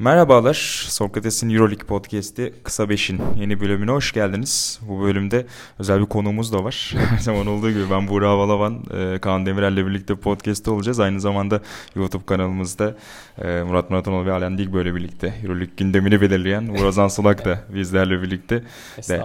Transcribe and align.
Merhabalar, 0.00 0.84
Sokrates'in 0.88 1.50
Euroleague 1.50 1.86
Podcast'i 1.86 2.54
Kısa 2.62 2.84
5'in 2.84 3.20
yeni 3.40 3.60
bölümüne 3.60 3.90
hoş 3.90 4.12
geldiniz. 4.12 4.80
Bu 4.88 5.02
bölümde 5.02 5.46
özel 5.78 6.00
bir 6.00 6.06
konuğumuz 6.06 6.52
da 6.52 6.64
var. 6.64 6.94
Her 7.10 7.18
zaman 7.18 7.46
olduğu 7.46 7.70
gibi 7.70 7.90
ben 7.90 8.08
Buğra 8.08 8.38
Balaban, 8.38 8.84
e, 8.98 9.18
Kaan 9.18 9.46
Demirel'le 9.46 9.86
birlikte 9.86 10.14
podcast'te 10.14 10.70
olacağız. 10.70 11.00
Aynı 11.00 11.20
zamanda 11.20 11.60
YouTube 11.96 12.24
kanalımızda 12.26 12.94
e, 13.38 13.62
Murat 13.62 13.90
Muratanoğlu 13.90 14.26
ve 14.26 14.32
Alen 14.32 14.58
Dilbo 14.58 14.84
birlikte 14.84 15.34
Euroleague 15.42 15.74
gündemini 15.76 16.20
belirleyen 16.20 16.68
Uğur 16.68 16.98
Ansalak 16.98 17.44
da 17.44 17.60
bizlerle 17.74 18.22
birlikte 18.22 18.62
de, 19.08 19.22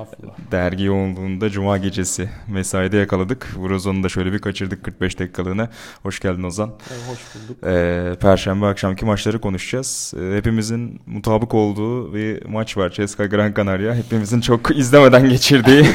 dergi 0.52 0.84
yoğunluğunda 0.84 1.50
Cuma 1.50 1.78
gecesi 1.78 2.30
mesaide 2.48 2.98
yakaladık. 2.98 3.56
Uğur 3.60 4.04
da 4.04 4.10
şöyle 4.10 4.34
bir 4.34 4.40
kaçırdık 4.40 4.84
45 4.84 5.20
dakikalığına. 5.20 5.70
Hoş 6.04 6.20
geldin 6.20 6.44
Ozan. 6.44 6.74
Hoş 7.10 7.20
bulduk. 7.36 7.64
E, 7.64 8.16
Perşembe 8.20 8.66
akşamki 8.66 9.06
maçları 9.06 9.42
konuşacağız. 9.42 10.14
Hepimiz 10.36 10.63
hepimizin 10.64 11.02
mutabık 11.06 11.54
olduğu 11.54 12.14
bir 12.14 12.46
maç 12.46 12.78
var. 12.78 12.90
Ceska 12.90 13.26
Gran 13.26 13.54
Canaria. 13.54 13.96
Hepimizin 13.96 14.42
çok 14.42 14.72
izlemeden 14.78 15.30
geçirdiği 15.30 15.86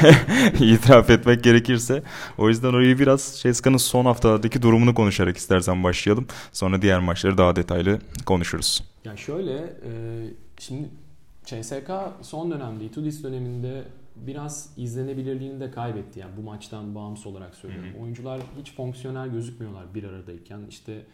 itiraf 0.73 1.09
etmek 1.09 1.43
gerekirse. 1.43 2.03
O 2.37 2.49
yüzden 2.49 2.67
orayı 2.67 2.99
biraz 2.99 3.39
Ceska'nın 3.41 3.77
son 3.77 4.05
haftalardaki 4.05 4.61
durumunu 4.61 4.93
konuşarak 4.93 5.37
istersen 5.37 5.83
başlayalım. 5.83 6.27
Sonra 6.51 6.81
diğer 6.81 6.99
maçları 6.99 7.37
daha 7.37 7.55
detaylı 7.55 7.99
konuşuruz. 8.25 8.83
Ya 9.05 9.17
şöyle, 9.17 9.55
e, 9.55 9.91
şimdi 10.59 10.89
CSK 11.45 11.91
son 12.21 12.51
dönemde, 12.51 12.85
Itudis 12.85 13.23
döneminde 13.23 13.83
biraz 14.15 14.69
izlenebilirliğini 14.77 15.59
de 15.59 15.71
kaybetti. 15.71 16.19
Yani 16.19 16.31
bu 16.37 16.41
maçtan 16.41 16.95
bağımsız 16.95 17.25
olarak 17.25 17.55
söylüyorum. 17.55 17.89
Hı 17.93 17.97
hı. 17.97 18.03
Oyuncular 18.03 18.41
hiç 18.61 18.75
fonksiyonel 18.75 19.29
gözükmüyorlar 19.29 19.93
bir 19.95 20.03
aradayken. 20.03 20.59
İşte 20.69 21.05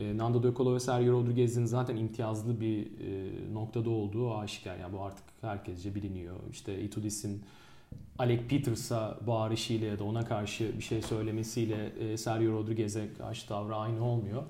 e, 0.00 0.16
Nando 0.16 0.42
De 0.42 0.54
Colo 0.54 0.74
ve 0.74 0.80
Sergio 0.80 1.12
Rodriguez'in 1.12 1.64
zaten 1.64 1.96
imtiyazlı 1.96 2.60
bir 2.60 2.86
e, 2.86 3.54
noktada 3.54 3.90
olduğu 3.90 4.34
aşikar. 4.34 4.76
Yani 4.76 4.92
bu 4.92 5.02
artık 5.02 5.24
herkesce 5.40 5.94
biliniyor. 5.94 6.36
İşte 6.50 6.82
Itudis'in 6.82 7.42
Alec 8.18 8.42
Peters'a 8.48 9.18
bağırışıyla 9.26 9.86
ya 9.86 9.98
da 9.98 10.04
ona 10.04 10.24
karşı 10.24 10.78
bir 10.78 10.82
şey 10.82 11.02
söylemesiyle 11.02 11.92
e, 12.00 12.16
Sergio 12.16 12.52
Rodriguez'e 12.52 13.08
karşı 13.18 13.48
tavrı 13.48 13.76
aynı 13.76 14.04
olmuyor. 14.04 14.42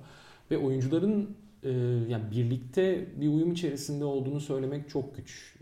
Ve 0.51 0.57
oyuncuların 0.57 1.37
yani 2.07 2.31
birlikte 2.31 3.07
bir 3.21 3.27
uyum 3.27 3.51
içerisinde 3.51 4.05
olduğunu 4.05 4.39
söylemek 4.39 4.89
çok 4.89 5.17
güç. 5.17 5.55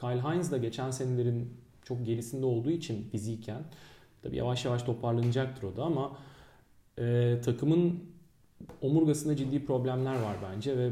Kyle 0.00 0.22
Hines 0.22 0.50
da 0.50 0.58
geçen 0.58 0.90
senelerin 0.90 1.50
çok 1.84 2.06
gerisinde 2.06 2.46
olduğu 2.46 2.70
için 2.70 3.08
fiziken 3.10 3.62
tabii 4.22 4.36
yavaş 4.36 4.64
yavaş 4.64 4.82
toparlanacaktır 4.82 5.62
o 5.62 5.76
da 5.76 5.84
ama 5.84 6.16
e, 6.98 7.36
takımın 7.44 8.00
omurgasında 8.82 9.36
ciddi 9.36 9.64
problemler 9.64 10.14
var 10.14 10.36
bence 10.52 10.78
ve 10.78 10.90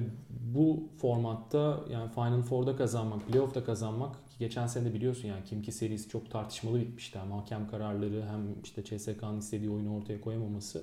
bu 0.55 0.81
formatta 0.99 1.81
yani 1.93 2.11
Final 2.11 2.43
Four'da 2.43 2.77
kazanmak, 2.77 3.27
playoff'ta 3.29 3.65
kazanmak 3.65 4.15
ki 4.15 4.39
geçen 4.39 4.67
sene 4.67 4.85
de 4.85 4.95
biliyorsun 4.95 5.29
yani 5.29 5.45
Kimki 5.45 5.73
serisi 5.73 6.09
çok 6.09 6.31
tartışmalı 6.31 6.81
bitmişti. 6.81 7.19
Hem 7.19 7.33
hakem 7.33 7.69
kararları 7.69 8.25
hem 8.31 8.41
işte 8.65 8.85
CSK'nın 8.85 9.39
istediği 9.39 9.71
oyunu 9.71 9.97
ortaya 9.97 10.21
koyamaması 10.21 10.83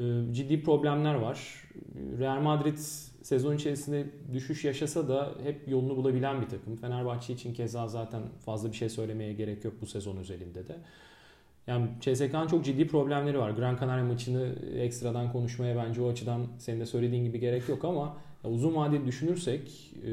ee, 0.00 0.02
ciddi 0.32 0.62
problemler 0.62 1.14
var. 1.14 1.68
Real 2.18 2.40
Madrid 2.40 2.76
sezon 3.22 3.56
içerisinde 3.56 4.06
düşüş 4.32 4.64
yaşasa 4.64 5.08
da 5.08 5.32
hep 5.42 5.68
yolunu 5.68 5.96
bulabilen 5.96 6.40
bir 6.42 6.46
takım. 6.46 6.76
Fenerbahçe 6.76 7.32
için 7.32 7.54
keza 7.54 7.88
zaten 7.88 8.22
fazla 8.44 8.72
bir 8.72 8.76
şey 8.76 8.88
söylemeye 8.88 9.32
gerek 9.32 9.64
yok 9.64 9.74
bu 9.80 9.86
sezon 9.86 10.16
özelinde 10.16 10.68
de. 10.68 10.76
Yani 11.66 11.88
CSK'nın 12.00 12.46
çok 12.46 12.64
ciddi 12.64 12.86
problemleri 12.86 13.38
var. 13.38 13.50
Gran 13.50 13.76
Canaria 13.80 14.04
maçını 14.04 14.54
ekstradan 14.74 15.32
konuşmaya 15.32 15.76
bence 15.76 16.02
o 16.02 16.08
açıdan 16.10 16.46
senin 16.58 16.80
de 16.80 16.86
söylediğin 16.86 17.24
gibi 17.24 17.40
gerek 17.40 17.68
yok 17.68 17.84
ama 17.84 18.16
uzun 18.44 18.74
vadeli 18.74 19.06
düşünürsek 19.06 19.92
e, 20.02 20.08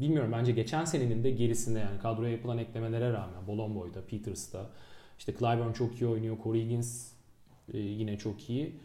bilmiyorum 0.00 0.32
bence 0.32 0.52
geçen 0.52 0.84
senenin 0.84 1.24
de 1.24 1.30
gerisinde 1.30 1.78
yani 1.78 1.98
kadroya 1.98 2.32
yapılan 2.32 2.58
eklemelere 2.58 3.12
rağmen 3.12 3.46
Bolomboy'da, 3.46 4.00
Peters'ta 4.06 4.70
işte 5.18 5.32
Clyburn 5.32 5.72
çok 5.72 6.00
iyi 6.00 6.06
oynuyor. 6.06 6.36
Corey 6.44 6.64
Higgins 6.64 7.12
e, 7.72 7.78
yine 7.78 8.18
çok 8.18 8.50
iyi. 8.50 8.76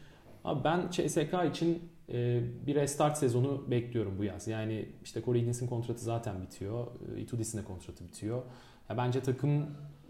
Abi 0.44 0.64
ben 0.64 0.90
CSK 0.92 1.34
için 1.50 1.82
e, 2.10 2.42
bir 2.68 2.76
restart 2.76 3.18
sezonu 3.18 3.72
bekliyorum 3.72 4.18
bu 4.18 4.24
yaz. 4.24 4.48
Yani 4.48 4.90
işte 5.04 5.22
Corey 5.26 5.42
Higgins'in 5.42 5.68
kontratı 5.68 6.04
zaten 6.04 6.42
bitiyor. 6.42 6.88
Itudis'in 7.18 7.58
de 7.58 7.64
kontratı 7.64 8.06
bitiyor. 8.06 8.42
Ya 8.90 8.98
bence 8.98 9.22
takım 9.22 9.66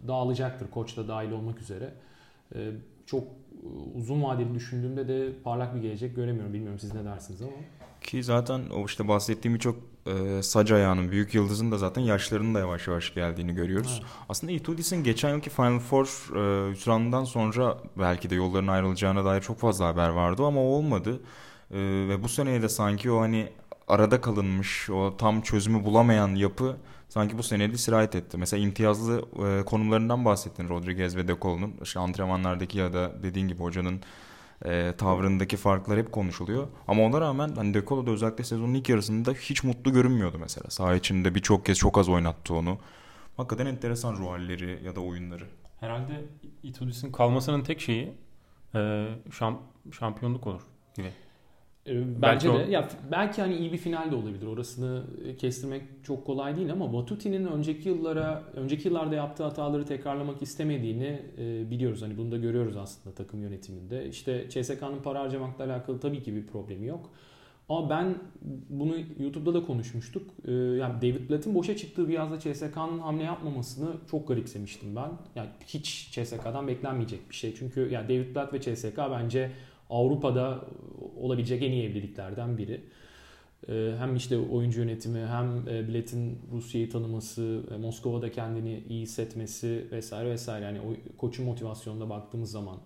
dağılacaktır. 0.08 0.72
Koç 0.72 0.98
da 0.98 1.08
dahil 1.08 1.32
olmak 1.32 1.62
üzere. 1.62 1.94
Ee, 2.56 2.72
çok 3.06 3.24
e, 3.24 3.28
uzun 3.96 4.24
vadeli 4.24 4.56
düşündüğümde 4.56 5.08
de 5.08 5.30
parlak 5.44 5.76
bir 5.76 5.82
gelecek 5.82 6.16
göremiyorum. 6.16 6.54
Bilmiyorum 6.54 6.80
siz 6.80 6.94
ne 6.94 7.06
dersiniz 7.06 7.42
ama. 7.42 7.52
Ki 8.02 8.24
zaten 8.24 8.62
o 8.70 8.86
işte 8.86 9.08
bahsettiğim 9.08 9.56
birçok 9.56 9.76
e, 10.06 10.44
sac 10.44 10.72
ayağının, 10.72 11.12
büyük 11.12 11.36
yıldızın 11.36 11.72
da 11.72 11.78
zaten 11.78 12.02
yaşlarının 12.02 12.56
da 12.56 12.60
yavaş 12.60 12.88
yavaş 12.88 13.14
geldiğini 13.14 13.56
görüyoruz. 13.56 14.00
Evet. 14.02 14.12
Aslında 14.30 14.54
Itudis'in 14.54 15.04
geçen 15.04 15.30
yılki 15.30 15.50
Final 15.50 15.80
Four 15.80 16.06
e, 16.06 16.72
hüsranından 16.72 17.24
sonra 17.24 17.78
belki 18.00 18.30
de 18.30 18.36
yolların 18.36 18.68
ayrılacağına 18.68 19.26
dair 19.26 19.42
çok 19.42 19.60
fazla 19.60 19.88
haber 19.88 20.10
vardı 20.10 20.44
ama 20.46 20.62
olmadı. 20.62 21.20
E, 21.72 21.78
ve 21.80 22.24
bu 22.24 22.30
seneye 22.30 22.62
de 22.62 22.70
sanki 22.70 23.12
o 23.12 23.22
hani 23.22 23.50
arada 23.88 24.22
kalınmış, 24.22 24.90
o 24.90 25.18
tam 25.18 25.41
çözümü 25.41 25.85
bulamayan 25.85 26.35
yapı 26.35 26.78
sanki 27.09 27.38
bu 27.38 27.44
sene 27.44 27.72
de 27.72 27.78
sirayet 27.78 28.16
etti. 28.16 28.38
Mesela 28.38 28.63
imtiyazlı 28.63 29.25
e, 29.46 29.66
konumlarından 29.66 30.25
bahsettin 30.25 30.69
Rodriguez 30.69 31.16
ve 31.16 31.28
De 31.28 31.35
Colo'nun. 31.41 31.73
İşte 31.84 32.00
antrenmanlardaki 32.00 32.78
ya 32.78 32.94
da 32.94 33.24
dediğin 33.24 33.47
gibi 33.47 33.63
hocanın 33.63 34.01
e, 34.66 34.94
tavrındaki 34.97 35.57
farklar 35.57 36.00
hep 36.00 36.12
konuşuluyor. 36.12 36.68
Ama 36.88 37.03
ona 37.03 37.22
rağmen 37.22 37.51
hani 37.56 37.74
De 37.74 37.85
Colo 37.85 38.06
da 38.06 38.12
özellikle 38.12 38.44
sezonun 38.44 38.74
ilk 38.74 38.90
yarısında 38.90 39.31
hiç 39.31 39.63
mutlu 39.63 39.94
görünmüyordu 39.94 40.38
mesela. 40.40 40.69
Saha 40.69 40.95
içinde 40.95 41.35
birçok 41.35 41.66
kez 41.66 41.78
çok 41.78 41.97
az 41.97 42.09
oynattı 42.09 42.53
onu. 42.53 42.78
Hakikaten 43.38 43.66
enteresan 43.66 44.16
ruh 44.16 44.29
halleri 44.29 44.79
ya 44.85 44.95
da 44.95 45.00
oyunları. 45.00 45.44
Herhalde 45.79 46.25
Itudis'in 46.63 47.12
kalmasının 47.12 47.63
tek 47.63 47.81
şeyi 47.81 48.13
e, 48.75 49.07
şamp 49.31 49.59
şampiyonluk 49.91 50.47
olur 50.47 50.62
gibi. 50.95 51.12
Ee, 51.88 52.22
bence 52.22 52.22
belki 52.22 52.46
de. 52.46 52.50
O... 52.51 52.72
Ya 52.72 52.90
belki 53.12 53.41
hani 53.41 53.56
iyi 53.56 53.73
bir 53.73 53.78
final 53.78 54.12
de 54.12 54.16
olabilir. 54.16 54.47
Orasını 54.47 55.03
e, 55.25 55.35
kestirmek 55.38 55.84
çok 56.03 56.25
kolay 56.25 56.56
değil 56.57 56.72
ama 56.72 56.94
Batuti'nin 56.94 57.46
önceki 57.46 57.90
yıllara, 57.90 58.44
önceki 58.53 58.88
yıllarda 58.88 59.16
yaptığı 59.16 59.44
hataları 59.44 59.85
tekrarlamak 59.85 60.41
istemediğini 60.41 61.22
e, 61.38 61.72
biliyoruz. 61.72 62.01
Hani 62.01 62.18
bunu 62.18 62.31
da 62.31 62.38
görüyoruz 62.38 62.78
aslında 62.78 63.16
takım 63.16 63.41
yönetiminde. 63.41 64.09
İşte 64.09 64.50
CSK'nın 64.50 65.01
para 65.03 65.19
harcamakla 65.19 65.66
alakalı 65.66 66.00
tabii 66.00 66.24
ki 66.24 66.35
bir 66.35 66.47
problemi 66.47 66.88
yok. 66.88 67.09
Ama 67.69 67.90
ben 67.90 68.16
bunu 68.69 68.95
YouTube'da 69.19 69.53
da 69.53 69.66
konuşmuştuk. 69.66 70.29
Ee, 70.47 70.51
yani 70.51 71.01
David 71.01 71.29
Blatt'ın 71.29 71.56
boşa 71.56 71.78
çıktığı 71.78 72.07
bir 72.07 72.13
yazda 72.13 72.40
CSK'nın 72.40 73.00
hamle 73.00 73.24
yapmamasını 73.24 73.90
çok 74.12 74.28
garipsemiştim 74.28 74.95
ben. 74.95 75.12
Yani 75.35 75.50
hiç 75.68 76.09
CSK'dan 76.12 76.68
beklenmeyecek 76.68 77.29
bir 77.29 77.35
şey. 77.35 77.56
Çünkü 77.56 77.90
yani 77.91 78.09
David 78.09 78.35
Blatt 78.35 78.53
ve 78.53 78.62
CSK 78.62 78.97
bence 78.97 79.51
Avrupa'da 79.90 80.66
olabilecek 81.18 81.63
en 81.63 81.72
iyi 81.72 81.84
evliliklerden 81.84 82.57
biri. 82.57 82.81
Ee, 83.69 83.96
hem 84.00 84.16
işte 84.16 84.38
oyuncu 84.38 84.81
yönetimi 84.81 85.25
hem 85.25 85.68
e, 85.68 85.88
biletin 85.88 86.40
Rusya'yı 86.51 86.90
tanıması, 86.90 87.63
e, 87.75 87.78
Moskova'da 87.78 88.31
kendini 88.31 88.84
iyi 88.90 89.01
hissetmesi 89.01 89.88
vesaire 89.91 90.29
vesaire. 90.29 90.66
Yani 90.66 90.79
koçun 91.18 91.45
motivasyonuna 91.45 92.09
baktığımız 92.09 92.51
zaman 92.51 92.78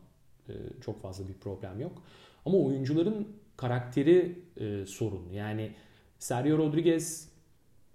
e, 0.50 0.54
çok 0.82 1.02
fazla 1.02 1.28
bir 1.28 1.34
problem 1.34 1.80
yok. 1.80 2.04
Ama 2.46 2.58
oyuncuların 2.58 3.28
karakteri 3.58 4.40
sorun. 4.88 5.30
Yani 5.34 5.72
Sergio 6.20 6.58
Rodriguez 6.58 7.30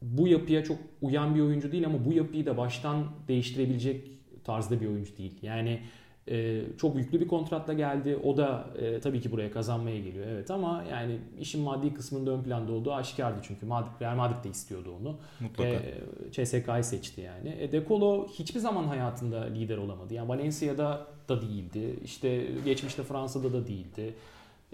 bu 0.02 0.28
yapıya 0.28 0.64
çok 0.64 0.78
uyan 1.02 1.34
bir 1.34 1.40
oyuncu 1.40 1.72
değil 1.72 1.86
ama 1.86 2.04
bu 2.04 2.12
yapıyı 2.12 2.46
da 2.46 2.56
baştan 2.56 3.06
değiştirebilecek 3.28 4.10
tarzda 4.44 4.80
bir 4.80 4.86
oyuncu 4.86 5.16
değil. 5.16 5.38
Yani 5.42 5.80
e, 6.28 6.62
çok 6.78 6.96
yüklü 6.96 7.20
bir 7.20 7.28
kontratla 7.28 7.72
geldi. 7.72 8.18
O 8.24 8.36
da 8.36 8.66
e, 8.78 9.00
tabii 9.00 9.20
ki 9.20 9.32
buraya 9.32 9.50
kazanmaya 9.50 10.00
geliyor. 10.00 10.26
Evet 10.26 10.50
ama 10.50 10.84
yani 10.90 11.18
işin 11.40 11.62
maddi 11.62 11.94
kısmında 11.94 12.30
ön 12.30 12.42
planda 12.42 12.72
olduğu 12.72 12.92
aşikardı 12.92 13.40
çünkü 13.42 13.66
Madrid, 13.66 14.00
Real 14.00 14.16
Madrid 14.16 14.44
de 14.44 14.48
istiyordu 14.48 14.94
onu. 15.00 15.16
Mutlaka. 15.40 15.70
Ve 15.70 15.94
e, 16.26 16.32
CSK'yı 16.32 16.84
seçti 16.84 17.20
yani. 17.20 17.56
E, 17.60 17.72
De 17.72 17.84
Colo 17.88 18.28
hiçbir 18.28 18.60
zaman 18.60 18.84
hayatında 18.84 19.44
lider 19.44 19.76
olamadı. 19.76 20.14
Yani 20.14 20.28
Valencia'da 20.28 21.06
da 21.28 21.42
değildi. 21.42 21.98
İşte 22.04 22.46
geçmişte 22.64 23.02
Fransa'da 23.02 23.52
da 23.52 23.66
değildi. 23.66 24.14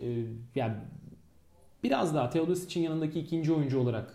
E, 0.02 0.06
yani 0.54 0.74
biraz 1.82 2.14
daha 2.14 2.30
Teodosic'in 2.30 2.84
yanındaki 2.84 3.20
ikinci 3.20 3.52
oyuncu 3.52 3.80
olarak 3.80 4.14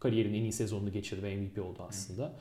kariyerin 0.00 0.34
en 0.34 0.42
iyi 0.42 0.52
sezonunu 0.52 0.92
geçirdi 0.92 1.22
ve 1.22 1.36
MVP 1.36 1.58
oldu 1.58 1.78
aslında. 1.88 2.24
Hı. 2.24 2.32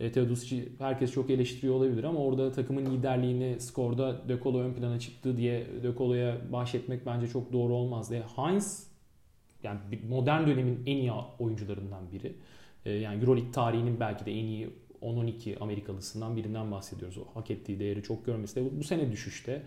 E, 0.00 0.12
Teodosic'i 0.12 0.68
herkes 0.78 1.12
çok 1.12 1.30
eleştiriyor 1.30 1.74
olabilir 1.74 2.04
ama 2.04 2.18
orada 2.18 2.52
takımın 2.52 2.86
liderliğini 2.86 3.60
skorda 3.60 4.28
De 4.28 4.38
Colo 4.42 4.58
ön 4.58 4.74
plana 4.74 4.98
çıktı 5.00 5.36
diye 5.36 5.66
De 5.82 5.94
Colo'ya 5.98 6.36
bahşetmek 6.52 7.06
bence 7.06 7.26
çok 7.26 7.52
doğru 7.52 7.74
olmaz. 7.74 8.12
E, 8.12 8.22
Heinz 8.36 8.86
yani 9.62 9.80
modern 10.08 10.46
dönemin 10.46 10.82
en 10.86 10.96
iyi 10.96 11.12
oyuncularından 11.38 12.12
biri. 12.12 12.32
E, 12.84 12.92
yani 12.92 13.20
Euroleague 13.20 13.52
tarihinin 13.52 14.00
belki 14.00 14.26
de 14.26 14.32
en 14.32 14.44
iyi 14.44 14.70
10-12 15.02 15.58
Amerikalısından 15.58 16.36
birinden 16.36 16.70
bahsediyoruz. 16.70 17.18
O 17.18 17.24
hak 17.34 17.50
ettiği 17.50 17.78
değeri 17.78 18.02
çok 18.02 18.26
görmesi 18.26 18.56
de 18.56 18.64
bu, 18.64 18.78
bu 18.80 18.84
sene 18.84 19.12
düşüşte. 19.12 19.62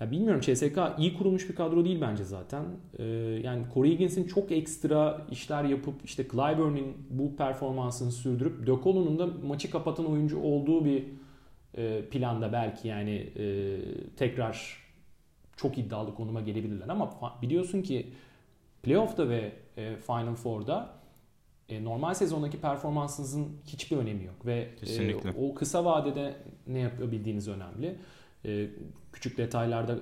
Ya 0.00 0.10
bilmiyorum 0.10 0.40
CSK 0.40 0.78
iyi 0.98 1.18
kurulmuş 1.18 1.48
bir 1.48 1.54
kadro 1.54 1.84
değil 1.84 2.00
bence 2.00 2.24
zaten. 2.24 2.64
Ee, 2.98 3.04
yani 3.44 3.66
Corey 3.74 3.92
Higgins'in 3.92 4.26
çok 4.26 4.52
ekstra 4.52 5.26
işler 5.30 5.64
yapıp 5.64 5.94
işte 6.04 6.28
Clyburn'in 6.28 6.96
bu 7.10 7.36
performansını 7.36 8.12
sürdürüp 8.12 8.66
De 8.66 8.72
Colo'nun 8.84 9.18
da 9.18 9.26
maçı 9.46 9.70
kapatan 9.70 10.06
oyuncu 10.06 10.40
olduğu 10.40 10.84
bir 10.84 11.04
e, 11.74 12.04
planda 12.10 12.52
belki 12.52 12.88
yani 12.88 13.14
e, 13.36 13.76
tekrar 14.16 14.76
çok 15.56 15.78
iddialı 15.78 16.14
konuma 16.14 16.40
gelebilirler 16.40 16.88
ama 16.88 17.10
biliyorsun 17.42 17.82
ki 17.82 18.06
playoff'ta 18.82 19.28
ve 19.28 19.52
e, 19.76 19.96
Final 19.96 20.34
Four'da 20.34 20.90
e, 21.68 21.84
normal 21.84 22.14
sezondaki 22.14 22.60
performansınızın 22.60 23.48
hiçbir 23.66 23.96
önemi 23.96 24.24
yok 24.24 24.46
ve 24.46 24.68
e, 24.98 25.14
o 25.38 25.54
kısa 25.54 25.84
vadede 25.84 26.36
ne 26.66 26.78
yapabildiğiniz 26.78 27.48
önemli. 27.48 27.96
E, 28.44 28.66
küçük 29.12 29.38
detaylarda 29.38 29.98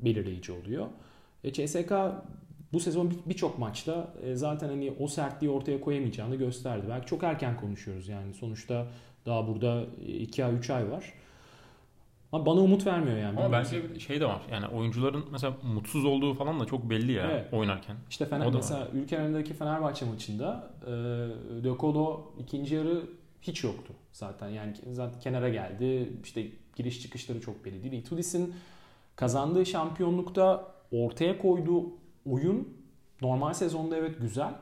belirleyici 0.00 0.52
oluyor. 0.52 0.86
E, 1.44 1.52
CSK 1.52 1.92
bu 2.72 2.80
sezon 2.80 3.12
birçok 3.26 3.54
bir 3.54 3.60
maçta 3.60 4.14
e, 4.22 4.34
zaten 4.34 4.68
hani 4.68 4.92
o 4.98 5.06
sertliği 5.06 5.50
ortaya 5.50 5.80
koyamayacağını 5.80 6.36
gösterdi. 6.36 6.86
Belki 6.88 7.06
çok 7.06 7.22
erken 7.22 7.56
konuşuyoruz 7.56 8.08
yani 8.08 8.34
sonuçta 8.34 8.86
daha 9.26 9.46
burada 9.46 9.84
2 10.06 10.44
ay 10.44 10.54
3 10.54 10.70
ay 10.70 10.90
var. 10.90 11.12
Ama 12.32 12.46
bana 12.46 12.60
umut 12.60 12.86
vermiyor 12.86 13.18
yani. 13.18 13.40
Ama 13.40 13.52
bence 13.52 13.98
şey 13.98 14.20
de 14.20 14.26
var. 14.26 14.42
Yani 14.52 14.66
oyuncuların 14.66 15.24
mesela 15.30 15.56
mutsuz 15.62 16.04
olduğu 16.04 16.34
falan 16.34 16.60
da 16.60 16.64
çok 16.64 16.90
belli 16.90 17.12
ya 17.12 17.30
evet. 17.30 17.52
oynarken. 17.52 17.96
İşte 18.10 18.26
Fener, 18.26 18.52
mesela 18.54 18.80
var. 18.80 18.88
ülke 18.92 19.16
önündeki 19.16 19.54
Fenerbahçe 19.54 20.06
maçında 20.06 20.70
e, 20.86 20.90
De 21.64 21.70
Colo 21.80 22.32
ikinci 22.38 22.74
yarı 22.74 23.02
hiç 23.42 23.64
yoktu 23.64 23.92
zaten. 24.12 24.48
Yani 24.48 24.74
zaten 24.90 25.20
kenara 25.20 25.48
geldi. 25.48 26.12
İşte 26.24 26.46
giriş 26.78 27.02
çıkışları 27.02 27.40
çok 27.40 27.64
belli 27.64 27.82
değil. 27.82 27.92
Itudis'in 27.92 28.54
kazandığı 29.16 29.66
şampiyonlukta 29.66 30.74
ortaya 30.92 31.38
koyduğu 31.38 31.84
oyun 32.30 32.68
normal 33.22 33.54
sezonda 33.54 33.96
evet 33.96 34.20
güzel 34.20 34.54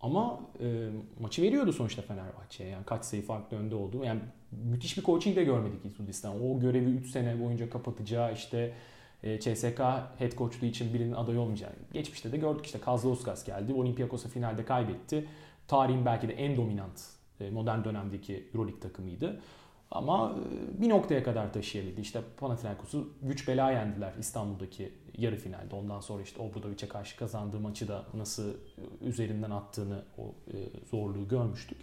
ama 0.00 0.40
e, 0.60 0.88
maçı 1.20 1.42
veriyordu 1.42 1.72
sonuçta 1.72 2.02
Fenerbahçe'ye. 2.02 2.70
Yani 2.70 2.84
kaç 2.84 3.04
sayı 3.04 3.22
farklı 3.22 3.56
önde 3.56 3.74
oldu. 3.74 4.04
Yani 4.04 4.20
müthiş 4.52 4.98
bir 4.98 5.02
coaching 5.02 5.36
de 5.36 5.44
görmedik 5.44 5.84
Itudis'ten. 5.84 6.30
O 6.30 6.60
görevi 6.60 6.90
3 6.90 7.10
sene 7.10 7.40
boyunca 7.40 7.70
kapatacağı 7.70 8.34
işte 8.34 8.74
e, 9.22 9.40
CSK 9.40 9.78
head 10.18 10.32
coachluğu 10.36 10.66
için 10.66 10.94
birinin 10.94 11.12
aday 11.12 11.38
olmayacağı. 11.38 11.70
Geçmişte 11.92 12.32
de 12.32 12.36
gördük 12.36 12.66
işte 12.66 12.80
Kazlauskas 12.80 13.44
geldi. 13.44 13.72
Olympiakos'a 13.72 14.28
finalde 14.28 14.64
kaybetti. 14.64 15.28
Tarihin 15.68 16.04
belki 16.04 16.28
de 16.28 16.32
en 16.32 16.56
dominant 16.56 17.00
e, 17.40 17.50
modern 17.50 17.84
dönemdeki 17.84 18.48
Euroleague 18.54 18.80
takımıydı. 18.80 19.40
Ama 19.90 20.36
e, 20.78 20.80
bir 20.82 20.88
noktaya 20.88 21.22
kadar 21.22 21.52
taşıyabildi. 21.52 22.00
İşte 22.00 22.20
Panathinaikos'u 22.36 23.08
güç 23.22 23.48
bela 23.48 23.70
yendiler 23.70 24.12
İstanbul'daki 24.18 24.92
yarı 25.18 25.36
finalde. 25.36 25.74
Ondan 25.74 26.00
sonra 26.00 26.22
işte 26.22 26.42
Obradovic'e 26.42 26.88
karşı 26.88 27.16
kazandığı 27.16 27.60
maçı 27.60 27.88
da 27.88 28.04
nasıl 28.14 28.50
e, 28.50 28.54
üzerinden 29.00 29.50
attığını 29.50 30.02
o 30.18 30.22
e, 30.22 30.56
zorluğu 30.90 31.28
görmüştük. 31.28 31.78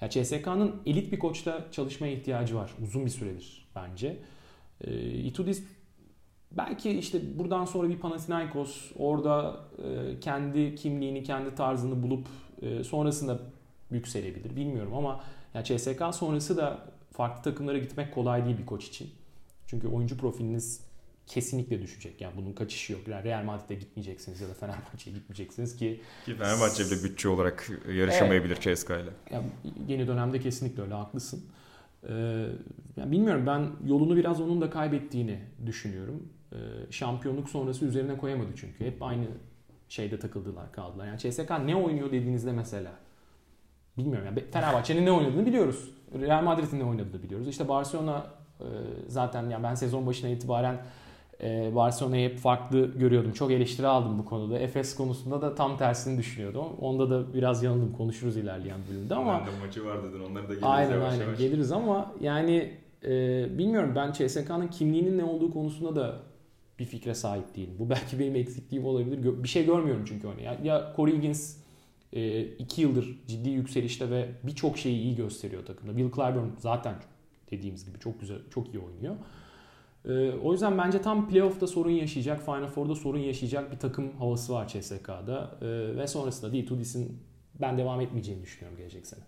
Ya 0.00 0.10
CSK'nın 0.10 0.82
elit 0.86 1.12
bir 1.12 1.18
koçta 1.18 1.66
çalışmaya 1.72 2.12
ihtiyacı 2.12 2.56
var 2.56 2.70
uzun 2.82 3.04
bir 3.04 3.10
süredir 3.10 3.68
bence. 3.76 4.18
Itudis 5.24 5.64
belki 6.52 6.90
işte 6.90 7.38
buradan 7.38 7.64
sonra 7.64 7.88
bir 7.88 7.98
Panathinaikos 7.98 8.92
orada 8.98 9.60
kendi 10.20 10.74
kimliğini, 10.74 11.22
kendi 11.22 11.54
tarzını 11.54 12.02
bulup 12.02 12.28
sonrasında 12.84 13.38
yükselebilir 13.90 14.56
bilmiyorum 14.56 14.94
ama 14.94 15.24
ya 15.54 15.64
CSK 15.64 16.02
sonrası 16.12 16.56
da 16.56 16.91
farklı 17.12 17.42
takımlara 17.42 17.78
gitmek 17.78 18.14
kolay 18.14 18.44
değil 18.44 18.58
bir 18.58 18.66
koç 18.66 18.84
için. 18.84 19.10
Çünkü 19.66 19.88
oyuncu 19.88 20.16
profiliniz 20.16 20.80
kesinlikle 21.26 21.82
düşecek. 21.82 22.20
Yani 22.20 22.32
bunun 22.36 22.52
kaçışı 22.52 22.92
yok. 22.92 23.08
Yani 23.08 23.24
Real 23.24 23.44
Madrid'e 23.44 23.74
gitmeyeceksiniz 23.74 24.40
ya 24.40 24.48
da 24.48 24.54
Fenerbahçe'ye 24.54 25.16
gitmeyeceksiniz 25.16 25.76
ki... 25.76 26.00
Ki 26.24 26.34
Fenerbahçe 26.34 26.84
bile 26.84 27.04
bütçe 27.04 27.28
olarak 27.28 27.70
yarışamayabilir 27.94 28.58
evet. 28.64 28.78
CSKA 28.78 28.98
ile. 28.98 29.10
Yani 29.30 29.46
yeni 29.88 30.06
dönemde 30.06 30.40
kesinlikle 30.40 30.82
öyle 30.82 30.94
haklısın. 30.94 31.44
Ee, 32.08 32.12
yani 32.96 33.12
bilmiyorum 33.12 33.46
ben 33.46 33.70
yolunu 33.86 34.16
biraz 34.16 34.40
onun 34.40 34.60
da 34.60 34.70
kaybettiğini 34.70 35.40
düşünüyorum. 35.66 36.28
Ee, 36.52 36.56
şampiyonluk 36.90 37.48
sonrası 37.48 37.84
üzerine 37.84 38.16
koyamadı 38.18 38.50
çünkü. 38.56 38.84
Hep 38.84 39.02
aynı 39.02 39.26
şeyde 39.88 40.18
takıldılar 40.18 40.72
kaldılar. 40.72 41.06
Yani 41.06 41.18
CSK 41.18 41.50
ne 41.64 41.76
oynuyor 41.76 42.12
dediğinizde 42.12 42.52
mesela 42.52 42.92
bilmiyorum 43.98 44.26
yani 44.26 44.44
Fenerbahçe'nin 44.52 45.06
ne 45.06 45.12
oynadığını 45.12 45.46
biliyoruz. 45.46 45.90
Real 46.20 46.42
Madrid'in 46.42 46.78
ne 46.78 46.84
oynadığını 46.84 47.22
biliyoruz. 47.22 47.48
İşte 47.48 47.68
Barcelona 47.68 48.26
e, 48.60 48.66
zaten 49.08 49.50
yani 49.50 49.62
ben 49.62 49.74
sezon 49.74 50.06
başına 50.06 50.30
itibaren 50.30 50.76
e, 51.42 51.74
Barcelona'yı 51.74 52.30
hep 52.30 52.38
farklı 52.38 52.98
görüyordum. 52.98 53.32
Çok 53.32 53.50
eleştiri 53.50 53.86
aldım 53.86 54.18
bu 54.18 54.24
konuda. 54.24 54.58
Efes 54.58 54.96
konusunda 54.96 55.42
da 55.42 55.54
tam 55.54 55.78
tersini 55.78 56.18
düşünüyordum. 56.18 56.66
Onda 56.80 57.10
da 57.10 57.34
biraz 57.34 57.62
yanıldım. 57.62 57.92
Konuşuruz 57.92 58.36
ilerleyen 58.36 58.78
bölümde 58.90 59.14
ama. 59.14 59.40
Ben 59.40 59.46
de 59.46 59.66
maçı 59.66 59.84
var 59.84 60.04
dedin. 60.04 60.20
Onları 60.30 60.44
da 60.48 60.54
geliriz 60.54 60.64
aynen, 60.64 60.92
yavaş 60.92 61.12
aynen. 61.12 61.24
yavaş. 61.24 61.38
Geliriz 61.38 61.72
ama 61.72 62.12
yani 62.20 62.72
e, 63.04 63.08
bilmiyorum 63.58 63.92
ben 63.96 64.12
CSK'nın 64.12 64.68
kimliğinin 64.68 65.18
ne 65.18 65.24
olduğu 65.24 65.52
konusunda 65.52 65.96
da 65.96 66.16
bir 66.78 66.84
fikre 66.84 67.14
sahip 67.14 67.56
değilim. 67.56 67.74
Bu 67.78 67.90
belki 67.90 68.18
benim 68.18 68.36
eksikliğim 68.36 68.86
olabilir. 68.86 69.42
Bir 69.42 69.48
şey 69.48 69.66
görmüyorum 69.66 70.04
çünkü 70.08 70.26
onu. 70.26 70.40
Ya, 70.40 70.56
ya 70.62 70.92
Corey 70.96 71.16
Higgins 71.16 71.61
e, 72.12 72.42
iki 72.42 72.82
yıldır 72.82 73.18
ciddi 73.26 73.50
yükselişte 73.50 74.10
ve 74.10 74.28
birçok 74.42 74.78
şeyi 74.78 75.02
iyi 75.02 75.16
gösteriyor 75.16 75.66
takımda. 75.66 75.92
Will 75.92 76.12
Clyburn 76.14 76.48
zaten 76.58 76.94
dediğimiz 77.50 77.84
gibi 77.84 77.98
çok 77.98 78.20
güzel, 78.20 78.38
çok 78.50 78.74
iyi 78.74 78.78
oynuyor. 78.78 79.16
E, 80.04 80.38
o 80.38 80.52
yüzden 80.52 80.78
bence 80.78 81.02
tam 81.02 81.28
playoff'ta 81.28 81.66
sorun 81.66 81.90
yaşayacak, 81.90 82.44
Final 82.44 82.66
Four'da 82.66 82.94
sorun 82.94 83.18
yaşayacak 83.18 83.72
bir 83.72 83.78
takım 83.78 84.16
havası 84.18 84.52
var 84.52 84.68
CSK'da. 84.68 85.58
E, 85.62 85.96
ve 85.96 86.06
sonrasında 86.06 86.52
değil 86.52 86.66
Tudis'in 86.66 87.18
ben 87.60 87.78
devam 87.78 88.00
etmeyeceğini 88.00 88.42
düşünüyorum 88.42 88.78
gelecek 88.78 89.06
sene. 89.06 89.20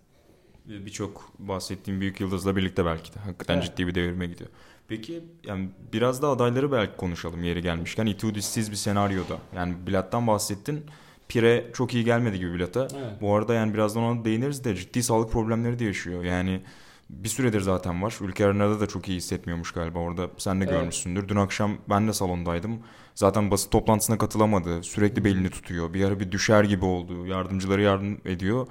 Birçok 0.65 1.33
bahsettiğim 1.39 2.01
büyük 2.01 2.19
yıldızla 2.19 2.55
birlikte 2.55 2.85
belki 2.85 3.13
de. 3.13 3.19
Hakikaten 3.19 3.57
evet. 3.57 3.65
ciddi 3.65 3.87
bir 3.87 3.95
devirme 3.95 4.27
gidiyor. 4.27 4.49
Peki 4.87 5.23
yani 5.43 5.69
biraz 5.93 6.21
da 6.21 6.27
adayları 6.29 6.71
belki 6.71 6.97
konuşalım 6.97 7.43
yeri 7.43 7.61
gelmişken. 7.61 8.05
Itudis'siz 8.05 8.71
bir 8.71 8.75
senaryoda. 8.75 9.37
Yani 9.55 9.75
Bilat'tan 9.87 10.27
bahsettin. 10.27 10.85
Pire 11.27 11.71
çok 11.73 11.93
iyi 11.93 12.05
gelmedi 12.05 12.39
gibi 12.39 12.53
Bilat'a. 12.53 12.81
Evet. 12.81 13.21
Bu 13.21 13.35
arada 13.35 13.53
yani 13.53 13.73
birazdan 13.73 14.03
ona 14.03 14.25
değiniriz 14.25 14.63
de 14.63 14.75
ciddi 14.75 15.03
sağlık 15.03 15.31
problemleri 15.31 15.79
de 15.79 15.85
yaşıyor. 15.85 16.23
Yani 16.23 16.61
bir 17.09 17.29
süredir 17.29 17.61
zaten 17.61 18.03
var. 18.03 18.17
Ülke 18.21 18.45
arenada 18.45 18.79
da 18.79 18.87
çok 18.87 19.09
iyi 19.09 19.17
hissetmiyormuş 19.17 19.71
galiba 19.71 19.99
orada. 19.99 20.29
Sen 20.37 20.61
de 20.61 20.63
evet. 20.63 20.73
görmüşsündür. 20.73 21.27
Dün 21.27 21.35
akşam 21.35 21.77
ben 21.89 22.07
de 22.07 22.13
salondaydım. 22.13 22.79
Zaten 23.15 23.51
basın 23.51 23.69
toplantısına 23.69 24.17
katılamadı. 24.17 24.83
Sürekli 24.83 25.25
belini 25.25 25.49
tutuyor. 25.49 25.93
Bir 25.93 26.05
ara 26.05 26.19
bir 26.19 26.31
düşer 26.31 26.63
gibi 26.63 26.85
oldu. 26.85 27.25
Yardımcıları 27.25 27.81
yardım 27.81 28.17
ediyor. 28.25 28.67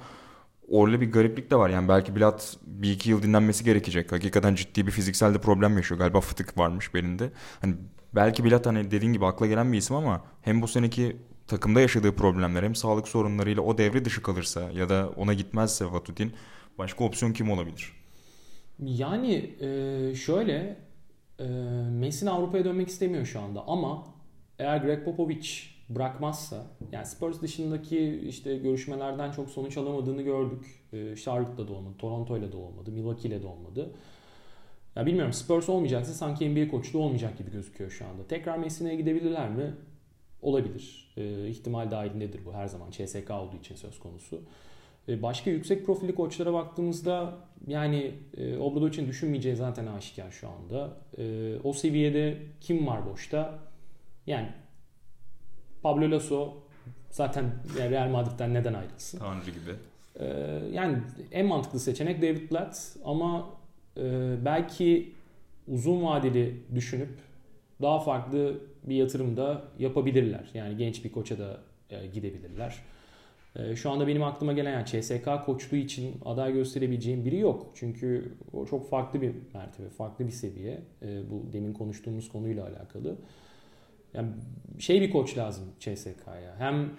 Orada 0.67 1.01
bir 1.01 1.11
gariplik 1.11 1.51
de 1.51 1.55
var. 1.55 1.69
Yani 1.69 1.87
belki 1.87 2.15
Bilat 2.15 2.57
bir 2.67 2.91
iki 2.91 3.09
yıl 3.09 3.23
dinlenmesi 3.23 3.63
gerekecek. 3.63 4.11
Hakikaten 4.11 4.55
ciddi 4.55 4.87
bir 4.87 4.91
fiziksel 4.91 5.33
de 5.33 5.41
problem 5.41 5.77
yaşıyor. 5.77 5.99
Galiba 5.99 6.21
fıtık 6.21 6.57
varmış 6.57 6.93
belinde. 6.93 7.31
Hani 7.61 7.75
belki 8.15 8.43
Bilat 8.43 8.65
hani 8.65 8.91
dediğin 8.91 9.13
gibi 9.13 9.25
akla 9.25 9.45
gelen 9.47 9.73
bir 9.73 9.77
isim 9.77 9.95
ama 9.95 10.23
hem 10.41 10.61
bu 10.61 10.67
seneki 10.67 11.17
takımda 11.47 11.81
yaşadığı 11.81 12.15
problemler 12.15 12.63
hem 12.63 12.75
sağlık 12.75 13.07
sorunlarıyla 13.07 13.61
o 13.61 13.77
devre 13.77 14.05
dışı 14.05 14.21
kalırsa 14.21 14.71
ya 14.71 14.89
da 14.89 15.09
ona 15.15 15.33
gitmezse 15.33 15.85
Vatutin 15.85 16.33
başka 16.77 17.03
opsiyon 17.03 17.33
kim 17.33 17.51
olabilir? 17.51 17.91
Yani 18.79 19.55
e, 19.59 20.15
şöyle 20.15 20.77
e, 21.39 21.45
Messi 21.91 22.29
Avrupa'ya 22.29 22.65
dönmek 22.65 22.87
istemiyor 22.87 23.25
şu 23.25 23.39
anda 23.39 23.63
ama 23.67 24.07
eğer 24.59 24.77
Greg 24.77 25.05
Popovich 25.05 25.75
bırakmazsa 25.89 26.65
yani 26.91 27.05
Spurs 27.05 27.41
dışındaki 27.41 28.21
işte 28.27 28.57
görüşmelerden 28.57 29.31
çok 29.31 29.49
sonuç 29.49 29.77
alamadığını 29.77 30.21
gördük. 30.21 30.65
E, 30.93 31.15
Charlotte'da 31.15 31.67
da 31.67 31.73
olmadı, 31.73 31.95
Toronto'yla 31.97 32.51
da 32.51 32.57
olmadı, 32.57 32.91
Milwaukee'yle 32.91 33.43
de 33.43 33.47
olmadı. 33.47 33.95
Ya 34.95 35.05
bilmiyorum 35.05 35.33
Spurs 35.33 35.69
olmayacaksa 35.69 36.13
sanki 36.13 36.49
NBA 36.49 36.71
koçluğu 36.71 36.99
olmayacak 36.99 37.37
gibi 37.37 37.51
gözüküyor 37.51 37.91
şu 37.91 38.05
anda. 38.05 38.27
Tekrar 38.27 38.57
Messi'ne 38.57 38.95
gidebilirler 38.95 39.49
mi? 39.49 39.73
Olabilir. 40.41 41.04
E, 41.17 41.47
ihtimal 41.47 41.91
dahilindedir 41.91 42.45
bu 42.45 42.53
her 42.53 42.67
zaman 42.67 42.91
CSK 42.91 43.31
olduğu 43.31 43.57
için 43.57 43.75
söz 43.75 43.99
konusu. 43.99 44.41
E, 45.09 45.21
başka 45.21 45.49
yüksek 45.49 45.85
profilli 45.85 46.15
koçlara 46.15 46.53
baktığımızda 46.53 47.33
yani 47.67 48.11
e, 48.37 48.57
Obrado 48.57 48.87
için 48.87 49.07
düşünmeyeceği 49.07 49.55
zaten 49.55 49.87
aşikar 49.87 50.31
şu 50.31 50.47
anda. 50.49 50.97
E, 51.17 51.55
o 51.63 51.73
seviyede 51.73 52.37
kim 52.61 52.87
var 52.87 53.05
boşta? 53.05 53.59
Yani 54.27 54.47
Pablo 55.83 56.11
Lasso 56.11 56.53
zaten 57.09 57.45
Real 57.77 58.09
Madrid'den 58.09 58.53
neden 58.53 58.73
ayrılsın? 58.73 59.19
Tanrı 59.19 59.45
gibi. 59.45 59.75
E, 60.19 60.25
yani 60.71 60.97
en 61.31 61.45
mantıklı 61.45 61.79
seçenek 61.79 62.21
David 62.21 62.51
Blatt 62.51 62.97
ama 63.05 63.49
e, 63.97 64.35
belki 64.45 65.13
uzun 65.67 66.03
vadeli 66.03 66.63
düşünüp 66.75 67.09
daha 67.81 67.99
farklı 67.99 68.59
bir 68.89 68.95
yatırım 68.95 69.37
da 69.37 69.61
yapabilirler. 69.79 70.49
Yani 70.53 70.77
genç 70.77 71.05
bir 71.05 71.11
koça 71.11 71.39
da 71.39 71.59
e, 71.89 72.07
gidebilirler. 72.07 72.75
E, 73.55 73.75
şu 73.75 73.91
anda 73.91 74.07
benim 74.07 74.23
aklıma 74.23 74.53
gelen 74.53 74.71
yani 74.71 74.85
CSK 74.85 75.45
koçluğu 75.45 75.77
için 75.77 76.15
aday 76.25 76.53
gösterebileceğim 76.53 77.25
biri 77.25 77.39
yok. 77.39 77.71
Çünkü 77.75 78.33
o 78.53 78.65
çok 78.65 78.89
farklı 78.89 79.21
bir 79.21 79.31
mertebe, 79.53 79.89
farklı 79.89 80.25
bir 80.25 80.31
seviye. 80.31 80.81
E, 81.01 81.31
bu 81.31 81.53
demin 81.53 81.73
konuştuğumuz 81.73 82.29
konuyla 82.29 82.67
alakalı. 82.67 83.15
yani 84.13 84.29
şey 84.79 85.01
bir 85.01 85.11
koç 85.11 85.37
lazım 85.37 85.65
CSK'ya. 85.79 86.55
Hem 86.57 86.89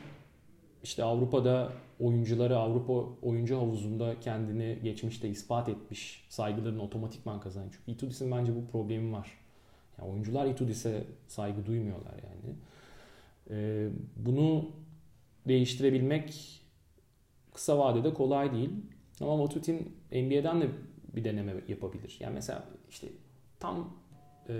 işte 0.82 1.04
Avrupa'da 1.04 1.72
oyuncuları 2.00 2.58
Avrupa 2.58 2.92
oyuncu 3.22 3.56
havuzunda 3.56 4.20
kendini 4.20 4.78
geçmişte 4.82 5.28
ispat 5.28 5.68
etmiş 5.68 6.26
saygılarını 6.28 6.82
otomatikman 6.82 7.40
kazanıyor. 7.40 7.72
Çünkü 7.72 7.92
Itudis'in 7.92 8.30
bence 8.30 8.56
bu 8.56 8.66
problemi 8.72 9.12
var. 9.12 9.45
Yani 9.98 10.10
oyuncular 10.10 10.46
Itudis'e 10.46 11.04
saygı 11.26 11.66
duymuyorlar 11.66 12.12
yani. 12.12 12.56
Ee, 13.50 13.88
bunu 14.16 14.70
değiştirebilmek 15.48 16.60
kısa 17.54 17.78
vadede 17.78 18.14
kolay 18.14 18.52
değil. 18.52 18.70
Ama 19.20 19.36
Matutin 19.36 19.96
NBA'den 20.12 20.60
de 20.60 20.68
bir 21.16 21.24
deneme 21.24 21.52
yapabilir. 21.68 22.16
Yani 22.20 22.34
mesela 22.34 22.64
işte 22.90 23.06
tam 23.60 23.90
e, 24.48 24.54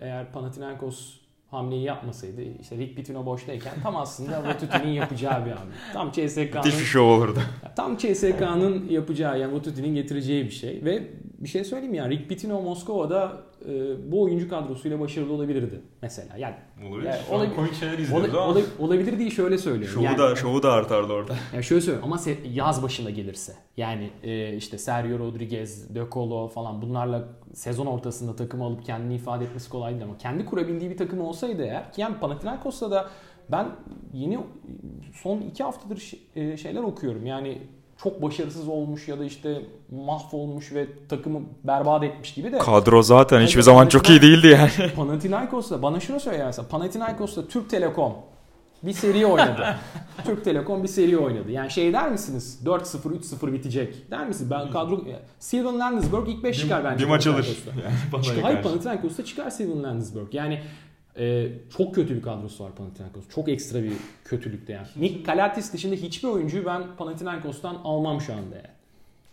eğer 0.00 0.32
Panathinaikos 0.32 1.20
hamleyi 1.50 1.82
yapmasaydı 1.82 2.42
işte 2.60 2.76
Rick 2.76 2.96
Pitino 2.96 3.26
boştayken 3.26 3.74
tam 3.82 3.96
aslında 3.96 4.44
Vatutin'in 4.48 4.92
yapacağı 4.92 5.46
bir 5.46 5.50
hamle. 5.50 5.72
Tam 5.92 6.12
CSK'nın 6.12 6.44
Müthiş 6.54 6.78
bir 6.78 6.84
şov 6.84 7.04
olurdu. 7.08 7.40
tam 7.76 7.96
CSK'nın 7.96 8.88
yapacağı 8.88 9.40
yani 9.40 9.54
Vatutin'in 9.54 9.94
getireceği 9.94 10.44
bir 10.44 10.50
şey 10.50 10.84
ve 10.84 11.10
bir 11.38 11.48
şey 11.48 11.64
söyleyeyim 11.64 11.94
yani 11.94 12.10
Rick 12.14 12.28
Pitino 12.28 12.62
Moskova'da 12.62 13.32
e, 13.68 13.72
bu 14.12 14.22
oyuncu 14.22 14.48
kadrosuyla 14.48 15.00
başarılı 15.00 15.32
olabilirdi 15.32 15.80
mesela. 16.02 16.36
Yani 16.36 16.54
Olabilir. 16.90 17.06
Yani 17.08 17.18
Şu 17.28 17.32
olabi- 17.34 17.54
komik 17.54 17.74
şeyler 17.74 17.94
ola- 17.94 18.02
izliyoruz 18.02 18.34
ama. 18.34 18.46
ola- 18.46 18.60
olabilir 18.78 19.18
diye 19.18 19.30
şöyle 19.30 19.58
söylüyorum. 19.58 19.94
Şovu, 19.94 20.04
yani, 20.04 20.18
da, 20.18 20.36
şovu 20.36 20.62
da 20.62 20.72
artardı 20.72 21.12
orada. 21.12 21.34
ya 21.54 21.62
şöyle 21.62 21.80
söyleyeyim 21.80 22.04
ama 22.04 22.20
yaz 22.52 22.82
başına 22.82 23.10
gelirse 23.10 23.54
yani 23.76 24.10
e, 24.22 24.56
işte 24.56 24.78
Sergio 24.78 25.18
Rodriguez, 25.18 25.94
De 25.94 26.02
Colo 26.12 26.48
falan 26.48 26.82
bunlarla 26.82 27.28
sezon 27.54 27.86
ortasında 27.86 28.36
takımı 28.36 28.64
alıp 28.64 28.84
kendini 28.84 29.14
ifade 29.14 29.44
etmesi 29.44 29.70
kolay 29.70 29.92
değil 29.92 30.04
ama 30.04 30.18
kendi 30.18 30.44
kurabildiği 30.44 30.90
bir 30.90 30.96
takım 30.96 31.20
olsaydı 31.20 31.62
eğer 31.62 31.92
ki 31.92 32.00
yani 32.00 32.16
Panathinaikos'ta 32.20 32.90
da 32.90 33.08
ben 33.52 33.66
yeni 34.12 34.38
son 35.22 35.40
iki 35.40 35.62
haftadır 35.64 36.12
e, 36.36 36.56
şeyler 36.56 36.82
okuyorum 36.82 37.26
yani 37.26 37.58
çok 38.02 38.22
başarısız 38.22 38.68
olmuş 38.68 39.08
ya 39.08 39.18
da 39.18 39.24
işte 39.24 39.62
mahvolmuş 39.90 40.72
ve 40.72 40.86
takımı 41.08 41.40
berbat 41.64 42.04
etmiş 42.04 42.34
gibi 42.34 42.52
de 42.52 42.58
Kadro 42.58 43.02
zaten 43.02 43.40
hiçbir 43.40 43.56
Evet, 43.56 43.64
zaman 43.64 43.88
çok 43.88 44.10
iyi 44.10 44.22
değildi 44.22 44.46
yani. 44.46 44.92
Panathinaikos'ta 44.96 45.82
bana 45.82 46.00
şunu 46.00 46.20
söyle 46.20 46.44
mesela 46.44 46.68
Panathinaikos'ta 46.68 47.48
Türk 47.48 47.70
Telekom 47.70 48.14
bir 48.82 48.92
seri 48.92 49.26
oynadı. 49.26 49.76
Türk 50.26 50.44
Telekom 50.44 50.82
bir 50.82 50.88
seri 50.88 51.18
oynadı. 51.18 51.50
Yani 51.50 51.70
şey 51.70 51.92
der 51.92 52.10
misiniz? 52.10 52.60
4-0 52.64 52.98
3-0 53.42 53.52
bitecek. 53.52 54.10
Der 54.10 54.26
misiniz? 54.26 54.50
Ben 54.50 54.70
kadro 54.70 55.04
Steven 55.38 55.78
Landesberg 55.78 56.28
ilk 56.28 56.44
5 56.44 56.58
çıkar 56.58 56.84
bence. 56.84 57.04
bir 57.04 57.08
maç 57.08 57.26
alır. 57.26 57.58
Yani 58.26 58.40
hayır. 58.42 58.62
Panathinaikos'ta 58.62 59.24
çıkar 59.24 59.50
Steven 59.50 59.82
Landesberg. 59.82 60.34
Yani 60.34 60.62
e, 61.18 61.48
çok 61.76 61.94
kötü 61.94 62.16
bir 62.16 62.22
kadrosu 62.22 62.64
var 62.64 62.72
Panathinaikos. 62.74 63.24
Çok 63.34 63.48
ekstra 63.48 63.82
bir 63.82 63.92
kötülükte 64.24 64.72
yani. 64.72 64.86
Nick 64.96 65.22
Kalatis 65.22 65.72
dışında 65.72 65.94
hiçbir 65.94 66.28
oyuncuyu 66.28 66.66
ben 66.66 66.82
Panathinaikos'tan 66.96 67.74
almam 67.84 68.20
şu 68.20 68.32
anda 68.32 68.56
yani. 68.56 68.78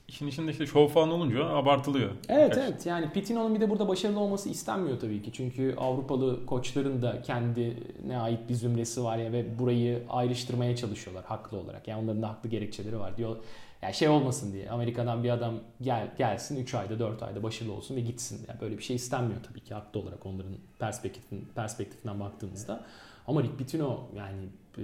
İşin 0.07 0.27
içinde 0.27 0.51
işte 0.51 0.65
şov 0.65 0.87
falan 0.87 1.11
olunca 1.11 1.45
abartılıyor. 1.45 2.09
Evet 2.29 2.51
Birkaç. 2.51 2.69
evet 2.69 2.85
yani 2.85 3.09
Pitino'nun 3.09 3.55
bir 3.55 3.61
de 3.61 3.69
burada 3.69 3.87
başarılı 3.87 4.19
olması 4.19 4.49
istenmiyor 4.49 4.99
tabii 4.99 5.21
ki. 5.21 5.31
Çünkü 5.33 5.75
Avrupalı 5.77 6.45
koçların 6.45 7.01
da 7.01 7.21
kendine 7.21 8.17
ait 8.17 8.49
bir 8.49 8.53
zümresi 8.53 9.03
var 9.03 9.17
ya 9.17 9.31
ve 9.31 9.59
burayı 9.59 10.03
ayrıştırmaya 10.09 10.75
çalışıyorlar 10.75 11.25
haklı 11.25 11.57
olarak. 11.57 11.87
Yani 11.87 12.03
onların 12.03 12.21
da 12.21 12.29
haklı 12.29 12.49
gerekçeleri 12.49 12.99
var 12.99 13.17
diyor. 13.17 13.35
Yani 13.81 13.93
şey 13.93 14.09
olmasın 14.09 14.53
diye 14.53 14.69
Amerika'dan 14.69 15.23
bir 15.23 15.29
adam 15.29 15.59
gel 15.81 16.11
gelsin 16.17 16.63
3 16.63 16.73
ayda 16.73 16.99
4 16.99 17.23
ayda 17.23 17.43
başarılı 17.43 17.73
olsun 17.73 17.95
ve 17.95 18.01
gitsin. 18.01 18.45
Yani 18.47 18.61
böyle 18.61 18.77
bir 18.77 18.83
şey 18.83 18.95
istenmiyor 18.95 19.43
tabii 19.43 19.59
ki 19.59 19.73
haklı 19.73 19.99
olarak 19.99 20.25
onların 20.25 20.53
perspektifin, 20.79 21.47
perspektifinden 21.55 22.19
baktığımızda. 22.19 22.83
Ama 23.27 23.43
Rick 23.43 23.57
Pitino 23.57 24.07
yani 24.15 24.43
e, 24.77 24.83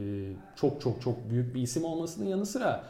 çok 0.55 0.81
çok 0.81 1.01
çok 1.01 1.29
büyük 1.29 1.55
bir 1.55 1.61
isim 1.61 1.83
olmasının 1.83 2.29
yanı 2.29 2.45
sıra 2.45 2.83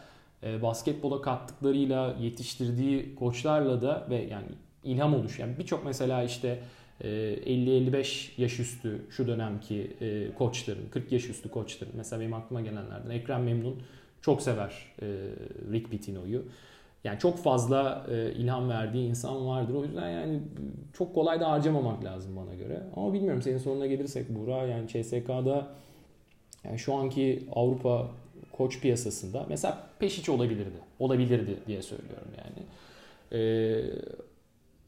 e, 0.44 0.62
basketbola 0.62 1.22
kattıklarıyla 1.22 2.16
yetiştirdiği 2.20 3.16
koçlarla 3.16 3.82
da 3.82 4.08
ve 4.10 4.16
yani 4.16 4.48
ilham 4.84 5.16
oluş. 5.16 5.40
Yani 5.40 5.58
birçok 5.60 5.86
mesela 5.86 6.24
işte 6.24 6.60
e, 7.02 7.08
50-55 7.08 8.42
yaş 8.42 8.60
üstü 8.60 9.02
şu 9.10 9.28
dönemki 9.28 9.98
e, 10.02 10.34
koçların, 10.36 10.90
40 10.92 11.12
yaş 11.12 11.30
üstü 11.30 11.50
koçların 11.50 11.94
mesela 11.98 12.20
benim 12.20 12.34
aklıma 12.34 12.62
gelenlerden 12.62 13.10
Ekrem 13.10 13.44
Memnun 13.44 13.82
çok 14.22 14.42
sever 14.42 14.94
e, 15.02 15.06
Rick 15.72 15.92
Pitino'yu. 15.92 16.46
Yani 17.04 17.20
çok 17.20 17.38
fazla 17.38 18.08
e, 18.12 18.32
ilham 18.32 18.70
verdiği 18.70 19.10
insan 19.10 19.48
vardır. 19.48 19.74
O 19.74 19.84
yüzden 19.84 20.10
yani 20.10 20.42
çok 20.94 21.16
kolay 21.16 21.40
da 21.40 21.52
harcamamak 21.52 22.04
lazım 22.04 22.36
bana 22.36 22.56
göre. 22.56 22.84
Ama 22.96 23.14
bilmiyorum 23.14 23.42
senin 23.42 23.58
soruna 23.58 23.86
gelirsek 23.86 24.30
Buğra 24.30 24.68
yani 24.68 24.88
CSK'da 24.88 25.68
yani 26.64 26.80
şu 26.80 26.94
anki 26.94 27.48
Avrupa 27.56 28.12
koç 28.52 28.82
piyasasında 28.82 29.46
mesela 29.50 29.84
Peşiç 30.00 30.30
olabilirdi. 30.30 30.78
Olabilirdi 31.00 31.58
diye 31.68 31.82
söylüyorum 31.82 32.28
yani. 32.38 32.66
Ee, 33.34 33.84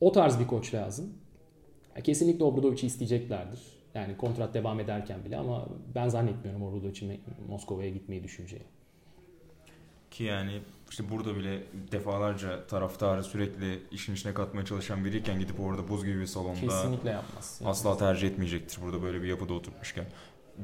o 0.02 0.12
tarz 0.12 0.40
bir 0.40 0.48
koç 0.48 0.74
lazım. 0.74 1.14
Kesinlikle 2.04 2.44
Obradovic'i 2.44 2.88
isteyeceklerdir. 2.88 3.60
Yani 3.94 4.18
kontrat 4.18 4.54
devam 4.54 4.80
ederken 4.80 5.26
bile 5.26 5.38
ama 5.38 5.68
ben 5.96 6.10
zannetmiyorum 6.10 6.64
Obradovic'in 6.64 7.22
Moskova'ya 7.50 7.90
gitmeyi 7.90 8.24
düşüneceği. 8.24 8.64
Ki 10.14 10.24
yani 10.24 10.62
işte 10.90 11.04
burada 11.12 11.36
bile 11.36 11.64
defalarca 11.92 12.68
taraftarı 12.68 13.24
sürekli 13.24 13.80
işin 13.92 14.14
içine 14.14 14.34
katmaya 14.34 14.66
çalışan 14.66 15.06
biriyken 15.06 15.40
gidip 15.40 15.60
orada 15.60 15.90
buz 15.90 16.06
gibi 16.06 16.20
bir 16.20 16.26
salonda 16.26 16.60
Kesinlikle 16.60 17.10
yapmaz. 17.10 17.62
asla 17.66 17.98
tercih 17.98 18.28
etmeyecektir 18.28 18.82
burada 18.82 19.04
böyle 19.04 19.22
bir 19.24 19.28
yapıda 19.28 19.54
oturtmuşken. 19.54 20.06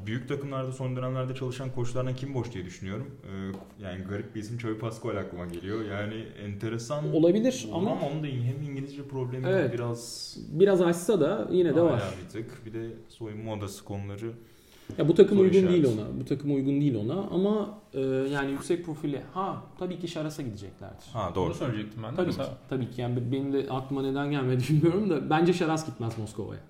Büyük 0.06 0.28
takımlarda 0.28 0.72
son 0.72 0.96
dönemlerde 0.96 1.34
çalışan 1.34 1.70
koçlardan 1.70 2.16
kim 2.16 2.34
boş 2.34 2.52
diye 2.52 2.64
düşünüyorum. 2.64 3.10
Ee, 3.24 3.84
yani 3.84 4.02
garip 4.04 4.34
bir 4.34 4.40
isim 4.40 4.56
Xavi 4.56 4.78
Pascual 4.78 5.16
aklıma 5.16 5.46
geliyor. 5.46 5.84
Yani 5.84 6.14
enteresan 6.44 7.14
Olabilir 7.14 7.66
ama 7.72 8.00
onun 8.00 8.22
da 8.22 8.26
hem 8.26 8.62
İngilizce 8.70 9.08
problemi 9.08 9.46
Evet. 9.48 9.72
biraz 9.74 10.36
biraz 10.50 10.80
açsa 10.80 11.20
da 11.20 11.48
yine 11.50 11.76
de 11.76 11.80
var. 11.82 12.02
bir 12.24 12.28
tık. 12.28 12.66
Bir 12.66 12.72
de 12.72 12.86
soyunma 13.08 13.52
odası 13.52 13.84
konuları 13.84 14.32
Ya 14.98 15.08
bu 15.08 15.14
takım 15.14 15.36
Soru 15.38 15.46
uygun 15.46 15.58
işareti. 15.58 15.82
değil 15.82 15.98
ona. 15.98 16.20
Bu 16.20 16.24
takım 16.24 16.54
uygun 16.54 16.80
değil 16.80 16.94
ona 16.94 17.14
ama 17.14 17.78
e, 17.94 18.00
yani 18.32 18.50
yüksek 18.50 18.84
profili 18.86 19.22
ha 19.34 19.62
tabii 19.78 19.98
ki 19.98 20.08
Şaras'a 20.08 20.42
gideceklerdir. 20.42 21.04
Ha 21.12 21.32
Doğru. 21.34 21.46
Bunu 21.46 21.54
söyleyecektim 21.54 22.02
ben 22.02 22.12
de. 22.12 22.16
Tabii 22.16 22.26
Mesela 22.26 22.48
ki. 22.48 22.54
Tabii 22.68 22.90
ki. 22.90 23.00
Yani 23.00 23.32
benim 23.32 23.52
de 23.52 23.66
aklıma 23.70 24.02
neden 24.02 24.30
gelmedi 24.30 24.62
bilmiyorum 24.70 25.10
da 25.10 25.30
bence 25.30 25.52
Şaras 25.52 25.86
gitmez 25.86 26.18
Moskova'ya. 26.18 26.60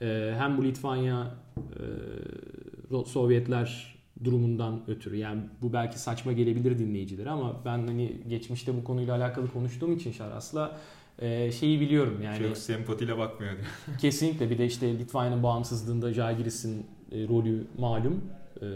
Ee, 0.00 0.34
hem 0.38 0.58
bu 0.58 0.64
Litvanya 0.64 1.34
e, 1.56 3.04
Sovyetler 3.06 3.94
durumundan 4.24 4.80
ötürü. 4.88 5.16
Yani 5.16 5.40
bu 5.62 5.72
belki 5.72 5.98
saçma 5.98 6.32
gelebilir 6.32 6.78
dinleyicilere 6.78 7.30
ama 7.30 7.64
ben 7.64 7.78
hani 7.86 8.16
geçmişte 8.28 8.76
bu 8.76 8.84
konuyla 8.84 9.16
alakalı 9.16 9.52
konuştuğum 9.52 9.92
için 9.92 10.12
Şaras'la 10.12 10.78
e, 11.18 11.52
şeyi 11.52 11.80
biliyorum 11.80 12.22
yani. 12.24 12.38
Çok 12.38 12.56
sempatiyle 12.56 13.18
bakmıyor 13.18 13.52
diyor. 13.52 13.98
Kesinlikle 14.00 14.50
bir 14.50 14.58
de 14.58 14.66
işte 14.66 14.98
Litvanya'nın 14.98 15.42
bağımsızlığında 15.42 16.12
Žalgiris'in 16.12 16.86
e, 17.12 17.28
rolü 17.28 17.64
malum. 17.78 18.24
E, 18.62 18.66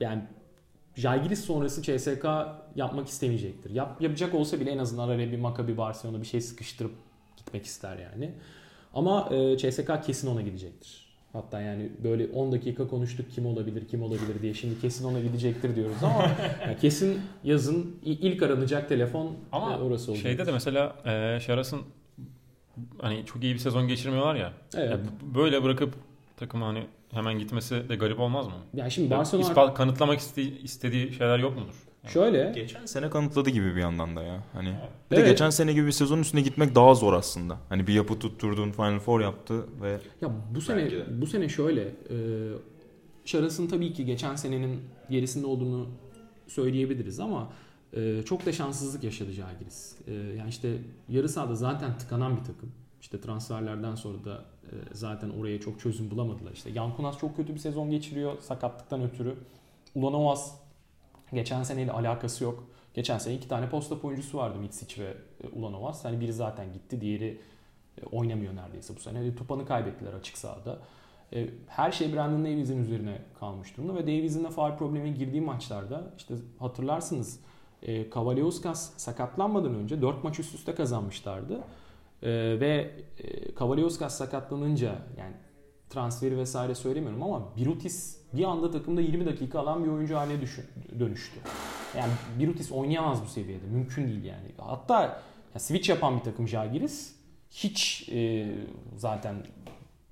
yani 0.00 0.22
Žalgiris 0.94 1.44
sonrası 1.44 1.82
CSK 1.82 2.24
yapmak 2.76 3.08
istemeyecektir. 3.08 3.70
Yap, 3.70 4.02
yapacak 4.02 4.34
olsa 4.34 4.60
bile 4.60 4.70
en 4.70 4.78
azından 4.78 5.08
araya 5.08 5.32
bir 5.32 5.38
Maccabi 5.38 5.76
Barcelona 5.76 6.20
bir 6.20 6.26
şey 6.26 6.40
sıkıştırıp 6.40 6.92
gitmek 7.36 7.64
ister 7.66 7.96
yani. 7.98 8.32
Ama 8.94 9.28
e, 9.30 9.56
CSK 9.56 9.90
kesin 10.06 10.28
ona 10.28 10.42
gidecektir. 10.42 11.10
Hatta 11.32 11.60
yani 11.60 11.92
böyle 12.04 12.26
10 12.26 12.52
dakika 12.52 12.88
konuştuk 12.88 13.30
kim 13.30 13.46
olabilir 13.46 13.88
kim 13.88 14.02
olabilir 14.02 14.42
diye 14.42 14.54
şimdi 14.54 14.80
kesin 14.80 15.04
ona 15.04 15.20
gidecektir 15.20 15.76
diyoruz 15.76 15.96
ama 16.02 16.22
yani 16.66 16.76
kesin 16.80 17.20
yazın 17.44 17.96
ilk 18.04 18.42
aranacak 18.42 18.88
telefon 18.88 19.36
Ama 19.52 19.72
e, 19.74 19.78
orası 19.78 20.10
olacak. 20.10 20.22
şeyde 20.22 20.46
de 20.46 20.52
mesela 20.52 20.96
e, 21.04 21.40
Şaras'ın 21.40 21.80
hani 23.00 23.26
çok 23.26 23.42
iyi 23.44 23.54
bir 23.54 23.58
sezon 23.58 23.88
geçirmiyorlar 23.88 24.34
ya. 24.34 24.52
Evet. 24.76 24.90
Ya 24.90 24.98
böyle 25.34 25.62
bırakıp 25.62 25.94
takıma 26.36 26.66
hani 26.66 26.86
hemen 27.12 27.38
gitmesi 27.38 27.88
de 27.88 27.96
garip 27.96 28.20
olmaz 28.20 28.46
mı? 28.46 28.52
Yani 28.74 28.90
şimdi 28.90 29.12
Ya 29.12 29.18
Barcelona 29.18 29.46
ispat- 29.46 29.74
kanıtlamak 29.74 30.18
iste- 30.18 30.60
istediği 30.62 31.12
şeyler 31.12 31.38
yok 31.38 31.54
mudur? 31.58 31.74
şöyle 32.08 32.52
Geçen 32.54 32.86
sene 32.86 33.10
kanıtladı 33.10 33.50
gibi 33.50 33.76
bir 33.76 33.80
yandan 33.80 34.16
da 34.16 34.22
ya. 34.22 34.44
Hani 34.52 34.68
bir 35.10 35.16
Evet. 35.16 35.26
de 35.26 35.30
geçen 35.30 35.50
sene 35.50 35.72
gibi 35.72 35.86
bir 35.86 35.92
sezonun 35.92 36.22
üstüne 36.22 36.40
gitmek 36.40 36.74
daha 36.74 36.94
zor 36.94 37.12
aslında. 37.12 37.58
Hani 37.68 37.86
bir 37.86 37.92
yapı 37.94 38.18
tutturdun, 38.18 38.70
Final 38.72 38.98
Four 38.98 39.20
yaptı 39.20 39.66
ve 39.82 39.98
Ya 40.20 40.30
bu 40.54 40.60
sene 40.60 40.90
de. 40.90 41.20
bu 41.20 41.26
sene 41.26 41.48
şöyle 41.48 41.82
e, 41.82 42.16
Şaras'ın 43.24 43.66
tabii 43.66 43.92
ki 43.92 44.04
geçen 44.04 44.36
senenin 44.36 44.80
gerisinde 45.10 45.46
olduğunu 45.46 45.86
söyleyebiliriz 46.48 47.20
ama 47.20 47.52
e, 47.96 48.22
çok 48.24 48.46
da 48.46 48.52
şanssızlık 48.52 49.04
yaşadı 49.04 49.32
Žalgiris. 49.32 49.94
E, 50.06 50.12
yani 50.12 50.48
işte 50.48 50.68
yarı 51.08 51.28
sahada 51.28 51.54
zaten 51.54 51.98
tıkanan 51.98 52.32
bir 52.36 52.44
takım. 52.44 52.72
İşte 53.10 53.20
transferlerden 53.20 53.94
sonra 53.94 54.24
da 54.24 54.44
e, 54.64 54.74
zaten 54.92 55.30
oraya 55.30 55.60
çok 55.60 55.80
çözüm 55.80 56.10
bulamadılar. 56.10 56.52
İşte 56.52 56.70
Yankunas 56.70 57.18
çok 57.18 57.36
kötü 57.36 57.54
bir 57.54 57.58
sezon 57.58 57.90
geçiriyor 57.90 58.38
sakatlıktan 58.40 59.02
ötürü. 59.02 59.36
Ulanovas 59.94 60.54
geçen 61.32 61.62
seneyle 61.62 61.92
alakası 61.92 62.44
yok. 62.44 62.64
Geçen 62.94 63.18
sene 63.18 63.34
iki 63.34 63.48
tane 63.48 63.68
posta 63.68 63.94
oyuncusu 63.94 64.38
vardı 64.38 64.58
Mitsic 64.58 65.02
ve 65.02 65.14
e, 65.44 65.48
Ulanovas. 65.48 66.04
Hani 66.04 66.20
biri 66.20 66.32
zaten 66.32 66.72
gitti, 66.72 67.00
diğeri 67.00 67.40
e, 67.98 68.06
oynamıyor 68.06 68.56
neredeyse 68.56 68.96
bu 68.96 69.00
sene. 69.00 69.34
Tupan'ı 69.34 69.66
kaybettiler 69.66 70.12
açık 70.12 70.38
sahada. 70.38 70.78
Her 71.66 71.92
şey 71.92 72.12
Brandon 72.12 72.44
Davies'in 72.44 72.84
üzerine 72.84 73.18
kalmış 73.40 73.76
durumda 73.76 73.94
ve 73.94 74.02
Davies'in 74.02 74.44
de 74.44 74.50
faal 74.50 74.78
problemi 74.78 75.14
girdiği 75.14 75.40
maçlarda 75.40 76.14
işte 76.18 76.34
hatırlarsınız 76.58 77.40
Kavaliauskas 78.10 78.90
sakatlanmadan 78.96 79.74
önce 79.74 80.02
4 80.02 80.24
maç 80.24 80.38
üst 80.38 80.54
üste 80.54 80.74
kazanmışlardı. 80.74 81.60
E, 82.22 82.30
ve 82.60 82.90
e, 83.18 83.54
Kavaliauskas 83.54 84.18
sakatlanınca 84.18 84.98
yani 85.18 85.34
transferi 85.90 86.38
vesaire 86.38 86.74
söylemiyorum 86.74 87.22
ama 87.22 87.56
Birutis 87.56 88.20
bir 88.32 88.44
anda 88.44 88.70
takımda 88.70 89.00
20 89.00 89.26
dakika 89.26 89.58
alan 89.58 89.84
bir 89.84 89.88
oyuncu 89.90 90.16
haline 90.16 90.40
düşün, 90.40 90.64
dönüştü. 90.98 91.40
Yani 91.96 92.12
Birutis 92.38 92.72
oynayamaz 92.72 93.22
bu 93.22 93.26
seviyede. 93.26 93.66
Mümkün 93.66 94.08
değil 94.08 94.24
yani. 94.24 94.48
Hatta 94.58 95.22
ya 95.54 95.60
switch 95.60 95.90
yapan 95.90 96.18
bir 96.18 96.24
takım 96.24 96.48
Jagiris 96.48 97.16
hiç 97.50 98.08
e, 98.12 98.48
zaten 98.96 99.34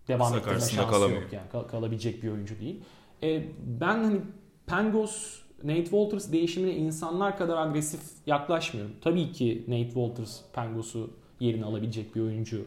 devam 0.08 0.34
ettirme 0.34 0.60
şansı 0.60 0.76
kalamıyor. 0.76 1.22
yok 1.22 1.32
yani. 1.32 1.48
Kal- 1.52 1.68
kalabilecek 1.68 2.22
bir 2.22 2.30
oyuncu 2.30 2.60
değil. 2.60 2.82
E, 3.22 3.44
ben 3.80 4.04
hani 4.04 4.20
Pangos 4.66 5.40
Nate 5.64 5.82
Walters 5.84 6.32
değişimine 6.32 6.74
insanlar 6.74 7.38
kadar 7.38 7.56
agresif 7.56 8.00
yaklaşmıyorum. 8.26 8.92
Tabii 9.00 9.32
ki 9.32 9.64
Nate 9.68 9.84
Walters 9.84 10.40
Pangos'u 10.52 11.10
yerine 11.40 11.64
alabilecek 11.64 12.16
bir 12.16 12.21
oyuncu 12.21 12.64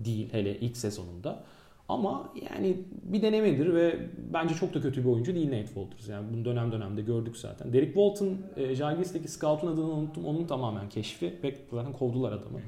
değil 0.00 0.28
hele 0.32 0.60
ilk 0.60 0.76
sezonunda. 0.76 1.44
Ama 1.88 2.32
yani 2.50 2.76
bir 3.02 3.22
denemedir 3.22 3.74
ve 3.74 3.98
bence 4.32 4.54
çok 4.54 4.74
da 4.74 4.80
kötü 4.80 5.04
bir 5.04 5.08
oyuncu 5.08 5.34
değil 5.34 5.46
Nate 5.46 5.66
Walters. 5.66 6.08
Yani 6.08 6.26
bunu 6.32 6.44
dönem 6.44 6.72
dönemde 6.72 7.02
gördük 7.02 7.36
zaten. 7.36 7.72
Derek 7.72 7.94
Walton, 7.94 8.38
e, 8.56 8.74
Jalgiris'teki 8.74 9.28
scout'un 9.28 9.68
adını 9.68 9.90
unuttum. 9.90 10.24
Onun 10.24 10.46
tamamen 10.46 10.88
keşfi 10.88 11.34
ve 11.42 11.54
zaten 11.72 11.92
kovdular 11.92 12.32
adamı. 12.32 12.60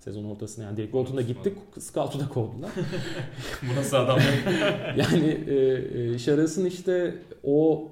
Sezon 0.00 0.24
ortasında 0.24 0.66
yani 0.66 0.76
Derek 0.76 0.90
Walton 0.92 1.16
da 1.16 1.22
gitti, 1.22 1.54
scout'u 1.78 2.20
da 2.20 2.28
kovdular. 2.28 2.70
Bu 3.62 3.76
nasıl 3.76 3.96
adam? 3.96 4.18
yani 4.96 5.28
e, 5.48 5.54
e, 5.54 6.18
Şaras'ın 6.18 6.64
işte 6.64 7.14
o 7.44 7.88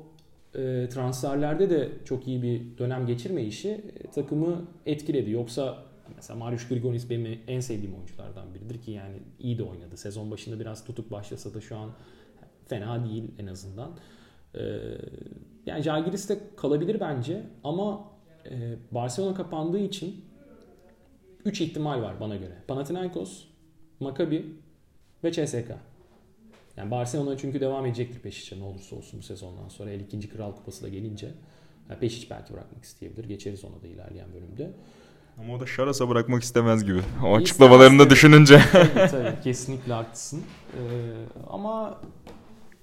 e, 0.55 0.89
transferlerde 0.89 1.71
de 1.71 1.89
çok 2.05 2.29
iyi 2.29 2.43
bir 2.43 2.79
dönem 2.79 3.07
geçirmeyişi 3.07 3.69
e, 3.71 4.11
takımı 4.11 4.65
etkiledi. 4.87 5.31
Yoksa 5.31 5.86
Mesela 6.17 6.39
Marius 6.39 6.69
Grigonis 6.69 7.11
benim 7.11 7.41
en 7.47 7.61
sevdiğim 7.61 7.95
oyunculardan 7.95 8.55
biridir 8.55 8.83
ki 8.83 8.91
yani 8.91 9.17
iyi 9.39 9.59
de 9.59 9.63
oynadı. 9.63 9.97
Sezon 9.97 10.31
başında 10.31 10.61
biraz 10.61 10.85
tutuk 10.85 11.11
başlasa 11.11 11.55
da 11.55 11.61
şu 11.61 11.77
an 11.77 11.91
fena 12.67 13.05
değil 13.05 13.31
en 13.39 13.47
azından. 13.47 13.91
Ee, 14.55 14.61
yani 15.67 15.83
Jalgiris 15.83 16.29
de 16.29 16.39
kalabilir 16.57 17.01
bence 17.01 17.43
ama 17.65 18.13
e, 18.51 18.77
Barcelona 18.91 19.35
kapandığı 19.35 19.79
için 19.79 20.25
3 21.45 21.61
ihtimal 21.61 22.03
var 22.03 22.21
bana 22.21 22.37
göre. 22.37 22.53
Panathinaikos, 22.69 23.45
Maccabi 24.01 24.47
ve 25.25 25.33
CSK. 25.33 25.71
Yani 26.77 26.91
Barcelona 26.91 27.37
çünkü 27.37 27.61
devam 27.61 27.87
edecektir 27.87 28.21
Peşic'e 28.21 28.61
ne 28.61 28.65
olursa 28.65 28.97
olsun 28.97 29.19
bu 29.19 29.23
sezondan 29.23 29.69
sonra. 29.69 29.91
El 29.91 30.01
ikinci 30.01 30.29
Kral 30.29 30.53
Kupası 30.57 30.85
da 30.85 30.89
gelince. 30.89 31.31
Yani 31.91 32.01
Peşic 32.01 32.31
belki 32.31 32.53
bırakmak 32.53 32.85
isteyebilir. 32.85 33.25
Geçeriz 33.25 33.65
ona 33.65 33.83
da 33.83 33.87
ilerleyen 33.87 34.33
bölümde. 34.35 34.71
Ama 35.39 35.55
o 35.55 35.61
da 35.61 35.67
Şaras'a 35.67 36.09
bırakmak 36.09 36.43
istemez 36.43 36.85
gibi. 36.85 37.01
O 37.25 37.35
açıklamalarını 37.35 37.99
da 37.99 38.11
düşününce. 38.11 38.61
tabii 38.73 39.11
tabii 39.11 39.43
kesinlikle 39.45 39.93
haklısın. 39.93 40.43
Ee, 40.75 40.81
ama 41.51 42.01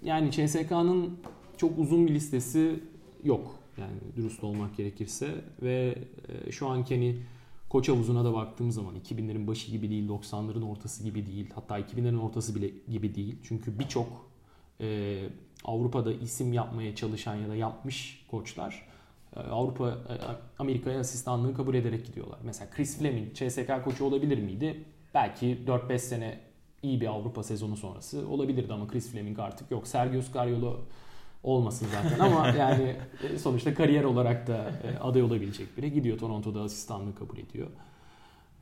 yani 0.03 0.31
CSK'nın 0.31 1.19
çok 1.57 1.79
uzun 1.79 2.07
bir 2.07 2.13
listesi 2.13 2.79
yok. 3.23 3.55
Yani 3.77 4.15
dürüst 4.15 4.43
olmak 4.43 4.77
gerekirse. 4.77 5.35
Ve 5.61 5.95
e, 6.47 6.51
şu 6.51 6.67
anki 6.67 6.95
hani 6.95 7.17
koç 7.69 7.89
havuzuna 7.89 8.25
da 8.25 8.33
baktığım 8.33 8.71
zaman 8.71 8.95
2000'lerin 8.95 9.47
başı 9.47 9.71
gibi 9.71 9.89
değil, 9.89 10.09
90'ların 10.09 10.71
ortası 10.71 11.03
gibi 11.03 11.25
değil. 11.25 11.49
Hatta 11.55 11.79
2000'lerin 11.79 12.19
ortası 12.19 12.55
bile 12.55 12.71
gibi 12.89 13.15
değil. 13.15 13.35
Çünkü 13.43 13.79
birçok 13.79 14.07
e, 14.81 15.19
Avrupa'da 15.65 16.13
isim 16.13 16.53
yapmaya 16.53 16.95
çalışan 16.95 17.35
ya 17.35 17.49
da 17.49 17.55
yapmış 17.55 18.25
koçlar 18.31 18.87
Avrupa 19.39 19.89
e, 19.89 20.13
Amerika'ya 20.59 20.99
asistanlığı 20.99 21.53
kabul 21.53 21.75
ederek 21.75 22.05
gidiyorlar. 22.05 22.39
Mesela 22.43 22.71
Chris 22.71 22.97
Fleming 22.99 23.33
CSK 23.33 23.83
koçu 23.83 24.05
olabilir 24.05 24.37
miydi? 24.37 24.83
Belki 25.13 25.57
4-5 25.67 25.99
sene 25.99 26.39
iyi 26.83 27.01
bir 27.01 27.07
Avrupa 27.07 27.43
sezonu 27.43 27.77
sonrası 27.77 28.27
olabilirdi 28.27 28.73
ama 28.73 28.87
Chris 28.87 29.11
Fleming 29.11 29.39
artık 29.39 29.71
yok. 29.71 29.87
Sergio 29.87 30.21
Scariolo 30.21 30.79
olmasın 31.43 31.87
zaten 31.91 32.19
ama 32.19 32.47
yani 32.59 32.95
e, 33.23 33.37
sonuçta 33.37 33.73
kariyer 33.73 34.03
olarak 34.03 34.47
da 34.47 34.71
aday 35.01 35.21
olabilecek 35.21 35.77
biri. 35.77 35.93
Gidiyor 35.93 36.17
Toronto'da 36.17 36.61
asistanlığı 36.61 37.15
kabul 37.15 37.37
ediyor. 37.37 37.67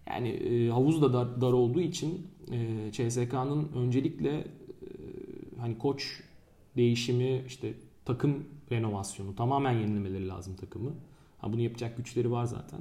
Yani 0.07 0.69
havuz 0.69 1.01
da 1.01 1.13
dar, 1.13 1.41
dar 1.41 1.53
olduğu 1.53 1.81
için 1.81 2.27
CSK'nın 2.91 3.71
öncelikle 3.75 4.43
hani 5.59 5.77
koç 5.77 6.21
değişimi 6.77 7.43
işte 7.47 7.73
takım 8.05 8.45
renovasyonu. 8.71 9.35
Tamamen 9.35 9.71
yenilemeleri 9.71 10.27
lazım 10.27 10.55
takımı. 10.55 10.91
Ha, 11.37 11.53
bunu 11.53 11.61
yapacak 11.61 11.97
güçleri 11.97 12.31
var 12.31 12.45
zaten. 12.45 12.79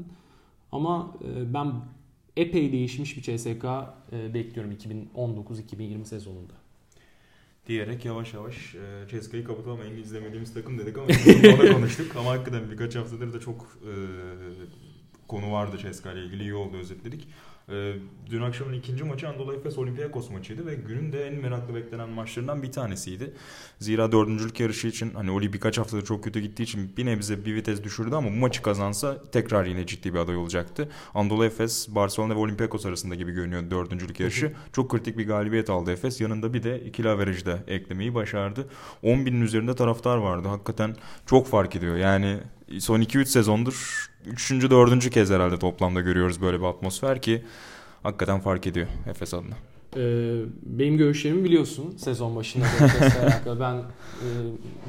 Ama 0.73 1.17
e, 1.25 1.55
ben 1.55 1.73
epey 2.37 2.73
değişmiş 2.73 3.17
bir 3.17 3.23
CSK 3.23 3.65
e, 4.13 4.35
bekliyorum 4.35 4.73
2019-2020 4.73 6.05
sezonunda. 6.05 6.53
Diyerek 7.67 8.05
yavaş 8.05 8.35
yavaş 8.35 8.75
e, 8.75 9.09
CSK'yı 9.09 9.45
kapatalım. 9.45 9.81
En 9.83 9.97
izlemediğimiz 9.97 10.55
takım 10.55 10.79
dedik 10.79 10.99
ama 10.99 11.07
ona 11.55 11.73
konuştuk. 11.73 12.17
Ama 12.17 12.31
hakikaten 12.31 12.71
birkaç 12.71 12.97
haftadır 12.97 13.33
da 13.33 13.41
çok 13.41 13.79
e, 13.83 13.93
konu 15.29 15.53
vardı 15.53 15.77
CSKA 15.79 16.13
ile 16.13 16.25
ilgili. 16.25 16.43
iyi 16.43 16.55
oldu 16.55 16.77
özetledik. 16.77 17.29
Ee, 17.71 17.95
dün 18.31 18.43
akşamın 18.43 18.73
ikinci 18.73 19.05
maçı 19.05 19.29
Anadolu 19.29 19.55
Efes 19.55 19.79
Olympiakos 19.79 20.31
maçıydı 20.31 20.67
ve 20.67 20.75
günün 20.75 21.13
de 21.13 21.27
en 21.27 21.35
meraklı 21.35 21.75
beklenen 21.75 22.09
maçlarından 22.09 22.63
bir 22.63 22.73
tanesiydi. 22.73 23.33
Zira 23.79 24.13
dördüncülük 24.13 24.61
yarışı 24.61 24.89
için 24.89 25.15
hani 25.15 25.31
Oli 25.31 25.53
birkaç 25.53 25.79
haftadır 25.79 26.05
çok 26.05 26.25
kötü 26.25 26.41
gittiği 26.41 26.63
için 26.63 26.97
bir 26.97 27.07
nebze 27.07 27.45
bir 27.45 27.55
vites 27.55 27.85
düşürdü 27.85 28.15
ama 28.15 28.29
bu 28.29 28.35
maçı 28.35 28.63
kazansa 28.63 29.25
tekrar 29.33 29.67
yine 29.67 29.87
ciddi 29.87 30.15
bir 30.15 30.19
aday 30.19 30.37
olacaktı. 30.37 30.89
Anadolu 31.15 31.45
Efes, 31.45 31.89
Barcelona 31.89 32.35
ve 32.35 32.39
Olympiakos 32.39 32.87
arasında 32.87 33.15
gibi 33.15 33.33
görünüyor 33.33 33.71
dördüncülük 33.71 34.21
yarışı. 34.21 34.53
Çok 34.73 34.91
kritik 34.91 35.19
bir 35.19 35.27
galibiyet 35.27 35.71
aldı 35.71 35.93
Efes. 35.93 36.21
Yanında 36.21 36.55
bir 36.55 36.63
de 36.63 36.81
ikili 36.81 37.09
averajda 37.09 37.59
eklemeyi 37.67 38.15
başardı. 38.15 38.69
10 39.03 39.27
binin 39.27 39.41
üzerinde 39.41 39.75
taraftar 39.75 40.17
vardı. 40.17 40.49
Hakikaten 40.49 40.97
çok 41.27 41.47
fark 41.47 41.77
ediyor. 41.77 41.97
Yani 41.97 42.39
son 42.79 43.01
2-3 43.01 43.25
sezondur 43.27 44.11
3. 44.27 44.51
4. 44.71 45.11
kez 45.11 45.31
herhalde 45.31 45.59
toplamda 45.59 46.01
görüyoruz 46.01 46.41
böyle 46.43 46.61
bir 46.61 46.65
atmosfer 46.65 47.23
ki 47.23 47.45
hakikaten 48.03 48.41
fark 48.41 48.67
ediyor 48.67 48.87
Efes 49.11 49.35
adına. 49.35 49.55
Ee, 49.97 50.43
benim 50.63 50.97
görüşlerimi 50.97 51.45
biliyorsun 51.45 51.97
sezon 51.97 52.37
başında 52.37 52.65
Efes'le 52.67 53.17
alakalı. 53.23 53.61
Ben 53.61 53.75
e, 53.75 54.29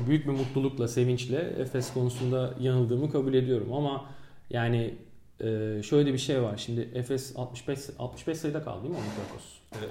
büyük 0.08 0.26
bir 0.26 0.32
mutlulukla, 0.32 0.88
sevinçle 0.88 1.56
Efes 1.58 1.94
konusunda 1.94 2.54
yanıldığımı 2.60 3.12
kabul 3.12 3.34
ediyorum 3.34 3.74
ama 3.74 4.06
yani 4.50 4.96
e, 5.39 5.82
şöyle 5.84 6.13
bir 6.13 6.17
şey 6.17 6.41
var. 6.41 6.58
Şimdi 6.58 6.89
Efes 6.94 7.34
65 7.36 7.80
65 8.00 8.38
sayıda 8.38 8.63
kaldı 8.63 8.84
değil 8.84 8.94
mi 8.94 9.00
Olympiakos? 9.00 9.44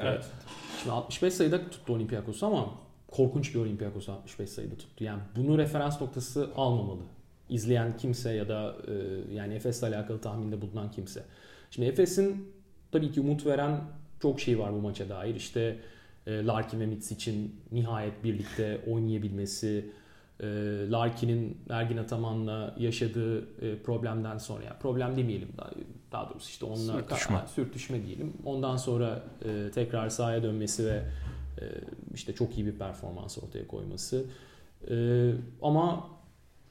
Evet. 0.02 0.24
Şimdi 0.82 0.92
65 0.92 1.34
sayıda 1.34 1.70
tuttu 1.70 1.92
Olympiakos 1.94 2.42
ama 2.42 2.70
korkunç 3.10 3.54
bir 3.54 3.60
Olympiakos 3.60 4.08
65 4.08 4.50
sayıda 4.50 4.76
tuttu. 4.76 5.04
Yani 5.04 5.20
bunu 5.36 5.58
referans 5.58 6.00
noktası 6.00 6.50
almamalı 6.56 7.02
izleyen 7.50 7.96
kimse 7.96 8.30
ya 8.30 8.48
da 8.48 8.76
e, 8.88 8.94
yani 9.34 9.54
Efes'le 9.54 9.82
alakalı 9.82 10.20
tahminde 10.20 10.60
bulunan 10.62 10.90
kimse. 10.90 11.22
Şimdi 11.70 11.88
Efes'in 11.88 12.52
tabii 12.92 13.12
ki 13.12 13.20
umut 13.20 13.46
veren 13.46 13.80
çok 14.22 14.40
şey 14.40 14.58
var 14.58 14.72
bu 14.72 14.78
maça 14.78 15.08
dair. 15.08 15.34
İşte 15.34 15.76
e, 16.26 16.44
Larkin 16.44 16.80
ve 16.80 16.86
Mitz 16.86 17.12
için 17.12 17.60
nihayet 17.72 18.24
birlikte 18.24 18.80
oynayabilmesi, 18.86 19.90
e, 20.40 20.46
Larkin'in 20.90 21.58
Ergin 21.70 21.96
Ataman'la 21.96 22.74
yaşadığı 22.78 23.38
e, 23.38 23.78
problemden 23.82 24.38
sonra, 24.38 24.64
yani 24.64 24.78
problem 24.78 25.16
demeyelim 25.16 25.48
daha, 25.58 25.70
daha 26.12 26.30
doğrusu 26.30 26.48
işte 26.48 26.64
onunla 26.66 26.92
sürtüşme, 26.92 27.36
ka- 27.36 27.48
sürtüşme 27.48 28.06
diyelim. 28.06 28.32
Ondan 28.44 28.76
sonra 28.76 29.22
e, 29.44 29.70
tekrar 29.70 30.08
sahaya 30.08 30.42
dönmesi 30.42 30.86
ve 30.86 31.02
e, 31.60 31.64
işte 32.14 32.34
çok 32.34 32.58
iyi 32.58 32.66
bir 32.66 32.72
performans 32.72 33.38
ortaya 33.38 33.66
koyması. 33.66 34.24
E, 34.90 35.30
ama 35.62 36.06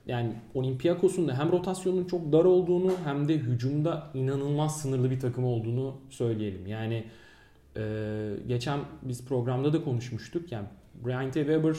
yani 0.10 0.34
Olympiakos'un 0.54 1.28
da 1.28 1.40
hem 1.40 1.52
rotasyonun 1.52 2.06
çok 2.06 2.32
dar 2.32 2.46
olduğunu 2.46 2.92
hem 3.04 3.28
de 3.28 3.34
hücumda 3.34 4.12
inanılmaz 4.14 4.82
sınırlı 4.82 5.12
bir 5.12 5.20
takım 5.20 5.46
olduğunu 5.46 5.98
söyleyelim. 6.10 6.68
Yani 6.68 7.04
e, 7.78 7.84
geçen 8.48 8.80
biz 9.02 9.26
programda 9.26 9.74
da 9.74 9.84
konuşmuştuk. 9.84 10.52
Yani 10.52 10.68
Brian 11.06 11.32
T. 11.32 11.40
Weber 11.40 11.78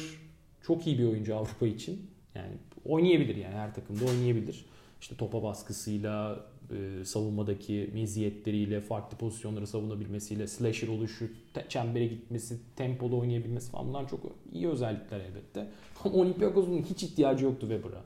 çok 0.62 0.86
iyi 0.86 0.98
bir 0.98 1.04
oyuncu 1.04 1.36
Avrupa 1.36 1.66
için. 1.66 2.10
Yani 2.34 2.52
oynayabilir 2.84 3.36
yani 3.36 3.54
her 3.54 3.74
takımda 3.74 4.04
oynayabilir. 4.04 4.64
İşte 5.00 5.16
topa 5.16 5.42
baskısıyla, 5.42 6.44
e, 6.70 7.04
savunmadaki 7.04 7.90
meziyetleriyle, 7.94 8.80
farklı 8.80 9.18
pozisyonları 9.18 9.66
savunabilmesiyle, 9.66 10.46
slasher 10.46 10.88
oluşu, 10.88 11.30
çembere 11.68 12.06
gitmesi, 12.06 12.59
tempolu 12.76 13.18
oynayabilmesi 13.18 13.70
falan 13.70 13.88
bunlar 13.88 14.09
çok 14.09 14.20
iyi 14.52 14.68
özellikler 14.68 15.20
elbette. 15.20 15.68
Ama 16.04 16.14
Olympiakos'un 16.14 16.83
hiç 16.83 17.02
ihtiyacı 17.02 17.44
yoktu 17.44 17.68
Weber'a. 17.68 18.04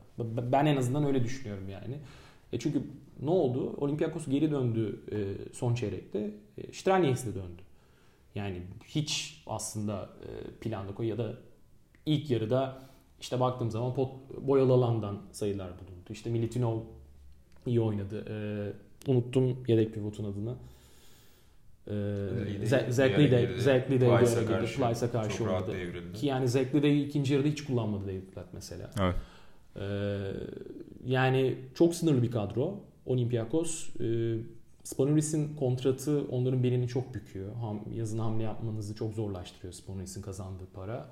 Ben 0.52 0.66
en 0.66 0.76
azından 0.76 1.04
öyle 1.04 1.24
düşünüyorum 1.24 1.68
yani. 1.68 1.98
E 2.52 2.58
çünkü 2.58 2.82
ne 3.22 3.30
oldu? 3.30 3.74
Olympiakos 3.76 4.26
geri 4.28 4.50
döndü 4.50 5.00
e, 5.12 5.18
son 5.54 5.74
çeyrekte. 5.74 6.30
E, 6.58 6.72
Strelnieks 6.72 7.26
de 7.26 7.34
döndü. 7.34 7.62
Yani 8.34 8.62
hiç 8.88 9.42
aslında 9.46 10.10
e, 10.22 10.50
planda 10.60 10.94
koy 10.94 11.06
ya 11.06 11.18
da 11.18 11.34
ilk 12.06 12.30
yarıda 12.30 12.82
işte 13.20 13.40
baktığım 13.40 13.70
zaman 13.70 13.94
pot, 13.94 14.10
boyalı 14.40 14.72
alandan 14.72 15.18
sayılar 15.32 15.68
bulundu. 15.68 16.10
İşte 16.10 16.30
Militinov 16.30 16.80
iyi 17.66 17.80
oynadı. 17.80 18.24
Ee, 18.28 19.10
unuttum 19.10 19.56
yedek 19.68 19.94
pivotun 19.94 20.24
adını. 20.24 20.54
Ee, 21.86 21.92
Lidey 23.18 23.48
Zach 23.58 23.90
Lidey 23.90 24.00
bir 24.00 24.12
ara 24.12 24.60
girdi. 24.60 24.72
Plyce'a 24.76 25.10
karşı 25.10 25.44
oynadı. 25.44 25.72
Ki 26.14 26.26
yani 26.26 26.48
Zach 26.48 26.74
Lidey'i 26.74 27.06
ikinci 27.06 27.34
yarıda 27.34 27.48
hiç 27.48 27.64
kullanmadı 27.64 28.04
David 28.06 28.22
Platt 28.22 28.46
mesela. 28.52 28.90
Evet. 29.00 29.14
Ee, 29.76 29.80
yani 31.06 31.56
çok 31.74 31.94
sınırlı 31.94 32.22
bir 32.22 32.30
kadro. 32.30 32.80
Olympiakos. 33.06 33.88
Ee, 34.00 34.36
Spanulis'in 34.84 35.56
kontratı 35.56 36.24
onların 36.30 36.62
belini 36.62 36.88
çok 36.88 37.14
büküyor. 37.14 37.54
Ham, 37.54 37.80
yazın 37.94 38.18
hamle 38.18 38.42
yapmanızı 38.42 38.94
çok 38.94 39.14
zorlaştırıyor 39.14 39.72
Spanulis'in 39.72 40.22
kazandığı 40.22 40.66
para. 40.74 41.06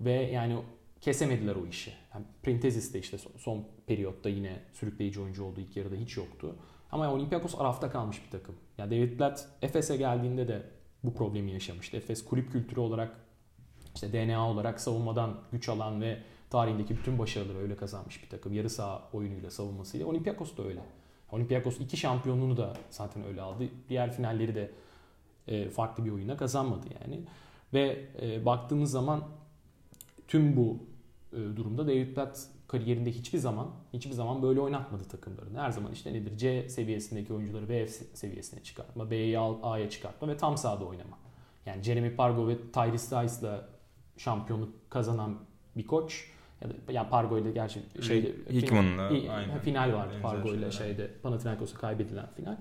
Ve 0.00 0.12
yani 0.12 0.56
kesemediler 1.04 1.56
o 1.56 1.66
işi. 1.66 1.92
Yani 2.14 2.24
Printezis 2.42 2.94
de 2.94 2.98
işte 2.98 3.18
son, 3.38 3.64
periyotta 3.86 4.28
yine 4.28 4.62
sürükleyici 4.72 5.20
oyuncu 5.20 5.44
oldu. 5.44 5.60
İlk 5.60 5.76
yarıda 5.76 5.94
hiç 5.94 6.16
yoktu. 6.16 6.56
Ama 6.92 7.12
Olympiakos 7.12 7.54
arafta 7.58 7.90
kalmış 7.90 8.22
bir 8.26 8.30
takım. 8.30 8.54
Yani 8.78 8.90
David 8.90 9.20
Blatt 9.20 9.48
Efes'e 9.62 9.96
geldiğinde 9.96 10.48
de 10.48 10.62
bu 11.04 11.14
problemi 11.14 11.52
yaşamıştı. 11.52 11.96
Efes 11.96 12.24
kulüp 12.24 12.52
kültürü 12.52 12.80
olarak 12.80 13.16
işte 13.94 14.12
DNA 14.12 14.50
olarak 14.50 14.80
savunmadan 14.80 15.40
güç 15.52 15.68
alan 15.68 16.00
ve 16.00 16.18
tarihindeki 16.50 16.96
bütün 16.96 17.18
başarıları 17.18 17.58
öyle 17.58 17.76
kazanmış 17.76 18.22
bir 18.22 18.28
takım. 18.28 18.52
Yarı 18.52 18.70
saha 18.70 19.02
oyunuyla 19.12 19.50
savunmasıyla. 19.50 20.06
Olympiakos 20.06 20.56
da 20.56 20.62
öyle. 20.62 20.80
Olympiakos 21.32 21.80
iki 21.80 21.96
şampiyonluğunu 21.96 22.56
da 22.56 22.76
zaten 22.90 23.24
öyle 23.24 23.42
aldı. 23.42 23.64
Diğer 23.88 24.12
finalleri 24.12 24.54
de 24.54 24.70
e, 25.48 25.68
farklı 25.68 26.04
bir 26.04 26.10
oyuna 26.10 26.36
kazanmadı 26.36 26.86
yani. 27.00 27.20
Ve 27.72 28.06
e, 28.22 28.46
baktığımız 28.46 28.90
zaman 28.90 29.24
tüm 30.28 30.56
bu 30.56 30.93
durumda 31.56 31.86
David 31.86 32.14
Platt 32.14 32.38
kariyerinde 32.68 33.10
hiçbir 33.10 33.38
zaman 33.38 33.70
hiçbir 33.92 34.12
zaman 34.12 34.42
böyle 34.42 34.60
oynatmadı 34.60 35.04
takımlarını. 35.04 35.58
Her 35.58 35.70
zaman 35.70 35.92
işte 35.92 36.12
nedir? 36.12 36.36
C 36.36 36.68
seviyesindeki 36.68 37.32
oyuncuları 37.32 37.68
B 37.68 37.86
seviyesine 37.88 38.62
çıkartma, 38.62 39.10
B'yi 39.10 39.38
A'ya 39.38 39.90
çıkartma 39.90 40.28
ve 40.28 40.36
tam 40.36 40.56
sahada 40.56 40.84
oynama. 40.84 41.18
Yani 41.66 41.82
Jeremy 41.82 42.16
Pargo 42.16 42.48
ve 42.48 42.56
Tyrese 42.72 43.22
Rice'la 43.22 43.68
şampiyonluk 44.16 44.90
kazanan 44.90 45.38
bir 45.76 45.86
koç 45.86 46.30
ya 46.60 46.70
da 46.70 46.92
yani 46.92 47.08
Pargo 47.08 47.38
ile 47.38 47.50
gerçi 47.50 47.80
şeyde 48.02 48.32
Hickman'la 48.52 49.08
final, 49.08 49.60
final 49.60 49.92
vardı 49.92 50.14
Pargo 50.22 50.54
ile 50.54 50.70
şeyde 50.70 51.10
Panathinaikos'a 51.22 51.78
kaybedilen 51.78 52.26
final. 52.36 52.56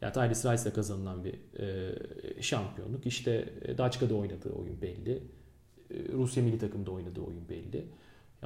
Yani 0.00 0.12
Tyrese 0.12 0.52
Rice'la 0.52 0.72
kazanılan 0.72 1.24
bir 1.24 1.34
e, 1.58 2.42
şampiyonluk. 2.42 3.06
İşte 3.06 3.48
e, 3.62 3.78
Daçka'da 3.78 4.14
oynadığı 4.14 4.52
oyun 4.52 4.82
belli. 4.82 5.22
E, 5.90 6.12
Rusya 6.12 6.42
milli 6.42 6.58
takımda 6.58 6.90
oynadığı 6.90 7.20
oyun 7.20 7.48
belli. 7.48 7.86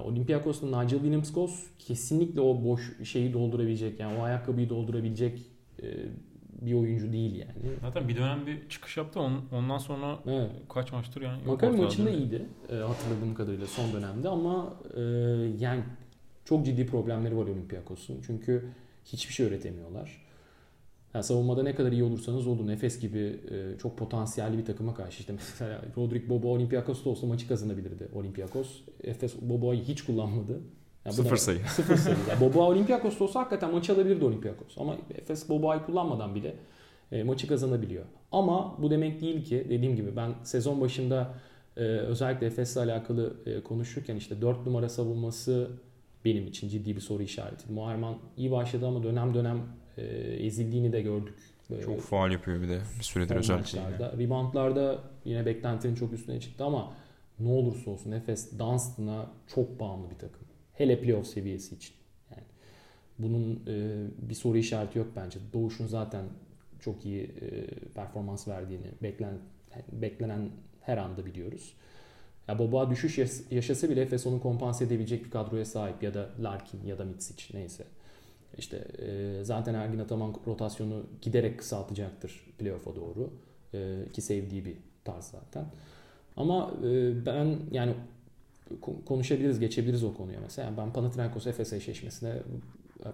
Yani 0.00 0.12
Olympiakos'ta 0.12 0.66
Nigel 0.66 0.98
Williams-Goss 0.98 1.50
kesinlikle 1.78 2.40
o 2.40 2.64
boş 2.64 3.04
şeyi 3.04 3.32
doldurabilecek 3.32 4.00
yani 4.00 4.18
o 4.18 4.22
ayakkabıyı 4.22 4.68
doldurabilecek 4.68 5.38
e, 5.82 5.86
bir 6.60 6.74
oyuncu 6.74 7.12
değil 7.12 7.34
yani. 7.34 7.74
Zaten 7.80 8.08
bir 8.08 8.16
dönem 8.16 8.46
bir 8.46 8.68
çıkış 8.68 8.96
yaptı. 8.96 9.20
Ondan 9.52 9.78
sonra 9.78 10.18
evet. 10.26 10.50
kaç 10.68 10.92
maçtır 10.92 11.22
yani. 11.22 11.42
Maccabi 11.46 11.76
maçında 11.76 12.10
iyiydi 12.10 12.46
e, 12.72 12.74
hatırladığım 12.74 13.34
kadarıyla 13.34 13.66
son 13.66 13.92
dönemde 13.92 14.28
ama 14.28 14.74
e, 14.96 15.00
yani 15.58 15.82
çok 16.44 16.66
ciddi 16.66 16.86
problemleri 16.86 17.36
var 17.36 17.42
Olympiakos'un. 17.42 18.20
Çünkü 18.26 18.64
hiçbir 19.04 19.34
şey 19.34 19.46
öğretemiyorlar. 19.46 20.29
Yani 21.14 21.24
savunmada 21.24 21.62
ne 21.62 21.74
kadar 21.74 21.92
iyi 21.92 22.04
olursanız 22.04 22.46
olun. 22.46 22.68
Efes 22.68 23.00
gibi 23.00 23.40
e, 23.50 23.78
çok 23.78 23.98
potansiyelli 23.98 24.58
bir 24.58 24.64
takıma 24.64 24.94
karşı 24.94 25.20
işte 25.20 25.32
mesela 25.32 25.82
Rodrik 25.96 26.28
Bobo 26.28 26.48
Olympiakos'ta 26.48 27.10
olsa 27.10 27.26
maçı 27.26 27.48
kazanabilirdi 27.48 28.08
Olympiakos. 28.14 28.68
Efes 29.04 29.34
Bobo'yu 29.42 29.80
hiç 29.80 30.02
kullanmadı. 30.02 30.60
Yani 31.04 31.14
sıfır 31.16 31.36
sayı. 31.36 31.60
Sıfır 31.68 31.96
sayı. 31.96 32.16
Yani 32.28 32.40
Bobo 32.40 32.62
Olympiakos'ta 32.62 33.24
olsa 33.24 33.40
hakikaten 33.40 33.72
maçı 33.72 33.92
alabilirdi 33.92 34.24
Olympiakos. 34.24 34.78
Ama 34.78 34.96
Efes 35.14 35.48
Bobo'yu 35.48 35.86
kullanmadan 35.86 36.34
bile 36.34 36.54
e, 37.12 37.22
maçı 37.22 37.48
kazanabiliyor. 37.48 38.04
Ama 38.32 38.76
bu 38.82 38.90
demek 38.90 39.20
değil 39.20 39.44
ki 39.44 39.66
dediğim 39.68 39.96
gibi 39.96 40.16
ben 40.16 40.34
sezon 40.42 40.80
başında 40.80 41.34
e, 41.76 41.80
özellikle 41.82 42.46
Efes'le 42.46 42.76
alakalı 42.76 43.34
e, 43.46 43.60
konuşurken 43.60 44.16
işte 44.16 44.40
4 44.40 44.66
numara 44.66 44.88
savunması 44.88 45.70
benim 46.24 46.46
için 46.46 46.68
ciddi 46.68 46.96
bir 46.96 47.00
soru 47.00 47.22
işareti. 47.22 47.72
Muharman 47.72 48.14
iyi 48.36 48.50
başladı 48.50 48.86
ama 48.86 49.02
dönem 49.02 49.34
dönem 49.34 49.62
e, 49.98 50.02
ezildiğini 50.46 50.92
de 50.92 51.02
gördük. 51.02 51.34
Çok 51.84 52.00
faal 52.00 52.32
yapıyor 52.32 52.62
bir 52.62 52.68
de 52.68 52.80
bir 52.98 53.04
süredir 53.04 53.36
özellikle. 53.36 53.80
Maçlarda. 53.80 54.18
Reboundlarda 54.18 54.98
yine 55.24 55.46
beklentinin 55.46 55.94
çok 55.94 56.12
üstüne 56.12 56.40
çıktı 56.40 56.64
ama 56.64 56.92
ne 57.40 57.48
olursa 57.48 57.90
olsun 57.90 58.12
Efes 58.12 58.58
Dunstan'a 58.58 59.30
çok 59.54 59.80
bağımlı 59.80 60.10
bir 60.10 60.18
takım. 60.18 60.42
Hele 60.74 61.00
playoff 61.00 61.26
seviyesi 61.26 61.74
için. 61.74 61.94
Yani 62.30 62.42
bunun 63.18 63.62
e, 63.66 64.06
bir 64.28 64.34
soru 64.34 64.58
işareti 64.58 64.98
yok 64.98 65.08
bence. 65.16 65.38
Doğuş'un 65.52 65.86
zaten 65.86 66.24
çok 66.80 67.04
iyi 67.04 67.22
e, 67.22 67.66
performans 67.94 68.48
verdiğini 68.48 68.86
beklen, 69.02 69.38
beklenen 69.92 70.50
her 70.80 70.98
anda 70.98 71.26
biliyoruz. 71.26 71.72
Ya 72.48 72.58
Boba 72.58 72.90
düşüş 72.90 73.18
yaşasa 73.50 73.90
bile 73.90 74.00
Efes 74.00 74.26
onu 74.26 74.40
kompanse 74.40 74.84
edebilecek 74.84 75.24
bir 75.24 75.30
kadroya 75.30 75.64
sahip 75.64 76.02
ya 76.02 76.14
da 76.14 76.28
Larkin 76.42 76.86
ya 76.86 76.98
da 76.98 77.04
Mitsic 77.04 77.58
neyse. 77.58 77.84
İşte 78.58 78.76
e, 78.98 79.44
zaten 79.44 79.74
Ergin 79.74 79.98
Ataman 79.98 80.34
rotasyonu 80.46 81.06
giderek 81.22 81.58
kısaltacaktır 81.58 82.44
playoff'a 82.58 82.96
doğru. 82.96 83.30
E, 83.74 83.98
ki 84.12 84.22
sevdiği 84.22 84.64
bir 84.64 84.76
tarz 85.04 85.24
zaten. 85.24 85.64
Ama 86.36 86.70
e, 86.84 87.26
ben 87.26 87.56
yani 87.70 87.94
konuşabiliriz, 89.06 89.60
geçebiliriz 89.60 90.04
o 90.04 90.14
konuya 90.14 90.40
mesela. 90.40 90.66
Yani 90.66 90.76
ben 90.76 90.92
Panathinaikos 90.92 91.46
Efes 91.46 91.72
eşleşmesinde 91.72 92.42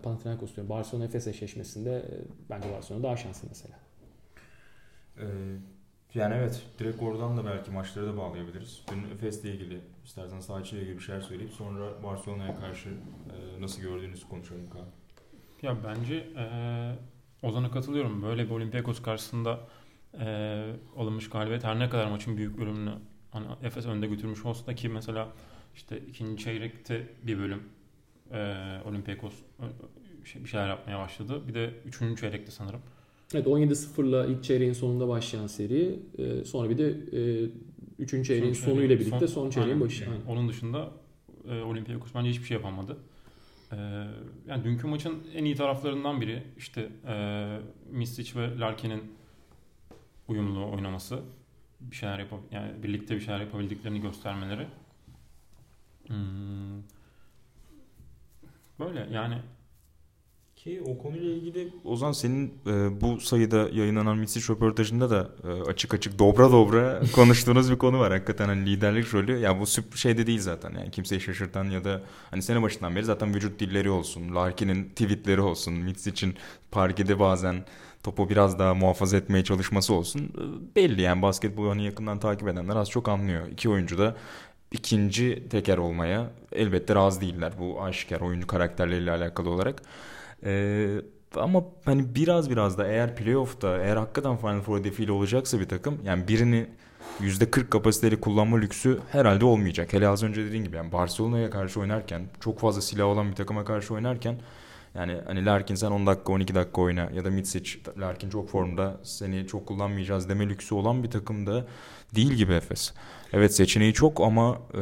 Panathinaikos 0.03 0.57
diyorum. 0.57 0.71
Barcelona 0.71 1.05
Efes 1.05 1.27
eşleşmesinde 1.27 1.97
e, 1.97 2.15
bence 2.51 2.73
Barcelona 2.73 3.03
daha 3.03 3.17
şanslı 3.17 3.49
mesela. 3.49 3.79
Ee, 5.19 5.25
yani 6.15 6.35
evet 6.35 6.63
direkt 6.79 7.03
oradan 7.03 7.37
da 7.37 7.45
belki 7.45 7.71
maçları 7.71 8.07
da 8.07 8.17
bağlayabiliriz. 8.17 8.83
Dün 8.93 9.11
Efes'le 9.15 9.45
ilgili 9.45 9.81
istersen 10.05 10.41
saha 10.41 10.61
ile 10.61 10.81
ilgili 10.81 10.97
bir 10.97 11.03
şeyler 11.03 11.21
söyleyip 11.21 11.53
sonra 11.53 12.03
Barcelona'ya 12.03 12.61
karşı 12.61 12.89
e, 12.89 13.61
nasıl 13.61 13.83
gördüğünüzü 13.83 14.29
konuşalım 14.29 14.71
Kaan. 14.71 14.87
Ya 15.63 15.77
bence 15.85 16.15
e, 16.15 17.47
Ozan'a 17.47 17.71
katılıyorum. 17.71 18.23
Böyle 18.23 18.45
bir 18.45 18.51
Olympiakos 18.51 19.03
karşısında 19.03 19.61
e, 20.21 20.27
alınmış 20.97 21.31
galibiyet 21.31 21.65
her 21.65 21.79
ne 21.79 21.91
kadar 21.91 22.07
maçın 22.07 22.37
büyük 22.37 22.59
bölümünü 22.59 22.93
hani 23.31 23.47
Efes 23.63 23.87
önde 23.87 24.07
götürmüş 24.07 24.45
olsa 24.45 24.67
da 24.67 24.75
ki 24.75 24.89
mesela 24.89 25.29
işte 25.75 25.99
ikinci 26.09 26.45
çeyrekte 26.45 27.07
bir 27.23 27.39
bölüm 27.39 27.63
e, 28.33 28.57
Olympiakos 28.85 29.35
şey, 30.25 30.45
bir 30.45 30.49
şeyler 30.49 30.69
yapmaya 30.69 30.99
başladı. 30.99 31.49
Bir 31.49 31.55
de 31.55 31.75
üçüncü 31.85 32.21
çeyrekte 32.21 32.51
sanırım. 32.51 32.81
Evet 33.35 33.47
17-0'la 33.47 34.27
ilk 34.27 34.45
çeyreğin 34.45 34.73
sonunda 34.73 35.09
başlayan 35.09 35.47
seri. 35.47 35.99
E, 36.19 36.45
sonra 36.45 36.71
bir 36.71 36.79
de 36.79 36.89
e, 37.13 37.51
üçüncü 37.99 38.29
çeyreğin 38.29 38.53
son 38.53 38.71
sonuyla 38.71 38.99
birlikte 38.99 39.27
son, 39.27 39.43
son 39.43 39.51
çeyreğin 39.51 39.81
başı. 39.81 40.05
Yani. 40.05 40.17
Onun 40.29 40.49
dışında 40.49 40.91
e, 41.49 41.63
Olympiakos 41.63 42.11
bence 42.15 42.31
hiçbir 42.31 42.45
şey 42.45 42.57
yapamadı. 42.57 42.97
Ee, 43.73 43.77
yani 44.47 44.65
dünkü 44.65 44.87
maçın 44.87 45.27
en 45.35 45.45
iyi 45.45 45.57
taraflarından 45.57 46.21
biri 46.21 46.43
işte 46.57 46.89
e, 47.07 47.59
Mistic 47.91 48.41
ve 48.41 48.59
Larkin'in 48.59 49.13
uyumlu 50.29 50.71
oynaması. 50.73 51.23
Bir 51.81 51.97
şeyler 51.97 52.19
yapab 52.19 52.39
yani 52.51 52.83
birlikte 52.83 53.15
bir 53.15 53.21
şeyler 53.21 53.41
yapabildiklerini 53.41 54.01
göstermeleri. 54.01 54.67
Hmm. 56.07 56.83
Böyle 58.79 59.09
yani 59.13 59.39
ki 60.67 60.83
o 60.87 60.99
konuyla 60.99 61.31
ilgili 61.31 61.73
Ozan 61.85 62.13
senin 62.13 62.55
e, 62.67 63.01
bu 63.01 63.21
sayıda 63.21 63.69
yayınlanan 63.73 64.19
Mitsic 64.19 64.53
röportajında 64.53 65.11
da 65.11 65.31
e, 65.45 65.71
açık 65.71 65.95
açık 65.95 66.19
dobra 66.19 66.53
dobra 66.53 67.01
konuştuğunuz 67.15 67.71
bir 67.71 67.79
konu 67.79 67.99
var. 67.99 68.13
Hakikaten 68.13 68.47
hani 68.47 68.67
liderlik 68.67 69.15
rolü. 69.15 69.39
Ya 69.39 69.61
bu 69.61 69.67
sürpriz 69.67 70.01
şey 70.01 70.19
de 70.19 70.27
değil 70.27 70.41
zaten. 70.41 70.71
Yani 70.71 70.91
kimseyi 70.91 71.21
şaşırtan 71.21 71.65
ya 71.65 71.85
da 71.85 72.03
hani 72.31 72.43
sene 72.43 72.63
başından 72.63 72.97
beri 72.97 73.05
zaten 73.05 73.35
vücut 73.35 73.61
dilleri 73.61 73.91
olsun. 73.91 74.35
Larkin'in 74.35 74.89
tweetleri 74.89 75.41
olsun. 75.41 75.75
Mitsic'in 75.75 76.35
parkede 76.71 77.19
bazen 77.19 77.65
topu 78.03 78.31
biraz 78.31 78.59
daha 78.59 78.75
muhafaza 78.75 79.17
etmeye 79.17 79.45
çalışması 79.45 79.95
olsun. 79.95 80.21
E, 80.21 80.77
belli 80.77 81.03
yani 81.03 81.23
basketbolu 81.23 81.71
hani 81.71 81.85
yakından 81.85 82.19
takip 82.19 82.49
edenler 82.49 82.77
az 82.77 82.91
çok 82.91 83.09
anlıyor. 83.09 83.49
İki 83.49 83.69
oyuncu 83.69 83.99
da 83.99 84.17
ikinci 84.73 85.49
teker 85.51 85.79
olmaya 85.79 86.31
elbette 86.53 86.95
razı 86.95 87.21
değiller. 87.21 87.53
Bu 87.59 87.83
aşikar 87.83 88.21
oyuncu 88.21 88.47
karakterleriyle 88.47 89.11
alakalı 89.11 89.51
olarak. 89.51 89.83
Ee, 90.45 91.01
ama 91.37 91.65
hani 91.85 92.15
biraz 92.15 92.51
biraz 92.51 92.79
da 92.79 92.87
eğer 92.87 93.17
playoff'ta 93.17 93.79
eğer 93.79 93.97
hakikaten 93.97 94.37
Final 94.37 94.61
Four 94.61 94.79
hedefiyle 94.79 95.13
olacaksa 95.13 95.61
bir 95.61 95.69
takım 95.69 95.99
yani 96.05 96.29
birini 96.29 96.67
%40 97.21 97.69
kapasiteli 97.71 98.21
kullanma 98.21 98.59
lüksü 98.59 98.99
herhalde 99.13 99.45
olmayacak. 99.45 99.93
Hele 99.93 100.09
az 100.09 100.23
önce 100.23 100.45
dediğin 100.45 100.65
gibi 100.65 100.77
yani 100.77 100.93
Barcelona'ya 100.93 101.51
karşı 101.51 101.81
oynarken 101.81 102.23
çok 102.41 102.59
fazla 102.61 102.81
silah 102.81 103.07
olan 103.07 103.31
bir 103.31 103.37
takıma 103.37 103.65
karşı 103.65 103.95
oynarken 103.95 104.37
Yani 104.95 105.21
hani 105.27 105.45
Larkin 105.45 105.75
sen 105.75 105.91
10 105.91 106.07
dakika 106.07 106.33
12 106.33 106.55
dakika 106.55 106.81
oyna 106.81 107.11
ya 107.15 107.25
da 107.25 107.31
Mitsic 107.31 107.79
Larkin 107.99 108.31
çok 108.31 108.49
formda 108.49 109.01
seni 109.03 109.47
çok 109.47 109.67
kullanmayacağız 109.67 110.29
deme 110.29 110.49
lüksü 110.49 110.75
olan 110.75 111.03
bir 111.03 111.11
takım 111.11 111.47
da 111.47 111.67
değil 112.15 112.33
gibi 112.33 112.53
Efes. 112.53 112.93
Evet 113.33 113.55
seçeneği 113.55 113.93
çok 113.93 114.21
ama 114.21 114.59
e, 114.75 114.79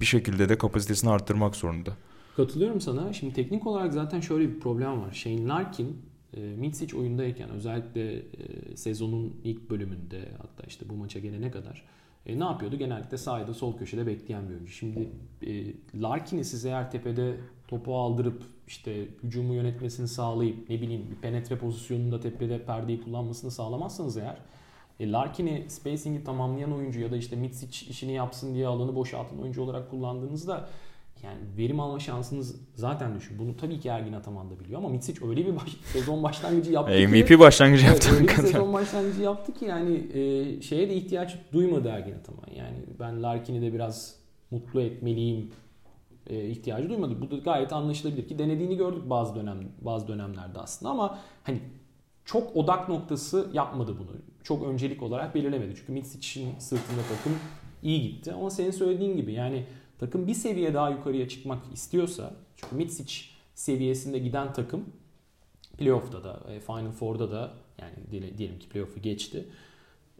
bir 0.00 0.06
şekilde 0.06 0.48
de 0.48 0.58
kapasitesini 0.58 1.10
arttırmak 1.10 1.56
zorunda. 1.56 1.90
Katılıyorum 2.36 2.80
sana. 2.80 3.12
Şimdi 3.12 3.34
teknik 3.34 3.66
olarak 3.66 3.92
zaten 3.92 4.20
şöyle 4.20 4.48
bir 4.48 4.60
problem 4.60 5.02
var. 5.02 5.12
Shane 5.12 5.46
Larkin 5.46 6.02
e, 6.36 6.96
oyundayken 6.96 7.50
özellikle 7.50 8.16
e, 8.16 8.22
sezonun 8.76 9.40
ilk 9.44 9.70
bölümünde 9.70 10.28
hatta 10.38 10.62
işte 10.66 10.88
bu 10.88 10.94
maça 10.94 11.18
gelene 11.18 11.50
kadar 11.50 11.84
e, 12.26 12.40
ne 12.40 12.44
yapıyordu? 12.44 12.76
Genellikle 12.76 13.18
sahada 13.18 13.54
sol 13.54 13.78
köşede 13.78 14.06
bekleyen 14.06 14.48
bir 14.48 14.54
oyuncu. 14.54 14.72
Şimdi 14.72 15.10
e, 15.46 15.74
Larkin'i 16.02 16.44
siz 16.44 16.64
eğer 16.64 16.90
tepede 16.90 17.36
topu 17.68 17.96
aldırıp 17.96 18.42
işte 18.66 19.08
hücumu 19.22 19.54
yönetmesini 19.54 20.08
sağlayıp 20.08 20.70
ne 20.70 20.80
bileyim 20.80 21.06
bir 21.10 21.16
penetre 21.16 21.58
pozisyonunda 21.58 22.20
tepede 22.20 22.64
perdeyi 22.64 23.02
kullanmasını 23.02 23.50
sağlamazsanız 23.50 24.16
eğer 24.16 24.36
Larkin'i 25.00 25.64
spacing'i 25.68 26.24
tamamlayan 26.24 26.72
oyuncu 26.72 27.00
ya 27.00 27.10
da 27.10 27.16
işte 27.16 27.36
Mitsic 27.36 27.90
işini 27.90 28.12
yapsın 28.12 28.54
diye 28.54 28.66
alanı 28.66 28.94
boşaltan 28.94 29.42
oyuncu 29.42 29.62
olarak 29.62 29.90
kullandığınızda 29.90 30.68
yani 31.22 31.38
verim 31.58 31.80
alma 31.80 31.98
şansınız 31.98 32.56
zaten 32.74 33.14
düşük. 33.14 33.38
Bunu 33.38 33.56
tabii 33.56 33.80
ki 33.80 33.88
Ergin 33.88 34.12
Ataman 34.12 34.50
da 34.50 34.60
biliyor 34.60 34.78
ama 34.78 34.88
Mitsic 34.88 35.26
öyle 35.26 35.46
bir 35.46 35.56
baş, 35.56 35.76
sezon 35.92 36.22
başlangıcı 36.22 36.72
yaptı 36.72 36.92
ki. 36.92 37.08
MVP 37.08 37.38
başlangıcı 37.38 37.86
yaptı. 37.86 38.08
Evet, 38.10 38.20
öyle 38.20 38.28
bir 38.28 38.48
sezon 38.48 38.72
başlangıcı 38.72 39.22
yaptı 39.22 39.54
ki 39.54 39.64
yani 39.64 39.96
e, 40.14 40.62
şeye 40.62 40.88
de 40.88 40.94
ihtiyaç 40.94 41.36
duymadı 41.52 41.88
Ergin 41.88 42.14
Ataman. 42.14 42.56
Yani 42.56 42.76
ben 43.00 43.22
Larkin'i 43.22 43.62
de 43.62 43.72
biraz 43.72 44.14
mutlu 44.50 44.80
etmeliyim 44.80 45.50
e, 46.26 46.48
ihtiyacı 46.48 46.88
duymadı. 46.88 47.20
Bu 47.20 47.30
da 47.30 47.36
gayet 47.36 47.72
anlaşılabilir 47.72 48.28
ki 48.28 48.38
denediğini 48.38 48.76
gördük 48.76 49.02
bazı 49.10 49.34
dönem 49.34 49.58
bazı 49.80 50.08
dönemlerde 50.08 50.58
aslında 50.58 50.92
ama 50.92 51.18
hani 51.42 51.58
çok 52.24 52.56
odak 52.56 52.88
noktası 52.88 53.50
yapmadı 53.52 53.96
bunu. 53.98 54.16
Çok 54.42 54.62
öncelik 54.62 55.02
olarak 55.02 55.34
belirlemedi. 55.34 55.74
Çünkü 55.76 55.92
Mitsic'in 55.92 56.58
sırtında 56.58 57.00
takım 57.08 57.38
iyi 57.82 58.02
gitti. 58.02 58.32
Ama 58.32 58.50
senin 58.50 58.70
söylediğin 58.70 59.16
gibi 59.16 59.32
yani 59.32 59.64
takım 60.00 60.26
bir 60.26 60.34
seviye 60.34 60.74
daha 60.74 60.90
yukarıya 60.90 61.28
çıkmak 61.28 61.58
istiyorsa 61.72 62.34
çünkü 62.56 62.76
Mitsic 62.76 63.14
seviyesinde 63.54 64.18
giden 64.18 64.52
takım 64.52 64.84
playoff'ta 65.78 66.24
da 66.24 66.40
e, 66.50 66.60
Final 66.60 66.90
Four'da 66.90 67.30
da 67.30 67.52
yani 67.78 67.94
diyelim 68.38 68.58
ki 68.58 68.68
playoff'u 68.68 69.02
geçti. 69.02 69.44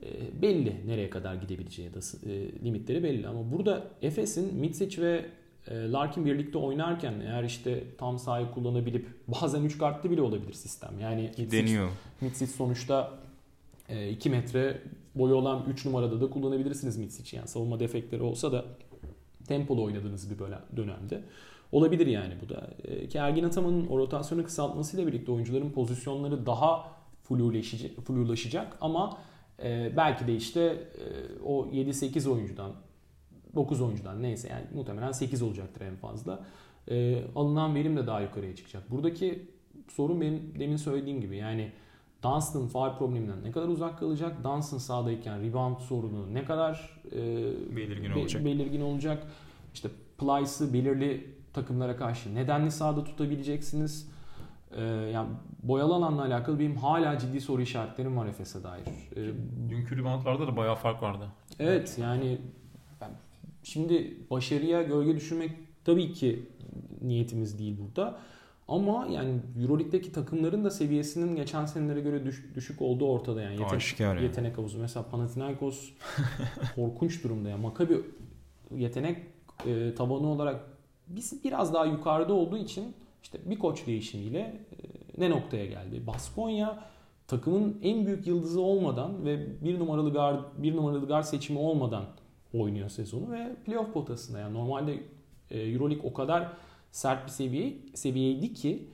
E, 0.03 0.43
belli 0.43 0.77
nereye 0.87 1.11
kadar 1.11 1.35
gidebileceği 1.35 1.88
ya 1.88 1.95
da 1.95 1.99
e, 2.31 2.64
limitleri 2.64 3.03
belli 3.03 3.29
ama 3.29 3.53
burada 3.53 3.87
Efes'in 4.03 4.55
Mitsic 4.55 5.03
ve 5.03 5.27
Larkin 5.71 6.27
birlikte 6.27 6.59
oynarken 6.59 7.21
eğer 7.21 7.45
işte 7.45 7.85
tam 7.99 8.19
sahayı 8.19 8.51
kullanabilip 8.51 9.07
bazen 9.29 9.62
3 9.62 9.79
kartlı 9.79 10.11
bile 10.11 10.23
olabilir 10.23 10.53
sistem. 10.53 10.90
Yani 11.01 11.23
Mitsic, 11.23 11.51
deniyor. 11.51 11.90
Mitsic 12.21 12.47
sonuçta 12.47 13.19
2 14.11 14.31
metre 14.31 14.83
boyu 15.14 15.35
olan 15.35 15.64
3 15.73 15.85
numarada 15.85 16.21
da 16.21 16.31
kullanabilirsiniz 16.31 16.97
Mitsic'i. 16.97 17.37
Yani 17.37 17.49
savunma 17.49 17.81
defekleri 17.81 18.23
olsa 18.23 18.53
da 18.53 18.64
tempolu 19.50 19.82
oynadığınız 19.84 20.30
bir 20.30 20.38
böyle 20.38 20.58
dönemde. 20.76 21.22
Olabilir 21.72 22.06
yani 22.06 22.34
bu 22.42 22.48
da. 22.48 22.70
E, 22.84 23.08
ki 23.08 23.18
Ergin 23.18 23.44
Ataman'ın 23.44 23.86
o 23.86 23.98
rotasyonu 23.98 24.44
kısaltmasıyla 24.44 25.06
birlikte 25.06 25.32
oyuncuların 25.32 25.70
pozisyonları 25.70 26.46
daha 26.46 26.90
flulaşacak, 28.06 28.76
ama 28.80 29.18
e, 29.62 29.92
belki 29.96 30.26
de 30.26 30.36
işte 30.36 30.60
e, 30.60 31.42
o 31.44 31.66
7-8 31.66 32.28
oyuncudan 32.28 32.72
9 33.54 33.80
oyuncudan 33.80 34.22
neyse 34.22 34.48
yani 34.48 34.64
muhtemelen 34.74 35.12
8 35.12 35.42
olacaktır 35.42 35.80
en 35.80 35.96
fazla. 35.96 36.46
Alınan 37.34 37.74
verim 37.74 37.96
de 37.96 38.06
daha 38.06 38.20
yukarıya 38.20 38.56
çıkacak. 38.56 38.90
Buradaki 38.90 39.48
sorun 39.88 40.20
benim 40.20 40.54
demin 40.58 40.76
söylediğim 40.76 41.20
gibi 41.20 41.36
yani 41.36 41.72
Dunstan 42.22 42.66
faal 42.66 42.98
probleminden 42.98 43.44
ne 43.44 43.50
kadar 43.50 43.68
uzak 43.68 43.98
kalacak? 43.98 44.44
Dunstan 44.44 44.78
sahadayken 44.78 45.42
rebound 45.42 45.78
sorunu 45.78 46.35
ne 46.35 46.44
kadar 46.44 47.00
e, 47.12 47.16
belirgin 47.76 48.11
olacak? 48.11 48.44
Belirgin 48.44 48.80
olacak. 48.80 49.26
İşte 49.74 49.88
Plyce'ı 50.18 50.72
belirli 50.72 51.35
takımlara 51.52 51.96
karşı 51.96 52.35
nedenli 52.35 52.70
sahada 52.70 53.04
tutabileceksiniz? 53.04 54.11
Ee, 54.76 54.83
yani 54.85 55.28
boyalı 55.62 55.94
alanla 55.94 56.22
alakalı 56.22 56.59
benim 56.59 56.76
hala 56.76 57.18
ciddi 57.18 57.40
soru 57.40 57.62
işaretlerim 57.62 58.16
var 58.16 58.26
Efes'e 58.26 58.62
dair. 58.62 58.85
Ee, 59.16 59.33
Dünkü 59.70 59.96
reboundlarda 59.98 60.46
da 60.46 60.56
bayağı 60.56 60.74
fark 60.76 61.02
vardı. 61.02 61.28
Evet 61.59 61.96
yani 62.00 62.38
ben, 63.00 63.11
şimdi 63.62 64.16
başarıya 64.30 64.83
gölge 64.83 65.16
düşürmek 65.16 65.50
tabii 65.85 66.12
ki 66.12 66.46
niyetimiz 67.02 67.59
değil 67.59 67.76
burada. 67.80 68.18
Ama 68.70 69.06
yani 69.11 69.40
Euroleague'deki 69.62 70.12
takımların 70.12 70.64
da 70.64 70.70
seviyesinin 70.70 71.37
geçen 71.37 71.66
senelere 71.66 72.00
göre 72.00 72.24
düş, 72.24 72.44
düşük 72.54 72.83
olduğu 72.83 73.09
ortada 73.09 73.42
yani. 73.42 73.61
Yeten, 73.61 73.76
Aşikar 73.76 74.14
yani. 74.14 74.24
Yetenek 74.24 74.59
havuzu. 74.59 74.78
Mesela 74.78 75.06
Panathinaikos 75.11 75.90
korkunç 76.76 77.24
durumda 77.24 77.48
ya. 77.48 77.56
Maccabi 77.56 78.00
yetenek 78.76 79.18
e, 79.66 79.94
tabanı 79.94 80.26
olarak 80.26 80.61
biz 81.06 81.44
biraz 81.44 81.74
daha 81.74 81.87
yukarıda 81.87 82.35
olduğu 82.35 82.59
için 82.59 82.94
işte 83.22 83.38
bir 83.44 83.59
koç 83.59 83.87
değişimiyle 83.87 84.38
e, 84.38 84.76
ne 85.18 85.30
noktaya 85.30 85.66
geldi? 85.66 86.06
Baskonya 86.06 86.78
takımın 87.26 87.78
en 87.83 88.06
büyük 88.06 88.26
yıldızı 88.26 88.61
olmadan 88.61 89.24
ve 89.24 89.64
bir 89.64 89.78
numaralı 89.78 90.12
gar 90.12 90.37
bir 90.59 90.76
numaralı 90.76 91.06
gar 91.06 91.22
seçimi 91.22 91.59
olmadan 91.59 92.04
oynuyor 92.54 92.88
sezonu 92.88 93.33
ve 93.33 93.56
playoff 93.66 93.92
potasında. 93.92 94.38
Yani 94.38 94.54
normalde 94.54 95.02
e, 95.50 95.61
EuroLeague 95.61 96.11
o 96.11 96.14
kadar 96.14 96.52
sert 96.92 97.26
bir 97.26 97.31
seviye 97.31 97.76
seviyeydi 97.94 98.55
ki 98.55 98.88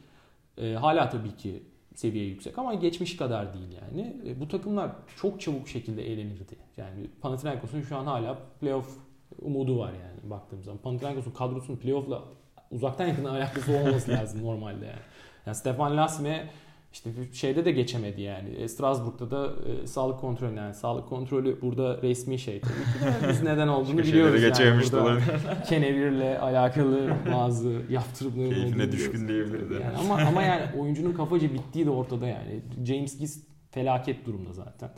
e, 0.58 0.72
hala 0.72 1.08
tabii 1.08 1.36
ki 1.36 1.62
seviye 1.94 2.24
yüksek 2.24 2.58
ama 2.58 2.74
geçmiş 2.74 3.16
kadar 3.16 3.54
değil 3.54 3.78
yani. 3.82 4.16
E, 4.26 4.40
bu 4.40 4.48
takımlar 4.48 4.90
çok 5.16 5.40
çabuk 5.40 5.68
şekilde 5.68 6.12
eğlenirdi. 6.12 6.56
Yani 6.76 7.10
Panathinaikos'un 7.20 7.82
şu 7.82 7.96
an 7.96 8.06
hala 8.06 8.38
playoff 8.60 8.98
umudu 9.42 9.78
var 9.78 9.92
yani 9.92 10.30
baktığım 10.30 10.62
zaman. 10.62 10.78
Panathinaikos'un 10.78 11.30
kadrosunun 11.30 11.76
playoff'la 11.76 12.22
uzaktan 12.70 13.06
yakın 13.06 13.24
alakası 13.34 13.72
olması 13.72 14.10
lazım 14.10 14.42
normalde 14.44 14.86
yani. 14.86 15.00
Yani 15.46 15.56
Stefan 15.56 15.96
Lasme 15.96 16.50
işte 16.96 17.10
şeyde 17.32 17.64
de 17.64 17.72
geçemedi 17.72 18.22
yani. 18.22 18.48
E, 18.48 18.68
Strasbourg'da 18.68 19.30
da 19.30 19.52
e, 19.68 19.86
sağlık 19.86 20.20
kontrolü 20.20 20.56
yani 20.56 20.74
sağlık 20.74 21.08
kontrolü 21.08 21.62
burada 21.62 22.02
resmi 22.02 22.38
şey 22.38 22.60
tabii 22.60 22.72
ki 22.74 23.24
de 23.24 23.28
biz 23.28 23.42
neden 23.42 23.68
olduğunu 23.68 23.98
biliyoruz 23.98 24.42
yani. 24.42 24.82
Burada 24.92 25.20
kenevirle 25.68 26.38
alakalı 26.38 27.16
bazı 27.32 27.82
yaptırımların 27.90 28.50
Keyfine 28.50 28.92
düşkün 28.92 29.28
diyebiliriz. 29.28 29.70
Yani 29.70 29.96
ama 29.96 30.14
ama 30.14 30.42
yani 30.42 30.62
oyuncunun 30.78 31.12
kafaca 31.12 31.54
bittiği 31.54 31.86
de 31.86 31.90
ortada 31.90 32.26
yani. 32.26 32.60
James 32.84 33.18
Gist 33.18 33.46
felaket 33.70 34.26
durumda 34.26 34.52
zaten. 34.52 34.90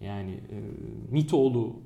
Yani 0.00 0.32
e, 0.32 0.56
Mitoğlu 1.10 1.76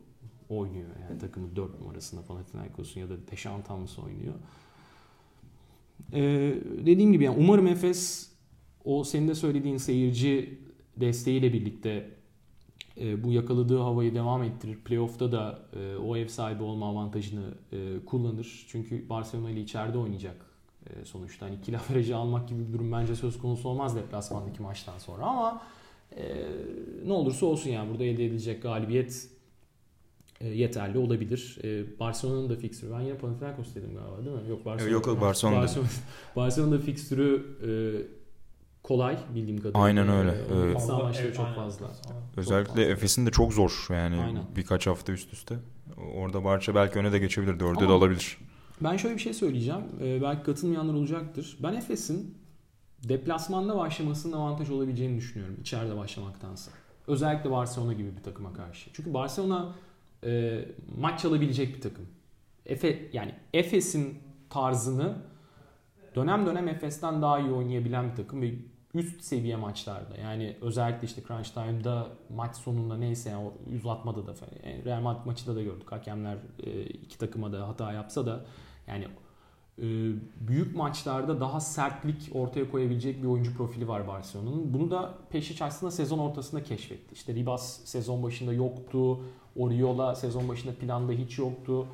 oynuyor 0.49 0.89
yani 1.09 1.19
takımı 1.19 1.57
4 1.57 1.81
numarasında 1.81 2.23
Panathinaikos'un 2.23 3.01
ya 3.01 3.09
da 3.09 3.15
Deşan 3.31 3.63
Thomas 3.63 3.99
oynuyor. 3.99 4.35
Ee, 6.13 6.55
dediğim 6.87 7.13
gibi 7.13 7.25
yani 7.25 7.37
umarım 7.39 7.67
Efes 7.67 8.30
o 8.85 9.05
senin 9.05 9.29
de 9.29 9.35
söylediğin 9.35 9.77
seyirci 9.77 10.59
desteğiyle 10.97 11.53
birlikte 11.53 12.11
e, 13.01 13.25
bu 13.25 13.33
yakaladığı 13.33 13.79
havayı 13.79 14.15
devam 14.15 14.43
ettirir. 14.43 14.77
Playoff'ta 14.77 15.33
da 15.33 15.63
e, 15.81 15.97
o 15.97 16.17
ev 16.17 16.29
sahibi 16.29 16.63
olma 16.63 16.89
avantajını 16.89 17.55
e, 17.73 18.05
kullanır. 18.07 18.67
Çünkü 18.69 19.09
Barcelona 19.09 19.51
ile 19.51 19.61
içeride 19.61 19.99
oynayacak 19.99 20.37
e, 20.87 21.05
sonuçta. 21.05 21.47
Hani 21.47 21.61
kill 21.61 21.79
averajı 21.79 22.17
almak 22.17 22.49
gibi 22.49 22.69
bir 22.69 22.73
durum 22.73 22.93
bence 22.93 23.17
söz 23.17 23.39
konusu 23.39 23.69
olmaz 23.69 23.97
deplasmandaki 23.97 24.63
maçtan 24.63 24.99
sonra 24.99 25.25
ama 25.25 25.63
e, 26.17 26.47
ne 27.07 27.13
olursa 27.13 27.47
olsun 27.47 27.71
yani 27.71 27.91
burada 27.91 28.05
elde 28.05 28.27
edilecek 28.27 28.63
galibiyet 28.63 29.29
e, 30.41 30.49
yeterli 30.49 30.99
olabilir. 30.99 31.59
E, 31.65 31.99
Barcelona'nın 32.01 32.51
da 32.51 32.57
fikstürü. 32.57 32.93
Ben 32.93 33.01
yine 33.01 33.17
Panathinaikos 33.17 33.75
dedim 33.75 33.91
galiba 33.95 34.25
değil 34.25 34.45
mi? 34.45 34.51
Yok 34.51 34.65
Barcelona. 34.65 34.93
Yok 34.93 35.07
yok 35.07 35.21
Barcelona. 35.21 35.57
Barcelona, 35.57 35.89
Barcelona'da 36.37 36.79
fikstürü 36.79 37.47
e, 37.63 37.71
kolay 38.83 39.19
bildiğim 39.35 39.59
kadarıyla. 39.59 39.81
Aynen 39.81 40.09
öyle. 40.09 40.31
Ee, 40.31 40.55
evet. 40.55 40.89
maçları 40.89 41.35
çok 41.35 41.55
fazla. 41.55 41.87
Özellikle 42.37 42.85
Efes'in 42.85 43.27
de 43.27 43.31
çok 43.31 43.53
zor 43.53 43.87
yani 43.91 44.21
Aynen. 44.21 44.43
birkaç 44.57 44.87
hafta 44.87 45.13
üst 45.13 45.33
üste. 45.33 45.57
Orada 46.15 46.45
Barça 46.45 46.75
belki 46.75 46.99
öne 46.99 47.13
de 47.13 47.19
geçebilir. 47.19 47.61
Dörde 47.61 47.89
de 47.89 47.93
alabilir. 47.93 48.39
Ben 48.81 48.97
şöyle 48.97 49.15
bir 49.15 49.21
şey 49.21 49.35
söyleyeceğim. 49.35 49.83
Ee, 50.03 50.23
belki 50.23 50.43
katılmayanlar 50.43 50.95
olacaktır. 50.95 51.59
Ben 51.63 51.75
Efes'in 51.75 52.39
deplasmanda 53.09 53.77
başlamasının 53.77 54.37
avantaj 54.37 54.71
olabileceğini 54.71 55.17
düşünüyorum. 55.17 55.57
içeride 55.61 55.97
başlamaktansa. 55.97 56.71
Özellikle 57.07 57.51
Barcelona 57.51 57.93
gibi 57.93 58.17
bir 58.17 58.23
takıma 58.23 58.53
karşı. 58.53 58.91
Çünkü 58.93 59.15
Barcelona 59.15 59.75
e, 60.25 60.65
maç 60.99 61.25
alabilecek 61.25 61.77
bir 61.77 61.81
takım. 61.81 62.07
Efe 62.67 63.09
yani 63.13 63.35
Efes'in 63.55 64.19
tarzını 64.51 65.17
dönem 66.15 66.47
dönem 66.47 66.69
Efes'ten 66.69 67.23
daha 67.23 67.39
iyi 67.39 67.51
oynayabilen 67.53 68.11
bir 68.11 68.17
takım 68.17 68.43
ve 68.43 68.55
üst 68.95 69.23
seviye 69.23 69.57
maçlarda 69.57 70.17
yani 70.17 70.57
özellikle 70.61 71.07
işte 71.07 71.23
crunch 71.29 71.49
time'da 71.49 72.09
maç 72.37 72.57
sonunda 72.57 72.97
neyse 72.97 73.31
yani 73.31 73.51
uzatmada 73.77 74.27
da 74.27 74.35
yani 74.65 74.85
Real 74.85 75.01
Madrid 75.01 75.27
maçında 75.27 75.57
da 75.57 75.63
gördük 75.63 75.93
hakemler 75.93 76.37
e, 76.63 76.85
iki 76.85 77.19
takıma 77.19 77.53
da 77.53 77.69
hata 77.69 77.93
yapsa 77.93 78.27
da 78.27 78.45
yani 78.87 79.07
büyük 80.41 80.77
maçlarda 80.77 81.41
daha 81.41 81.61
sertlik 81.61 82.31
ortaya 82.33 82.71
koyabilecek 82.71 83.23
bir 83.23 83.29
oyuncu 83.29 83.57
profili 83.57 83.89
var 83.89 84.09
Barcelona'nın. 84.09 84.75
Bunu 84.75 84.91
da 84.91 85.15
Peşic 85.31 85.65
aslında 85.65 85.93
sezon 85.93 86.19
ortasında 86.19 86.63
keşfetti. 86.63 87.15
İşte 87.15 87.35
Ribas 87.35 87.81
sezon 87.85 88.23
başında 88.23 88.53
yoktu. 88.53 89.21
Oriola 89.57 90.15
sezon 90.15 90.49
başında 90.49 90.73
planda 90.73 91.13
hiç 91.13 91.39
yoktu. 91.39 91.87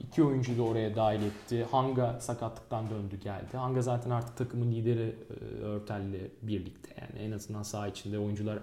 İki 0.00 0.22
oyuncuyu 0.22 0.58
da 0.58 0.62
oraya 0.62 0.96
dahil 0.96 1.22
etti. 1.22 1.66
Hanga 1.70 2.20
sakatlıktan 2.20 2.90
döndü 2.90 3.16
geldi. 3.16 3.56
Hanga 3.56 3.82
zaten 3.82 4.10
artık 4.10 4.36
takımın 4.36 4.72
lideri 4.72 5.16
e, 5.30 5.64
Örtel'le 5.64 6.30
birlikte. 6.42 6.94
Yani 7.00 7.24
en 7.26 7.32
azından 7.32 7.62
saha 7.62 7.88
içinde 7.88 8.18
oyuncular 8.18 8.58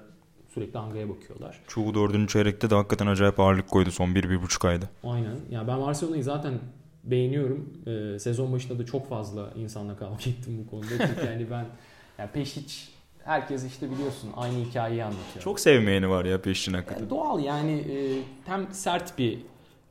sürekli 0.53 0.77
Hanga'ya 0.79 1.09
bakıyorlar. 1.09 1.61
Çoğu 1.67 1.93
dördüncü 1.93 2.33
çeyrekte 2.33 2.69
de 2.69 2.75
hakikaten 2.75 3.07
acayip 3.07 3.39
ağırlık 3.39 3.69
koydu 3.69 3.91
son 3.91 4.15
bir, 4.15 4.29
bir 4.29 4.41
buçuk 4.41 4.65
ayda. 4.65 4.85
Aynen. 5.03 5.35
Yani 5.51 5.67
ben 5.67 5.81
Barcelona'yı 5.81 6.23
zaten 6.23 6.53
beğeniyorum. 7.03 7.73
Ee, 7.88 8.19
sezon 8.19 8.53
başında 8.53 8.79
da 8.79 8.85
çok 8.85 9.09
fazla 9.09 9.51
insanla 9.55 9.97
kavga 9.97 10.15
ettim 10.29 10.65
bu 10.65 10.69
konuda. 10.69 11.07
Çünkü 11.07 11.25
yani 11.25 11.47
ben 11.51 11.65
yani 12.17 12.29
Peşic 12.33 12.73
herkes 13.23 13.65
işte 13.65 13.91
biliyorsun 13.91 14.29
aynı 14.38 14.57
hikayeyi 14.57 15.03
anlatıyor. 15.03 15.43
Çok 15.43 15.59
sevmeyeni 15.59 16.09
var 16.09 16.25
ya 16.25 16.41
Peşic'in 16.41 16.75
hakikaten. 16.75 17.01
Yani 17.01 17.09
doğal 17.09 17.39
yani 17.39 17.71
e, 17.71 18.21
hem 18.45 18.67
sert 18.71 19.17
bir 19.17 19.39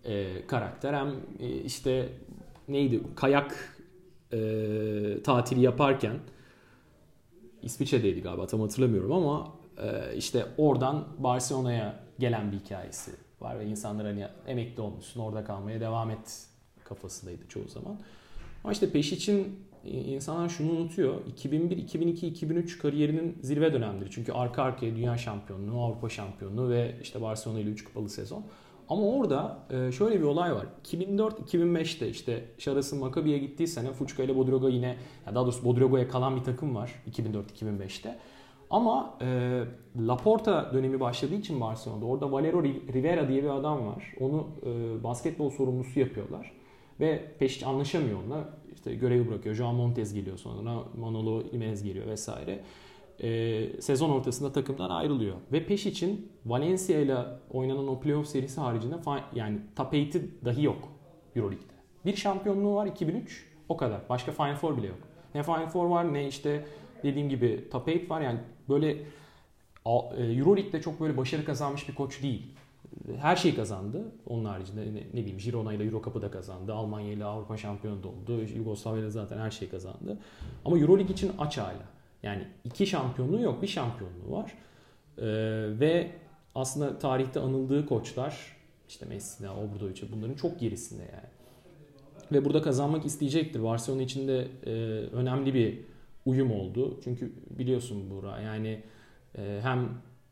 e, 0.05 0.47
karakter 0.47 0.95
hem 0.95 1.09
e, 1.41 1.49
işte 1.49 2.09
neydi 2.69 3.01
kayak 3.17 3.77
e, 4.33 4.39
tatili 5.25 5.61
yaparken 5.61 6.17
İsviçre'deydi 7.63 8.23
galiba 8.23 8.47
tam 8.47 8.61
hatırlamıyorum 8.61 9.13
ama 9.13 9.53
e, 9.79 10.17
işte 10.17 10.47
oradan 10.59 11.05
Barcelona'ya 11.19 12.01
gelen 12.19 12.53
bir 12.53 12.57
hikayesi 12.57 13.11
var 13.41 13.59
ve 13.59 13.67
insanlar 13.67 14.07
hani 14.07 14.27
emekli 14.47 14.83
olmuşsun 14.83 15.21
orada 15.21 15.45
kalmaya 15.45 15.81
devam 15.81 16.11
et 16.11 16.47
kafasındaydı 16.85 17.49
çoğu 17.49 17.69
zaman. 17.69 17.99
Ama 18.65 18.73
işte 18.73 18.91
peş 18.91 19.13
için 19.13 19.59
insanlar 19.85 20.49
şunu 20.49 20.71
unutuyor. 20.71 21.27
2001, 21.27 21.77
2002, 21.77 22.27
2003 22.27 22.79
kariyerinin 22.79 23.39
zirve 23.43 23.73
dönemleri. 23.73 24.11
Çünkü 24.11 24.33
arka 24.33 24.63
arkaya 24.63 24.97
dünya 24.97 25.19
şampiyonluğu, 25.19 25.83
Avrupa 25.83 26.09
şampiyonluğu 26.09 26.71
ve 26.71 26.95
işte 27.03 27.23
Barcelona 27.23 27.61
ile 27.61 27.71
3 27.71 27.85
kupalı 27.85 28.09
sezon. 28.09 28.45
Ama 28.89 29.03
orada 29.03 29.59
e, 29.71 29.93
şöyle 29.93 30.19
bir 30.19 30.25
olay 30.25 30.55
var. 30.55 30.67
2004-2005'te 30.85 32.09
işte 32.09 32.45
Şaras'ın 32.59 32.99
Makabi'ye 32.99 33.39
gittiği 33.39 33.67
sene 33.67 33.93
Fuçka 33.93 34.23
ile 34.23 34.37
Bodroga 34.37 34.69
yine 34.69 34.97
daha 35.27 35.45
doğrusu 35.45 35.65
Bodroga'ya 35.65 36.09
kalan 36.09 36.37
bir 36.37 36.45
takım 36.45 36.75
var 36.75 37.03
2004-2005'te. 37.11 38.19
Ama 38.71 39.19
e, 39.21 39.61
Laporta 39.99 40.71
dönemi 40.75 41.01
başladığı 41.01 41.35
için 41.35 41.61
Barcelona'da 41.61 42.07
orada 42.07 42.33
Valero 42.33 42.63
Rivera 42.65 43.29
diye 43.29 43.43
bir 43.43 43.49
adam 43.49 43.87
var. 43.87 44.15
Onu 44.21 44.47
e, 44.67 45.03
basketbol 45.05 45.51
sorumlusu 45.51 46.01
yapıyorlar. 46.01 46.53
Ve 47.01 47.35
peş 47.39 47.63
anlaşamıyor 47.63 48.19
onunla. 48.23 48.49
İşte 48.75 48.95
görevi 48.95 49.29
bırakıyor. 49.29 49.55
Joao 49.55 49.73
Montes 49.73 50.15
geliyor 50.15 50.39
sonra. 50.39 50.83
Manolo 50.99 51.43
Imenez 51.53 51.83
geliyor 51.83 52.07
vesaire. 52.07 52.61
Ee, 53.23 53.81
sezon 53.81 54.11
ortasında 54.11 54.53
takımdan 54.53 54.91
ayrılıyor. 54.91 55.37
Ve 55.53 55.67
peş 55.67 55.87
için 55.87 56.33
Valencia 56.47 56.99
ile 56.99 57.17
oynanan 57.51 57.89
o 57.89 58.01
playoff 58.01 58.27
serisi 58.27 58.61
haricinde 58.61 58.95
yani 59.35 59.59
top 59.77 59.95
8'i 59.95 60.45
dahi 60.45 60.65
yok 60.65 60.89
Euroleague'de. 61.37 61.75
Bir 62.05 62.17
şampiyonluğu 62.17 62.75
var 62.75 62.87
2003. 62.87 63.47
O 63.69 63.77
kadar. 63.77 64.01
Başka 64.09 64.33
Final 64.33 64.57
Four 64.57 64.77
bile 64.77 64.87
yok. 64.87 64.99
Ne 65.35 65.43
Final 65.43 65.69
Four 65.69 65.87
var 65.87 66.13
ne 66.15 66.29
işte 66.29 66.65
dediğim 67.03 67.29
gibi 67.29 67.69
top 67.71 67.85
8 67.85 68.11
var. 68.11 68.21
Yani 68.21 68.39
böyle 68.69 68.91
e, 68.91 70.23
Euroleague'de 70.23 70.81
çok 70.81 71.01
böyle 71.01 71.17
başarı 71.17 71.45
kazanmış 71.45 71.89
bir 71.89 71.95
koç 71.95 72.23
değil 72.23 72.55
her 73.21 73.37
şeyi 73.37 73.55
kazandı. 73.55 74.05
Onun 74.27 74.45
haricinde 74.45 74.81
ne, 74.81 75.01
ne 75.15 75.21
bileyim 75.21 75.39
Girona 75.39 75.73
ile 75.73 75.85
Euro 75.85 76.03
Cup'ı 76.03 76.23
da 76.23 76.31
kazandı. 76.31 76.75
Almanya 76.75 77.13
ile 77.13 77.25
Avrupa 77.25 77.57
şampiyonu 77.57 78.03
da 78.03 78.09
oldu. 78.09 78.41
Yugoslavya 78.57 79.03
ile 79.03 79.11
zaten 79.11 79.39
her 79.39 79.51
şeyi 79.51 79.71
kazandı. 79.71 80.19
Ama 80.65 80.79
Euroleague 80.79 81.13
için 81.13 81.33
aç 81.39 81.59
hala. 81.59 81.94
Yani 82.25 82.43
iki 82.65 82.87
şampiyonluğu 82.87 83.41
yok. 83.41 83.63
Bir 83.63 83.67
şampiyonluğu 83.67 84.33
var. 84.33 84.55
Ee, 85.19 85.25
ve 85.81 86.11
aslında 86.55 86.99
tarihte 86.99 87.41
anıldığı 87.41 87.87
koçlar 87.87 88.57
işte 88.89 89.07
Messi'ne, 89.07 89.51
Obradoviç'e 89.51 90.13
bunların 90.13 90.35
çok 90.35 90.61
gerisinde 90.61 91.03
yani. 91.03 91.35
Ve 92.33 92.45
burada 92.45 92.63
kazanmak 92.63 93.07
isteyecektir. 93.07 93.63
Barcelona 93.63 94.03
için 94.03 94.29
de 94.29 94.49
e, 94.67 94.71
önemli 95.13 95.55
bir 95.55 95.81
uyum 96.27 96.51
oldu. 96.51 97.01
Çünkü 97.05 97.33
biliyorsun 97.51 98.11
Buğra 98.11 98.41
yani 98.41 98.83
e, 99.39 99.61
hem 99.63 99.89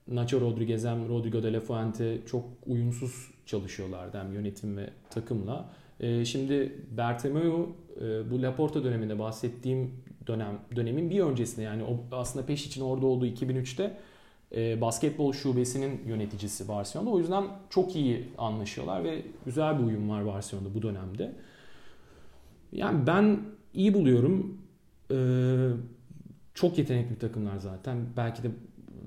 Nacho 0.09 0.41
Rodriguez 0.41 0.85
hem 0.85 1.09
Rodrigo 1.09 1.43
de 1.43 1.53
la 1.53 1.61
Fuente 1.61 2.19
çok 2.27 2.45
uyumsuz 2.67 3.31
çalışıyorlardı 3.47 4.19
hem 4.19 4.33
yönetim 4.33 4.77
ve 4.77 4.91
takımla. 5.11 5.69
Ee, 6.01 6.25
şimdi 6.25 6.73
Bertomeu 6.91 7.77
e, 8.01 8.31
bu 8.31 8.43
Laporta 8.43 8.85
döneminde 8.85 9.19
bahsettiğim 9.19 9.91
dönem 10.27 10.59
dönemin 10.77 11.11
bir 11.11 11.21
öncesinde 11.21 11.63
yani 11.63 11.83
o 11.85 12.17
aslında 12.17 12.47
peş 12.47 12.67
için 12.67 12.81
orada 12.81 13.07
olduğu 13.07 13.27
2003'te 13.27 13.97
e, 14.57 14.81
basketbol 14.81 15.33
şubesinin 15.33 16.01
yöneticisi 16.07 16.69
Barcelona'da. 16.69 17.11
O 17.11 17.19
yüzden 17.19 17.45
çok 17.71 17.97
iyi 17.97 18.29
anlaşıyorlar 18.39 19.05
ve 19.05 19.23
güzel 19.45 19.79
bir 19.79 19.85
uyum 19.85 20.11
var 20.11 20.27
Barcelona'da 20.27 20.75
bu 20.75 20.83
dönemde. 20.83 21.33
Yani 22.73 23.07
ben 23.07 23.41
iyi 23.75 23.95
buluyorum. 23.95 24.59
Ee, 25.11 25.69
çok 26.55 26.79
yetenekli 26.79 27.19
takımlar 27.19 27.59
zaten. 27.59 28.07
Belki 28.17 28.43
de 28.43 28.51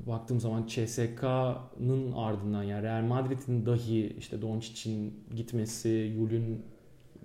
baktığım 0.07 0.39
zaman 0.39 0.67
CSK'nın 0.67 2.11
ardından 2.11 2.63
yani 2.63 2.83
Real 2.83 3.01
Madrid'in 3.01 3.65
dahi 3.65 4.15
işte 4.19 4.41
Doncic'in 4.41 5.13
gitmesi, 5.35 5.89
Yul'ün 5.89 6.61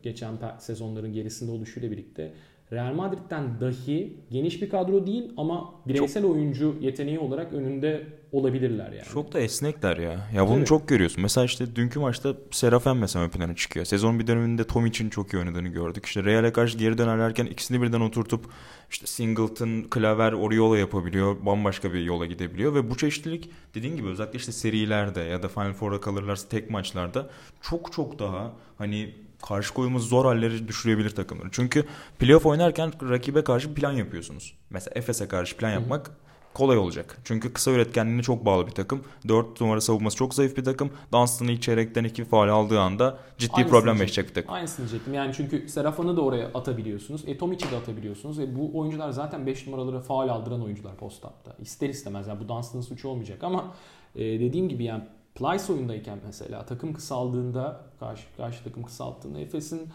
geçen 0.03 0.39
sezonların 0.59 1.13
gerisinde 1.13 1.51
oluşuyla 1.51 1.91
birlikte 1.91 2.33
Real 2.73 2.95
Madrid'den 2.95 3.61
dahi 3.61 4.17
geniş 4.31 4.63
bir 4.63 4.71
kadro 4.71 5.07
değil 5.07 5.33
ama 5.37 5.75
bireysel 5.87 6.23
çok, 6.23 6.33
oyuncu 6.33 6.77
yeteneği 6.81 7.19
olarak 7.19 7.53
önünde 7.53 8.07
olabilirler 8.33 8.93
yani. 8.93 9.09
Çok 9.13 9.33
da 9.33 9.41
esnekler 9.41 9.97
ya. 9.97 10.29
Ya 10.35 10.49
bunu 10.49 10.65
çok 10.65 10.89
görüyorsun. 10.89 11.23
Mesela 11.23 11.45
işte 11.45 11.77
dünkü 11.77 11.99
maçta 11.99 12.35
Serafen 12.51 12.97
mesela 12.97 13.25
ön 13.25 13.29
plana 13.29 13.57
çıkıyor. 13.57 13.87
Sezon 13.87 14.19
bir 14.19 14.27
döneminde 14.27 14.65
Tom 14.65 14.87
için 14.87 15.11
çok 15.11 15.35
iyi 15.35 15.39
oynadığını 15.39 15.69
gördük. 15.69 16.07
İşte 16.07 16.25
Real'e 16.25 16.53
karşı 16.53 16.79
geri 16.79 16.99
dönerlerken 16.99 17.47
ikisini 17.47 17.83
birden 17.83 18.01
oturtup 18.01 18.45
işte 18.91 19.07
Singleton, 19.07 19.83
Klaver, 19.83 20.33
Oriola 20.33 20.79
yapabiliyor. 20.79 21.47
Bambaşka 21.47 21.93
bir 21.93 22.03
yola 22.03 22.27
gidebiliyor 22.27 22.75
ve 22.75 22.91
bu 22.91 22.97
çeşitlilik 22.97 23.51
dediğin 23.75 23.97
gibi 23.97 24.09
özellikle 24.09 24.39
işte 24.39 24.53
serilerde 24.53 25.21
ya 25.21 25.43
da 25.43 25.49
Final 25.49 25.73
Four'a 25.73 26.01
kalırlarsa 26.01 26.49
tek 26.49 26.71
maçlarda 26.71 27.31
çok 27.61 27.93
çok 27.93 28.19
daha 28.19 28.53
hani 28.79 29.15
karşı 29.43 29.75
koyumuz 29.75 30.09
zor 30.09 30.25
halleri 30.25 30.69
düşürebilir 30.69 31.11
takımları. 31.11 31.49
Çünkü 31.53 31.85
playoff 32.19 32.47
oynarken 32.47 32.93
rakibe 33.11 33.45
karşı 33.45 33.75
plan 33.75 33.93
yapıyorsunuz. 33.93 34.55
Mesela 34.71 34.93
Efes'e 34.95 35.29
karşı 35.29 35.57
plan 35.57 35.71
yapmak 35.71 36.09
Hı-hı 36.09 36.17
kolay 36.55 36.79
olacak. 36.79 37.19
Çünkü 37.25 37.53
kısa 37.53 37.71
üretkenliğine 37.71 38.23
çok 38.23 38.47
bağlı 38.47 38.67
bir 38.67 38.73
takım. 38.73 39.05
4 39.29 39.61
numara 39.61 39.81
savunması 39.81 40.17
çok 40.17 40.35
zayıf 40.35 40.57
bir 40.57 40.65
takım. 40.65 40.91
Dunstan'ı 41.13 41.53
ilk 41.53 41.63
çeyrekten 41.63 42.05
iki 42.05 42.25
faal 42.25 42.49
aldığı 42.49 42.81
anda 42.81 43.19
ciddi 43.39 43.53
Aynısını 43.55 43.71
problem 43.71 43.97
yaşayacak 43.97 44.29
bir 44.29 44.35
takım. 44.35 44.55
Aynısını 44.55 44.89
diyecektim. 44.89 45.15
Yani 45.15 45.33
çünkü 45.37 45.69
Serafan'ı 45.69 46.17
da 46.17 46.21
oraya 46.21 46.47
atabiliyorsunuz. 46.47 47.23
E, 47.27 47.39
Tomic'i 47.39 47.71
de 47.71 47.77
atabiliyorsunuz. 47.77 48.39
Ve 48.39 48.57
bu 48.57 48.79
oyuncular 48.79 49.11
zaten 49.11 49.47
5 49.47 49.67
numaraları 49.67 50.01
faal 50.01 50.29
aldıran 50.29 50.63
oyuncular 50.63 50.97
post-up'ta. 50.97 51.57
İster 51.61 51.89
istemez. 51.89 52.29
Yani 52.29 52.41
bu 52.41 52.49
Dunstan'ın 52.49 52.83
suçu 52.83 53.09
olmayacak 53.09 53.45
ama 53.45 53.75
e, 54.15 54.21
dediğim 54.21 54.69
gibi 54.69 54.85
yani 54.85 55.05
Plyce 55.35 55.73
oyundayken 55.73 56.19
mesela 56.27 56.67
takım 56.67 56.93
kısaldığında 56.93 57.81
karşı, 58.01 58.23
karşı 58.37 58.65
takım 58.65 58.83
kısaldığında 58.83 59.41
Efes'in 59.41 59.89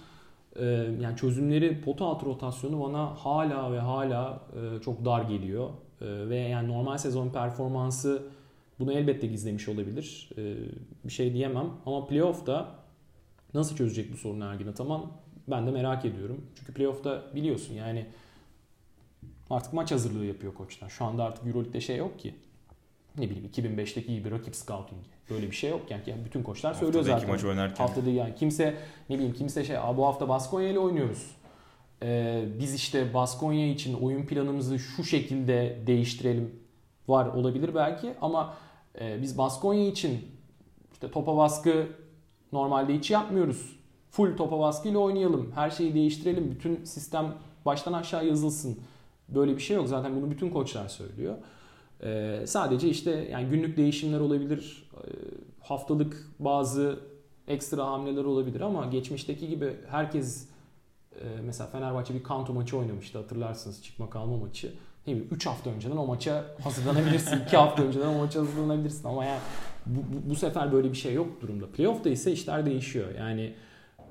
e, 0.56 0.66
yani 1.02 1.18
çözümleri 1.18 1.82
pota 1.82 2.06
altı 2.06 2.26
rotasyonu 2.26 2.84
bana 2.84 3.06
hala 3.06 3.74
ve 3.74 3.80
hala 3.80 4.40
e, 4.56 4.82
çok 4.82 5.06
dar 5.06 5.22
geliyor. 5.22 5.70
E, 6.02 6.30
ve 6.30 6.38
yani 6.38 6.68
normal 6.68 6.98
sezon 6.98 7.30
performansı 7.30 8.24
bunu 8.80 8.94
elbette 8.94 9.28
gizlemiş 9.28 9.70
olabilir. 9.70 10.30
E, 10.38 10.56
bir 11.04 11.14
şey 11.14 11.34
diyemem 11.34 11.70
ama 11.86 12.08
playoff'ta 12.08 12.76
nasıl 13.54 13.76
çözecek 13.76 14.14
bu 14.14 14.18
sorunu 14.18 14.44
Ergin 14.44 14.68
Ataman 14.68 15.06
ben 15.48 15.68
de 15.68 15.72
merak 15.72 16.06
ediyorum. 16.06 16.46
Çünkü 16.60 16.74
playoff'ta 16.74 17.24
biliyorsun 17.36 17.74
yani 17.74 18.06
artık 19.50 19.74
maç 19.74 19.92
hazırlığı 19.92 20.26
yapıyor 20.26 20.54
koçlar. 20.54 20.90
Şu 20.90 21.06
anda 21.06 21.24
artık 21.24 21.48
Euroleague'de 21.48 21.82
şey 21.82 21.98
yok 21.98 22.20
ki. 22.20 22.36
Ne 23.18 23.30
bileyim 23.30 23.50
2005'teki 23.54 24.16
gibi 24.16 24.32
rakip 24.32 24.56
scouting. 24.56 25.02
Böyle 25.30 25.52
bir 25.52 25.56
şey 25.56 25.70
yok 25.70 25.82
yani. 25.90 26.02
yani 26.08 26.26
bütün 26.26 26.44
koçlar 26.44 26.74
söylüyor 26.74 27.04
Haftada 27.04 27.20
zaten. 27.20 27.36
maç 27.36 27.44
oynarken. 27.44 27.76
Haftada 27.76 28.10
yani 28.10 28.36
kimse 28.36 28.76
ne 29.10 29.16
bileyim 29.16 29.34
kimse 29.34 29.64
şey 29.64 29.78
bu 29.98 30.06
hafta 30.06 30.30
Baskonya 30.30 30.70
ile 30.70 30.80
oynuyoruz. 30.80 31.32
Ee, 32.04 32.46
biz 32.60 32.74
işte 32.74 33.14
Baskonya 33.14 33.68
için 33.68 33.94
oyun 33.94 34.26
planımızı 34.26 34.80
şu 34.80 35.04
şekilde 35.04 35.80
değiştirelim 35.88 36.56
var 37.08 37.26
olabilir 37.26 37.76
belki 37.76 38.14
ama 38.22 38.54
e, 39.02 39.22
biz 39.22 39.38
Baskonya 39.38 39.88
için 39.88 40.28
işte 40.94 41.12
topa 41.12 41.38
baskı 41.38 41.88
normalde 42.52 42.96
hiç 42.98 43.12
yapmıyoruz. 43.12 43.76
Full 44.12 44.38
topa 44.38 44.60
baskıyla 44.60 45.00
oynayalım. 45.00 45.52
Her 45.56 45.70
şeyi 45.70 45.94
değiştirelim. 45.94 46.52
Bütün 46.52 46.84
sistem 46.84 47.34
baştan 47.66 47.94
aşağı 47.94 48.28
yazılsın. 48.28 48.80
Böyle 49.30 49.56
bir 49.56 49.62
şey 49.62 49.76
yok. 49.76 49.88
Zaten 49.88 50.16
bunu 50.16 50.32
bütün 50.32 50.50
koçlar 50.50 50.88
söylüyor. 50.88 51.36
Ee, 52.04 52.44
sadece 52.46 52.90
işte 52.90 53.28
yani 53.32 53.50
günlük 53.50 53.78
değişimler 53.78 54.20
olabilir. 54.20 54.90
Ee, 54.94 55.10
haftalık 55.60 56.28
bazı 56.40 57.00
ekstra 57.48 57.86
hamleler 57.86 58.24
olabilir 58.24 58.62
ama 58.62 58.86
geçmişteki 58.86 59.48
gibi 59.48 59.76
herkes 59.90 60.50
mesela 61.44 61.70
Fenerbahçe 61.70 62.14
bir 62.14 62.24
kanto 62.24 62.54
maçı 62.54 62.78
oynamıştı 62.78 63.18
hatırlarsınız 63.18 63.84
çıkma 63.84 64.10
kalma 64.10 64.38
maçı. 64.38 64.74
Ne 65.08 65.14
bileyim 65.14 65.30
3 65.32 65.46
hafta 65.46 65.70
önceden 65.70 65.98
o 65.98 66.06
maça 66.06 66.46
hazırlanabilirsin. 66.64 67.40
2 67.48 67.58
hafta 67.58 67.84
önceden 67.84 68.08
o 68.08 68.18
maça 68.18 68.40
hazırlanabilirsin 68.40 69.08
ama 69.08 69.26
yani 69.26 69.40
bu, 69.86 70.00
bu, 70.00 70.30
bu 70.30 70.36
sefer 70.36 70.72
böyle 70.72 70.92
bir 70.92 70.98
şey 70.98 71.14
yok 71.14 71.42
durumda. 71.42 71.66
Playoff'ta 71.68 72.10
ise 72.10 72.32
işler 72.32 72.66
değişiyor. 72.66 73.16
Yani 73.18 73.54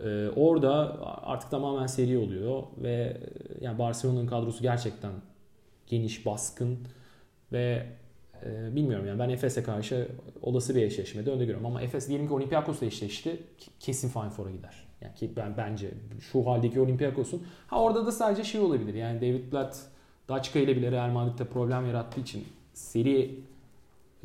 e, 0.05 0.29
orada 0.37 0.99
artık 1.23 1.51
tamamen 1.51 1.87
seri 1.87 2.19
oluyor 2.19 2.63
ve 2.79 3.21
e, 3.61 3.65
yani 3.65 3.79
Barcelona'nın 3.79 4.27
kadrosu 4.27 4.63
gerçekten 4.63 5.13
geniş, 5.87 6.27
baskın 6.27 6.79
ve 7.53 7.87
e, 8.45 8.77
bilmiyorum 8.77 9.07
yani 9.07 9.19
ben 9.19 9.29
Efes'e 9.29 9.63
karşı 9.63 10.09
olası 10.43 10.75
bir 10.75 10.83
eşleşmede 10.83 11.31
önde 11.31 11.45
görüyorum 11.45 11.67
ama 11.67 11.83
Efes 11.83 12.09
diyelim 12.09 12.27
ki 12.27 12.35
Olympiakos'la 12.35 12.87
eşleşti 12.87 13.37
kesin 13.81 14.09
Final 14.09 14.31
Four'a 14.31 14.51
gider. 14.51 14.85
Yani 15.01 15.15
ki 15.15 15.31
ben 15.37 15.57
bence 15.57 15.91
şu 16.21 16.47
haldeki 16.47 16.81
Olympiakos'un 16.81 17.43
ha 17.67 17.83
orada 17.83 18.07
da 18.07 18.13
sadece 18.13 18.45
şey 18.45 18.61
olabilir. 18.61 18.95
Yani 18.95 19.21
David 19.21 19.53
Blatt 19.53 19.81
Daçka 20.29 20.59
ile 20.59 20.77
bile 20.77 20.91
Real 20.91 21.11
Madrid'de 21.11 21.45
problem 21.45 21.87
yarattığı 21.87 22.21
için 22.21 22.45
seri 22.75 23.41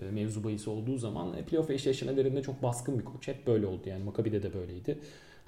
e, 0.01 0.11
mevzu 0.11 0.43
bahisi 0.43 0.69
olduğu 0.69 0.97
zaman 0.97 1.33
e, 1.37 1.43
playoff 1.43 1.69
eşleşmelerinde 1.69 2.41
çok 2.41 2.63
baskın 2.63 2.99
bir 2.99 3.05
koç. 3.05 3.27
Hep 3.27 3.47
böyle 3.47 3.65
oldu 3.65 3.81
yani 3.85 4.03
Maccabi'de 4.03 4.43
de 4.43 4.53
böyleydi. 4.53 4.99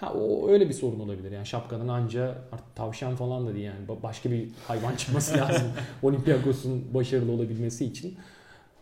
Ha 0.01 0.13
o 0.13 0.49
öyle 0.49 0.69
bir 0.69 0.73
sorun 0.73 0.99
olabilir. 0.99 1.31
Yani 1.31 1.45
şapkanın 1.45 1.87
anca 1.87 2.35
artık 2.51 2.75
tavşan 2.75 3.15
falan 3.15 3.47
da 3.47 3.53
değil 3.53 3.65
yani 3.65 4.03
başka 4.03 4.31
bir 4.31 4.49
hayvan 4.67 4.95
çıkması 4.95 5.37
lazım 5.37 5.67
Olympiakos'un 6.03 6.93
başarılı 6.93 7.31
olabilmesi 7.31 7.85
için. 7.85 8.17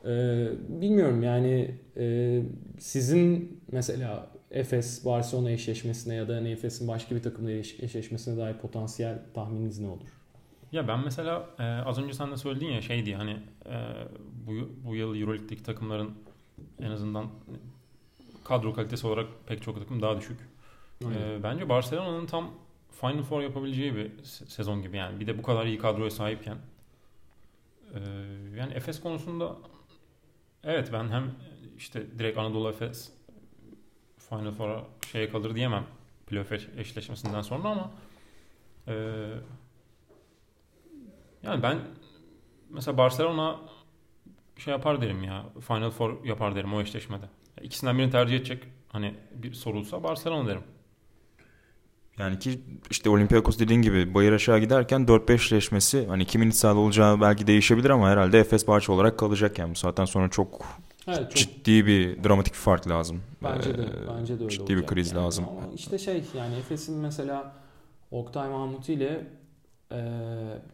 Ee, 0.06 0.48
bilmiyorum 0.70 1.24
yani 1.24 1.76
e, 1.98 2.42
sizin 2.80 3.60
mesela 3.72 4.28
Efes 4.52 5.06
Barcelona 5.06 5.52
eşleşmesine 5.52 6.16
ya 6.16 6.28
da 6.28 6.36
hani 6.36 6.52
Efes'in 6.52 6.88
başka 6.88 7.16
bir 7.16 7.24
takımla 7.24 7.52
eşleşmesine 7.52 8.38
dair 8.38 8.54
potansiyel 8.54 9.20
tahmininiz 9.34 9.80
ne 9.80 9.88
olur? 9.88 10.08
Ya 10.72 10.88
ben 10.88 11.00
mesela 11.00 11.46
e, 11.60 11.64
az 11.64 12.00
önce 12.00 12.14
sen 12.14 12.32
de 12.32 12.38
söyledin 12.38 12.68
ya 12.68 12.82
şey 12.82 13.06
diye 13.06 13.16
hani 13.16 13.38
e, 13.66 13.76
bu, 14.48 14.52
bu 14.86 14.96
yıl 14.96 15.16
Euroleague'deki 15.16 15.64
takımların 15.64 16.12
en 16.80 16.92
azından 16.92 17.28
kadro 18.44 18.74
kalitesi 18.74 19.08
olarak 19.08 19.28
pek 19.48 19.62
çok 19.62 19.80
takım 19.80 20.02
daha 20.02 20.18
düşük. 20.18 20.38
E, 21.04 21.44
bence 21.44 21.70
Barcelona'nın 21.70 22.26
tam 22.26 22.52
Final 22.92 23.24
Four 23.24 23.42
yapabileceği 23.42 23.96
bir 23.96 24.24
sezon 24.24 24.82
gibi 24.82 24.98
yani. 24.98 25.20
Bir 25.20 25.28
de 25.28 25.38
bu 25.38 25.42
kadar 25.42 25.66
iyi 25.66 25.78
kadroya 25.78 26.10
sahipken. 26.10 26.58
E, 27.94 28.00
yani 28.58 28.74
Efes 28.74 29.02
konusunda 29.02 29.56
evet 30.64 30.90
ben 30.94 31.10
hem 31.10 31.36
işte 31.78 32.20
direkt 32.20 32.38
Anadolu 32.38 32.70
Efes 32.70 33.12
Final 34.18 34.52
Four'a 34.52 34.84
şeye 35.12 35.30
kalır 35.30 35.56
diyemem 35.56 35.86
playoff 36.28 36.52
eşleşmesinden 36.78 37.42
sonra 37.42 37.70
ama 37.70 37.92
e, 38.88 38.94
yani 41.44 41.64
ben 41.64 41.80
mesela 42.70 42.98
Barcelona 42.98 43.60
şey 44.58 44.72
yapar 44.72 45.02
derim 45.02 45.24
ya 45.24 45.46
Final 45.68 45.90
Four 45.90 46.26
yapar 46.26 46.56
derim 46.56 46.74
o 46.74 46.82
eşleşmede. 46.82 47.26
İkisinden 47.62 47.98
birini 47.98 48.12
tercih 48.12 48.36
edecek 48.38 48.64
hani 48.90 49.16
bir 49.32 49.54
sorulsa 49.54 50.04
Barcelona 50.04 50.48
derim. 50.48 50.64
Yani 52.20 52.40
ki 52.40 52.62
işte 52.92 53.10
Olympiakos 53.10 53.60
dediğin 53.60 53.82
gibi 53.82 54.14
bayır 54.14 54.34
aşağı 54.34 54.60
giderken 54.60 55.02
4-5 55.02 55.34
eşleşmesi 55.34 56.08
hani 56.08 56.26
kimin 56.26 56.50
sahada 56.50 56.80
olacağı 56.80 57.22
belki 57.22 57.48
değişebilir 57.48 57.90
ama 57.90 58.10
herhalde 58.10 58.40
Efes 58.40 58.68
Barça 58.68 58.94
olarak 58.94 59.20
kalacak 59.20 59.60
yani 59.60 59.72
bu 59.72 59.76
saatten 59.76 60.06
sonra 60.06 60.30
çok 60.30 60.66
Evet, 61.08 61.20
çok... 61.20 61.36
Ciddi 61.36 61.86
bir 61.86 62.24
dramatik 62.24 62.54
bir 62.54 62.60
fark 62.60 62.88
lazım. 62.88 63.22
Bence 63.44 63.78
de, 63.78 63.82
ee, 63.82 64.18
bence 64.18 64.40
de 64.40 64.44
öyle 64.44 64.56
Ciddi 64.56 64.78
bir 64.78 64.86
kriz 64.86 65.12
yani. 65.12 65.24
lazım. 65.24 65.46
Ama 65.50 65.74
işte 65.76 65.98
şey 65.98 66.24
yani 66.38 66.56
Efes'in 66.56 66.98
mesela 66.98 67.56
Oktay 68.12 68.50
Mahmuti 68.50 68.94
ile 68.94 69.28
e, 69.92 70.00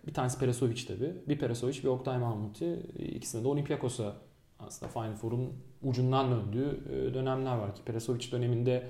bir 0.07 0.13
tanesi 0.13 0.39
Peresovic 0.39 0.85
tabi. 0.87 1.13
Bir 1.27 1.39
Peresovic 1.39 1.83
bir 1.83 1.87
Oktay 1.87 2.17
Mahmuti. 2.17 2.79
İkisinde 2.99 3.43
de 3.43 3.47
Olympiakos'a 3.47 4.13
aslında 4.59 4.91
Final 4.91 5.15
Four'un 5.15 5.53
ucundan 5.83 6.31
döndüğü 6.31 6.79
e, 6.89 7.13
dönemler 7.13 7.55
var 7.55 7.75
ki 7.75 7.81
Peresovic 7.85 8.31
döneminde 8.31 8.87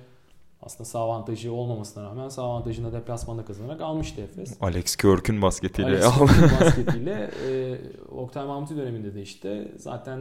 aslında 0.61 0.85
sağ 0.85 0.99
avantajı 0.99 1.53
olmamasına 1.53 2.03
rağmen 2.03 2.29
sağ 2.29 2.43
avantajını 2.43 2.93
deplasmanda 2.93 3.45
kazanarak 3.45 3.81
almıştı 3.81 4.21
Efes. 4.21 4.57
Alex 4.61 4.95
Körk'ün 4.95 5.41
basketiyle. 5.41 6.05
Alex 6.05 6.17
Körk'ün 6.17 6.59
basketiyle. 6.65 7.31
e, 7.49 7.77
Oktay 8.11 8.45
Mahmuti 8.45 8.77
döneminde 8.77 9.15
de 9.15 9.21
işte 9.21 9.71
zaten 9.77 10.17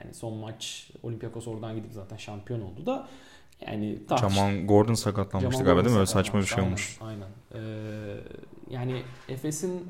yani 0.00 0.14
son 0.14 0.34
maç 0.36 0.90
Olympiakos 1.02 1.48
oradan 1.48 1.76
gidip 1.76 1.92
zaten 1.92 2.16
şampiyon 2.16 2.60
oldu 2.60 2.86
da 2.86 3.08
yani 3.66 4.06
tartış... 4.06 4.34
Jaman 4.34 4.66
Gordon 4.66 4.94
sakatlanmıştı 4.94 5.64
galiba 5.64 5.84
değil 5.84 5.94
mi? 5.94 5.98
Öyle 5.98 6.06
saçma 6.06 6.40
bir 6.40 6.46
şey 6.46 6.64
olmuş. 6.64 6.98
Aynen. 7.00 7.28
Ee, 7.54 8.16
yani 8.70 9.02
Efes'in 9.28 9.88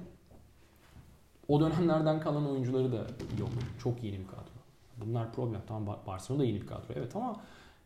o 1.48 1.60
dönemlerden 1.60 2.20
kalan 2.20 2.50
oyuncuları 2.50 2.92
da 2.92 2.96
yok. 3.38 3.48
Çok 3.82 4.02
yeni 4.02 4.18
bir 4.18 4.26
kadro. 4.26 4.56
Bunlar 4.96 5.32
problem. 5.32 5.60
Tamam 5.68 5.98
Barcelona 6.06 6.42
da 6.42 6.46
yeni 6.46 6.60
bir 6.60 6.66
kadro. 6.66 6.84
Evet 6.96 7.16
ama 7.16 7.36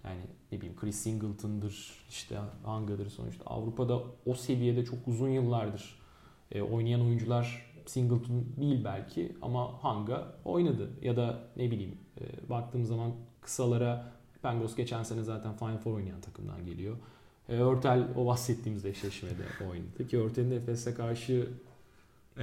yani 0.04 0.20
ne 0.52 0.58
bileyim 0.58 0.76
Chris 0.76 0.96
Singleton'dır 0.96 2.04
işte 2.08 2.38
Hanga'dır 2.64 3.10
sonuçta. 3.10 3.44
Avrupa'da 3.46 4.02
o 4.26 4.34
seviyede 4.34 4.84
çok 4.84 5.08
uzun 5.08 5.28
yıllardır 5.28 6.00
e, 6.52 6.62
oynayan 6.62 7.00
oyuncular 7.00 7.70
Singleton 7.86 8.44
değil 8.60 8.84
belki 8.84 9.32
ama 9.42 9.82
Hanga 9.82 10.34
oynadı. 10.44 10.90
Ya 11.02 11.16
da 11.16 11.38
ne 11.56 11.70
bileyim 11.70 11.98
e, 12.20 12.50
baktığım 12.50 12.84
zaman 12.84 13.12
kısalara 13.40 14.12
Pengos 14.42 14.76
geçen 14.76 15.02
sene 15.02 15.22
zaten 15.22 15.56
Final 15.56 15.78
Four 15.78 15.94
oynayan 15.94 16.20
takımdan 16.20 16.66
geliyor. 16.66 16.96
E, 17.48 17.56
Örtel 17.56 18.08
o 18.16 18.26
bahsettiğimiz 18.26 18.84
eşleşmede 18.84 19.42
oynadı 19.70 20.08
ki 20.08 20.18
Örtel'in 20.18 20.50
Efes'e 20.50 20.94
karşı 20.94 21.48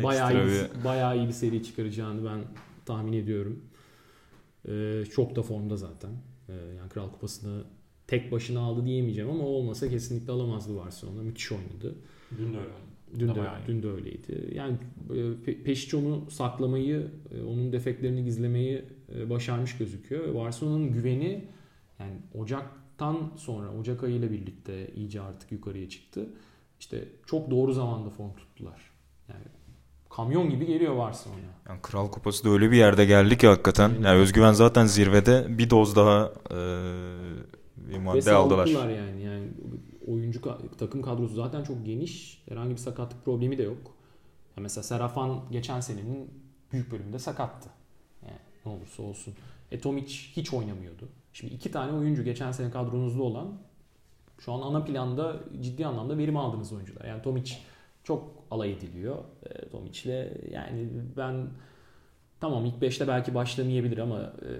bayağı 0.03 0.47
iyi, 0.47 0.83
bayağı 0.83 1.17
iyi 1.17 1.27
bir 1.27 1.33
seri 1.33 1.63
çıkaracağını 1.63 2.25
ben 2.25 2.39
tahmin 2.85 3.13
ediyorum. 3.13 3.61
E, 4.67 5.03
çok 5.05 5.35
da 5.35 5.41
formda 5.43 5.77
zaten. 5.77 6.11
E, 6.49 6.53
yani 6.77 6.89
Kral 6.89 7.11
Kupası'nı 7.11 7.63
tek 8.07 8.31
başına 8.31 8.59
aldı 8.59 8.85
diyemeyeceğim 8.85 9.29
ama 9.29 9.43
olmasa 9.43 9.89
kesinlikle 9.89 10.31
alamazdı 10.31 10.77
Barcelona. 10.77 11.21
Müthiş 11.21 11.51
oynadı. 11.51 11.95
Dün 12.37 12.53
de 12.53 12.57
öyle. 12.57 12.69
Dün 13.19 13.27
de, 13.27 13.41
dün 13.67 13.83
de 13.83 13.87
öyleydi. 13.87 14.51
Yani 14.55 14.77
e, 15.47 15.63
Peşic 15.63 15.97
onu 15.97 16.31
saklamayı, 16.31 17.11
e, 17.31 17.41
onun 17.43 17.71
defeklerini 17.71 18.23
gizlemeyi 18.23 18.85
e, 19.15 19.29
başarmış 19.29 19.77
gözüküyor. 19.77 20.35
Barcelona'nın 20.35 20.93
güveni 20.93 21.47
yani 21.99 22.13
Ocak'tan 22.33 23.31
sonra, 23.37 23.73
Ocak 23.73 24.03
ayıyla 24.03 24.31
birlikte 24.31 24.91
iyice 24.95 25.21
artık 25.21 25.51
yukarıya 25.51 25.89
çıktı. 25.89 26.29
İşte 26.79 27.07
çok 27.25 27.51
doğru 27.51 27.73
zamanda 27.73 28.09
form 28.09 28.35
tuttular. 28.35 28.91
Yani 29.29 29.43
kamyon 30.17 30.49
gibi 30.49 30.65
geliyor 30.65 30.97
Barcelona. 30.97 31.39
Yani 31.69 31.81
Kral 31.81 32.11
Kupası 32.11 32.43
da 32.43 32.49
öyle 32.49 32.71
bir 32.71 32.77
yerde 32.77 33.05
geldi 33.05 33.37
ki 33.37 33.47
hakikaten. 33.47 33.89
Yani 33.89 34.19
özgüven 34.19 34.53
zaten 34.53 34.85
zirvede 34.85 35.45
bir 35.57 35.69
doz 35.69 35.95
daha 35.95 36.31
e, 36.51 36.57
bir 37.77 37.97
madde 37.97 38.25
Ve 38.25 38.31
aldılar. 38.31 38.67
yani. 38.67 39.23
yani 39.23 39.47
oyuncu 40.07 40.41
takım 40.77 41.01
kadrosu 41.01 41.35
zaten 41.35 41.63
çok 41.63 41.85
geniş. 41.85 42.43
Herhangi 42.49 42.71
bir 42.71 42.77
sakatlık 42.77 43.25
problemi 43.25 43.57
de 43.57 43.63
yok. 43.63 43.77
Ya 44.57 44.63
mesela 44.63 44.83
Serafan 44.83 45.41
geçen 45.51 45.79
senenin 45.79 46.31
büyük 46.71 46.91
bölümünde 46.91 47.19
sakattı. 47.19 47.69
Yani 48.25 48.39
ne 48.65 48.71
olursa 48.71 49.03
olsun. 49.03 49.33
E 49.71 49.79
Tomic 49.79 50.13
hiç 50.35 50.53
oynamıyordu. 50.53 51.09
Şimdi 51.33 51.53
iki 51.53 51.71
tane 51.71 51.91
oyuncu 51.91 52.23
geçen 52.23 52.51
sene 52.51 52.71
kadronuzda 52.71 53.23
olan 53.23 53.47
şu 54.39 54.53
an 54.53 54.61
ana 54.61 54.83
planda 54.83 55.35
ciddi 55.61 55.85
anlamda 55.85 56.17
verim 56.17 56.37
aldığınız 56.37 56.73
oyuncular. 56.73 57.05
Yani 57.05 57.21
Tomic 57.21 57.53
çok 58.07 58.29
alay 58.51 58.71
ediliyor. 58.71 59.17
E, 59.45 59.69
Tomic'le 59.69 60.31
yani 60.51 60.89
ben 61.17 61.47
tamam 62.39 62.65
ilk 62.65 62.75
5'te 62.75 63.07
belki 63.07 63.35
başlamayabilir 63.35 63.97
ama 63.97 64.19
e, 64.21 64.51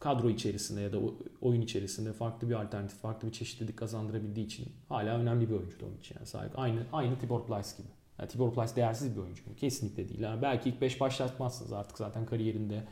kadro 0.00 0.30
içerisinde 0.30 0.80
ya 0.80 0.92
da 0.92 0.98
oyun 1.40 1.60
içerisinde 1.60 2.12
farklı 2.12 2.48
bir 2.48 2.54
alternatif, 2.54 2.98
farklı 2.98 3.28
bir 3.28 3.32
çeşitlilik 3.32 3.76
kazandırabildiği 3.76 4.46
için 4.46 4.72
hala 4.88 5.18
önemli 5.18 5.48
bir 5.48 5.54
oyuncu 5.54 5.78
Tomic 5.78 6.14
yani 6.14 6.26
sahip. 6.26 6.58
Aynı 6.58 6.80
aynı 6.92 7.18
Tibor 7.18 7.46
Plyce 7.46 7.68
gibi. 7.78 7.88
Yani 8.18 8.28
Tibor 8.28 8.54
Plyce 8.54 8.76
değersiz 8.76 9.16
bir 9.16 9.20
oyuncu 9.20 9.50
mu? 9.50 9.56
Kesinlikle 9.56 10.08
değil. 10.08 10.20
Yani 10.20 10.42
belki 10.42 10.68
ilk 10.68 10.80
5 10.80 11.00
başlatmazsınız 11.00 11.72
artık 11.72 11.98
zaten 11.98 12.26
kariyerinde 12.26 12.84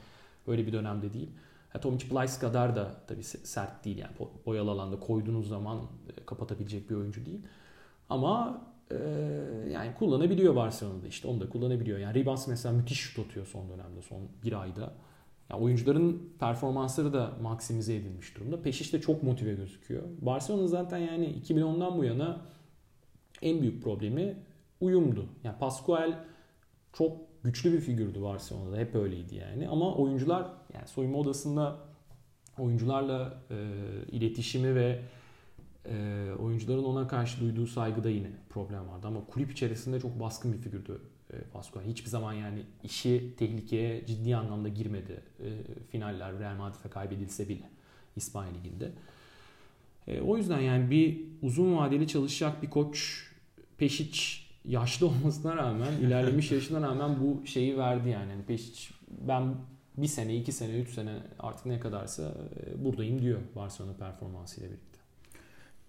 öyle 0.47 0.67
bir 0.67 0.73
dönemde 0.73 1.13
değil. 1.13 1.31
Ha, 1.73 1.81
Tomic 1.81 2.09
Plyce 2.09 2.39
kadar 2.41 2.77
da 2.77 2.95
tabii 3.07 3.25
sert 3.25 3.85
değil 3.85 3.99
yani 3.99 4.13
boyalı 4.47 4.71
alanda 4.71 5.01
koyduğunuz 5.01 5.49
zaman 5.49 5.79
e, 5.79 6.25
kapatabilecek 6.27 6.91
bir 6.91 6.95
oyuncu 6.95 7.27
değil. 7.27 7.41
Ama 8.09 8.63
e, 8.91 8.97
yani 9.73 9.95
kullanabiliyor 9.99 10.57
Barcelona'da 10.57 11.07
işte 11.07 11.29
onu 11.29 11.41
da 11.41 11.49
kullanabiliyor. 11.49 11.99
Yani 11.99 12.15
Ribas 12.15 12.49
mesela 12.49 12.75
müthiş 12.75 13.01
şut 13.01 13.27
atıyor 13.27 13.47
son 13.47 13.69
dönemde 13.69 14.03
son 14.03 14.19
bir 14.45 14.63
ayda. 14.63 14.93
Yani 15.51 15.63
oyuncuların 15.63 16.33
performansları 16.41 17.13
da 17.13 17.33
maksimize 17.43 17.95
edilmiş 17.97 18.37
durumda. 18.37 18.63
Peşiş 18.63 18.93
de 18.93 19.01
çok 19.01 19.23
motive 19.23 19.55
gözüküyor. 19.55 20.03
Barcelona 20.21 20.67
zaten 20.67 20.99
yani 20.99 21.43
2010'dan 21.45 21.99
bu 21.99 22.05
yana 22.05 22.41
en 23.43 23.61
büyük 23.61 23.83
problemi 23.83 24.37
uyumdu. 24.81 25.27
Yani 25.45 25.59
Pascual 25.59 26.25
çok 26.93 27.17
güçlü 27.45 27.73
bir 27.73 27.81
figürdü 27.81 28.23
Barcelona'da. 28.23 28.77
Hep 28.77 28.95
öyleydi 28.95 29.35
yani. 29.35 29.69
Ama 29.69 29.95
oyuncular 29.95 30.47
yani 30.75 30.89
soyunma 30.89 31.19
odasında 31.19 31.77
oyuncularla 32.59 33.43
e, 33.51 33.57
iletişimi 34.13 34.75
ve 34.75 35.01
e, 35.93 36.29
oyuncuların 36.39 36.85
ona 36.85 37.09
karşı 37.09 37.41
duyduğu 37.41 37.67
saygıda 37.67 38.11
yine 38.11 38.31
problem 38.49 38.89
vardı. 38.89 39.07
Ama 39.07 39.25
kulüp 39.25 39.53
içerisinde 39.53 40.01
çok 40.01 40.21
baskın 40.21 40.53
bir 40.53 40.59
figürdü 40.59 41.01
e. 41.33 41.37
Hiçbir 41.87 42.09
zaman 42.09 42.33
yani 42.33 42.63
işi 42.85 43.35
tehlikeye 43.39 44.07
ciddi 44.07 44.37
anlamda 44.37 44.69
girmedi. 44.69 45.21
E, 45.41 45.49
finaller 45.91 46.39
Real 46.39 46.57
Madrid'e 46.57 46.89
kaybedilse 46.89 47.49
bile 47.49 47.71
İspanya 48.17 48.53
Ligi'nde. 48.53 48.93
E, 50.07 50.21
o 50.21 50.37
yüzden 50.37 50.61
yani 50.61 50.91
bir 50.91 51.21
uzun 51.43 51.77
vadeli 51.77 52.09
çalışacak 52.09 52.63
bir 52.63 52.71
koç 52.71 53.25
Peşiç 53.79 54.47
yaşlı 54.65 55.07
olmasına 55.09 55.57
rağmen, 55.57 55.93
ilerlemiş 55.93 56.53
yaşına 56.53 56.89
rağmen 56.89 57.17
bu 57.21 57.47
şeyi 57.47 57.79
verdi 57.79 58.09
yani. 58.09 58.31
yani 58.31 58.43
Peşiç 58.43 58.91
ben 59.29 59.55
bir 59.97 60.07
sene, 60.07 60.37
iki 60.37 60.53
sene, 60.53 60.81
üç 60.81 60.91
sene 60.91 61.23
artık 61.39 61.67
ne 61.67 61.81
kadarsa 61.81 62.35
e, 62.67 62.85
buradayım 62.85 63.23
diyor 63.23 63.41
Barcelona 63.57 63.93
performansıyla 63.93 64.69
birlikte. 64.71 64.88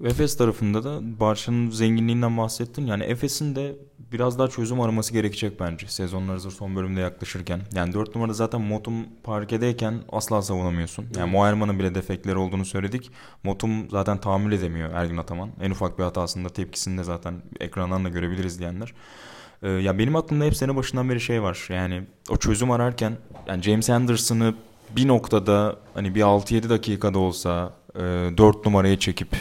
Efes 0.04 0.38
tarafında 0.38 0.84
da 0.84 1.20
Barça'nın 1.20 1.70
zenginliğinden 1.70 2.38
bahsettin. 2.38 2.86
Yani 2.86 3.04
Efes'in 3.04 3.56
de 3.56 3.76
biraz 4.12 4.40
daha 4.40 4.48
çözüm 4.48 4.82
araması 4.82 5.14
gerekecek 5.14 5.60
bence 5.60 5.88
sezonlar 5.88 6.32
hazır 6.32 6.52
son 6.52 6.76
bölümde 6.76 7.00
yaklaşırken. 7.00 7.62
Yani 7.74 7.94
4 7.94 8.16
numara 8.16 8.34
zaten 8.34 8.62
Motum 8.62 9.06
parkedeyken 9.24 10.02
asla 10.12 10.42
savunamıyorsun. 10.42 11.06
Yani 11.18 11.32
Moerman'ın 11.32 11.80
bile 11.80 11.96
defekleri 11.96 12.38
olduğunu 12.38 12.66
söyledik. 12.66 13.12
Motum 13.44 13.90
zaten 13.90 14.18
tahammül 14.18 14.52
edemiyor 14.52 14.94
Ergin 14.94 15.18
Ataman. 15.18 15.50
En 15.62 15.72
ufak 15.72 16.00
bir 16.00 16.04
hatasında 16.04 16.50
tepkisini 16.50 16.98
de 16.98 17.04
zaten 17.04 17.42
ekrandan 17.60 18.06
da 18.06 18.10
görebiliriz 18.10 18.60
diyenler. 18.60 18.94
Ee, 19.64 19.70
ya 19.70 19.98
benim 19.98 20.16
aklımda 20.16 20.46
hep 20.46 20.56
sene 20.56 20.76
başından 20.76 21.10
beri 21.10 21.22
şey 21.22 21.42
var. 21.42 21.68
Yani 21.70 22.04
o 22.30 22.38
çözüm 22.38 22.72
ararken 22.72 23.18
yani 23.48 23.64
James 23.64 23.90
Anderson'ı 23.90 24.56
bir 24.96 25.08
noktada 25.08 25.76
hani 25.94 26.16
bir 26.16 26.22
6-7 26.22 26.70
dakikada 26.70 27.20
olsa 27.20 27.74
e, 27.96 28.00
4 28.00 28.66
numaraya 28.66 29.00
çekip 29.00 29.36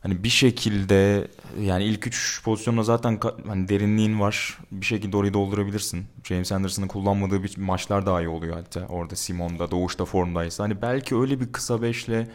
hani 0.00 0.24
bir 0.24 0.28
şekilde 0.28 1.28
yani 1.60 1.84
ilk 1.84 2.06
üç 2.06 2.42
pozisyonda 2.44 2.82
zaten 2.82 3.20
hani 3.46 3.68
derinliğin 3.68 4.20
var. 4.20 4.58
Bir 4.72 4.86
şekilde 4.86 5.16
orayı 5.16 5.34
doldurabilirsin. 5.34 6.06
James 6.24 6.52
Anderson'ın 6.52 6.88
kullanmadığı 6.88 7.42
bir 7.42 7.58
maçlar 7.58 8.06
daha 8.06 8.22
iyi 8.22 8.28
oluyor 8.28 8.54
hatta. 8.56 8.86
Orada 8.86 9.16
Simon'da, 9.16 9.70
Doğuş'ta 9.70 10.04
formdaysa. 10.04 10.64
Hani 10.64 10.82
belki 10.82 11.16
öyle 11.16 11.40
bir 11.40 11.52
kısa 11.52 11.82
beşle 11.82 12.28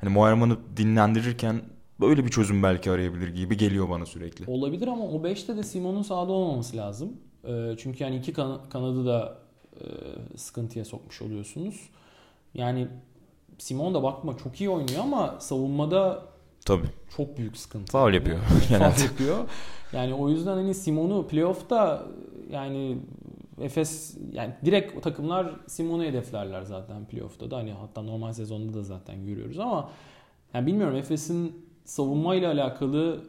hani 0.00 0.10
Moerman'ı 0.10 0.58
dinlendirirken 0.76 1.62
böyle 2.00 2.24
bir 2.24 2.30
çözüm 2.30 2.62
belki 2.62 2.90
arayabilir 2.90 3.28
gibi 3.28 3.56
geliyor 3.56 3.90
bana 3.90 4.06
sürekli. 4.06 4.44
Olabilir 4.50 4.88
ama 4.88 5.04
o 5.04 5.24
beşte 5.24 5.56
de 5.56 5.62
Simon'un 5.62 6.02
sahada 6.02 6.32
olmaması 6.32 6.76
lazım. 6.76 7.12
Ee, 7.48 7.74
çünkü 7.78 8.04
yani 8.04 8.16
iki 8.16 8.32
kan- 8.32 8.68
kanadı 8.70 9.06
da 9.06 9.38
e, 9.80 9.84
sıkıntıya 10.36 10.84
sokmuş 10.84 11.22
oluyorsunuz. 11.22 11.80
Yani 12.54 12.88
Simon 13.58 13.94
da 13.94 14.02
bakma 14.02 14.36
çok 14.36 14.60
iyi 14.60 14.70
oynuyor 14.70 15.00
ama 15.02 15.36
savunmada 15.40 16.22
Tabii. 16.64 16.86
Çok 17.16 17.38
büyük 17.38 17.56
sıkıntı. 17.56 17.98
Yapıyor. 17.98 18.38
Yani. 18.70 18.92
Foul 18.92 19.04
yapıyor. 19.04 19.38
Yani 19.92 20.14
o 20.14 20.28
yüzden 20.28 20.52
hani 20.54 20.74
Simon'u 20.74 21.26
playoff'ta 21.28 22.06
yani 22.50 22.98
Efes 23.60 24.16
yani 24.32 24.54
direkt 24.64 25.02
takımlar 25.02 25.54
Simon'u 25.66 26.04
hedeflerler 26.04 26.62
zaten 26.62 27.04
playoff'ta 27.04 27.50
da 27.50 27.56
hani 27.56 27.72
hatta 27.72 28.02
normal 28.02 28.32
sezonda 28.32 28.74
da 28.74 28.82
zaten 28.82 29.26
görüyoruz 29.26 29.58
ama 29.58 29.90
yani 30.54 30.66
bilmiyorum 30.66 30.96
Efes'in 30.96 31.66
savunmayla 31.84 32.52
alakalı 32.52 33.24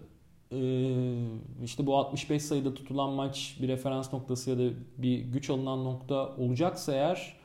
işte 1.64 1.86
bu 1.86 1.98
65 1.98 2.42
sayıda 2.44 2.74
tutulan 2.74 3.10
maç 3.10 3.58
bir 3.62 3.68
referans 3.68 4.14
noktası 4.14 4.50
ya 4.50 4.58
da 4.58 4.74
bir 4.98 5.20
güç 5.20 5.50
alınan 5.50 5.84
nokta 5.84 6.36
olacaksa 6.36 6.94
eğer 6.94 7.38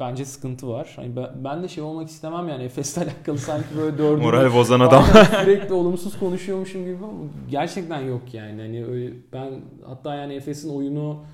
bence 0.00 0.24
sıkıntı 0.24 0.68
var. 0.68 0.92
Hani 0.96 1.16
ben, 1.16 1.30
ben 1.44 1.62
de 1.62 1.68
şey 1.68 1.84
olmak 1.84 2.08
istemem 2.08 2.48
yani 2.48 2.62
Efes'le 2.62 2.98
alakalı 3.02 3.38
sanki 3.38 3.66
böyle 3.76 3.98
dördüncü... 3.98 4.26
Moral 4.26 4.54
bozan 4.54 4.80
adam. 4.80 5.04
sürekli 5.42 5.74
olumsuz 5.74 6.18
konuşuyormuşum 6.18 6.84
gibi 6.84 6.96
ama 6.96 7.12
gerçekten 7.50 8.00
yok 8.00 8.22
yani. 8.32 8.60
Hani 8.60 8.84
öyle, 8.86 9.12
ben 9.32 9.60
hatta 9.86 10.14
yani 10.14 10.34
Efes'in 10.34 10.76
oyunu 10.76 11.24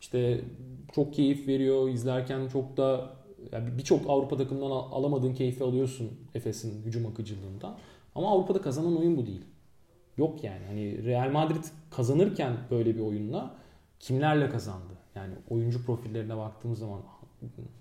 işte 0.00 0.40
çok 0.94 1.14
keyif 1.14 1.48
veriyor. 1.48 1.88
izlerken 1.88 2.48
çok 2.48 2.76
da 2.76 3.10
yani 3.52 3.78
birçok 3.78 4.10
Avrupa 4.10 4.36
takımından 4.36 4.70
alamadığın 4.70 5.34
keyfi 5.34 5.64
alıyorsun 5.64 6.10
Efes'in 6.34 6.82
hücum 6.82 7.06
akıcılığından. 7.06 7.76
Ama 8.14 8.30
Avrupa'da 8.30 8.60
kazanan 8.60 8.98
oyun 8.98 9.16
bu 9.16 9.26
değil. 9.26 9.44
Yok 10.16 10.44
yani. 10.44 10.66
Hani 10.66 11.04
Real 11.04 11.30
Madrid 11.30 11.64
kazanırken 11.90 12.52
böyle 12.70 12.94
bir 12.94 13.00
oyunla 13.00 13.54
kimlerle 14.00 14.50
kazandı? 14.50 14.92
Yani 15.14 15.34
oyuncu 15.50 15.86
profillerine 15.86 16.36
baktığımız 16.36 16.78
zaman 16.78 17.00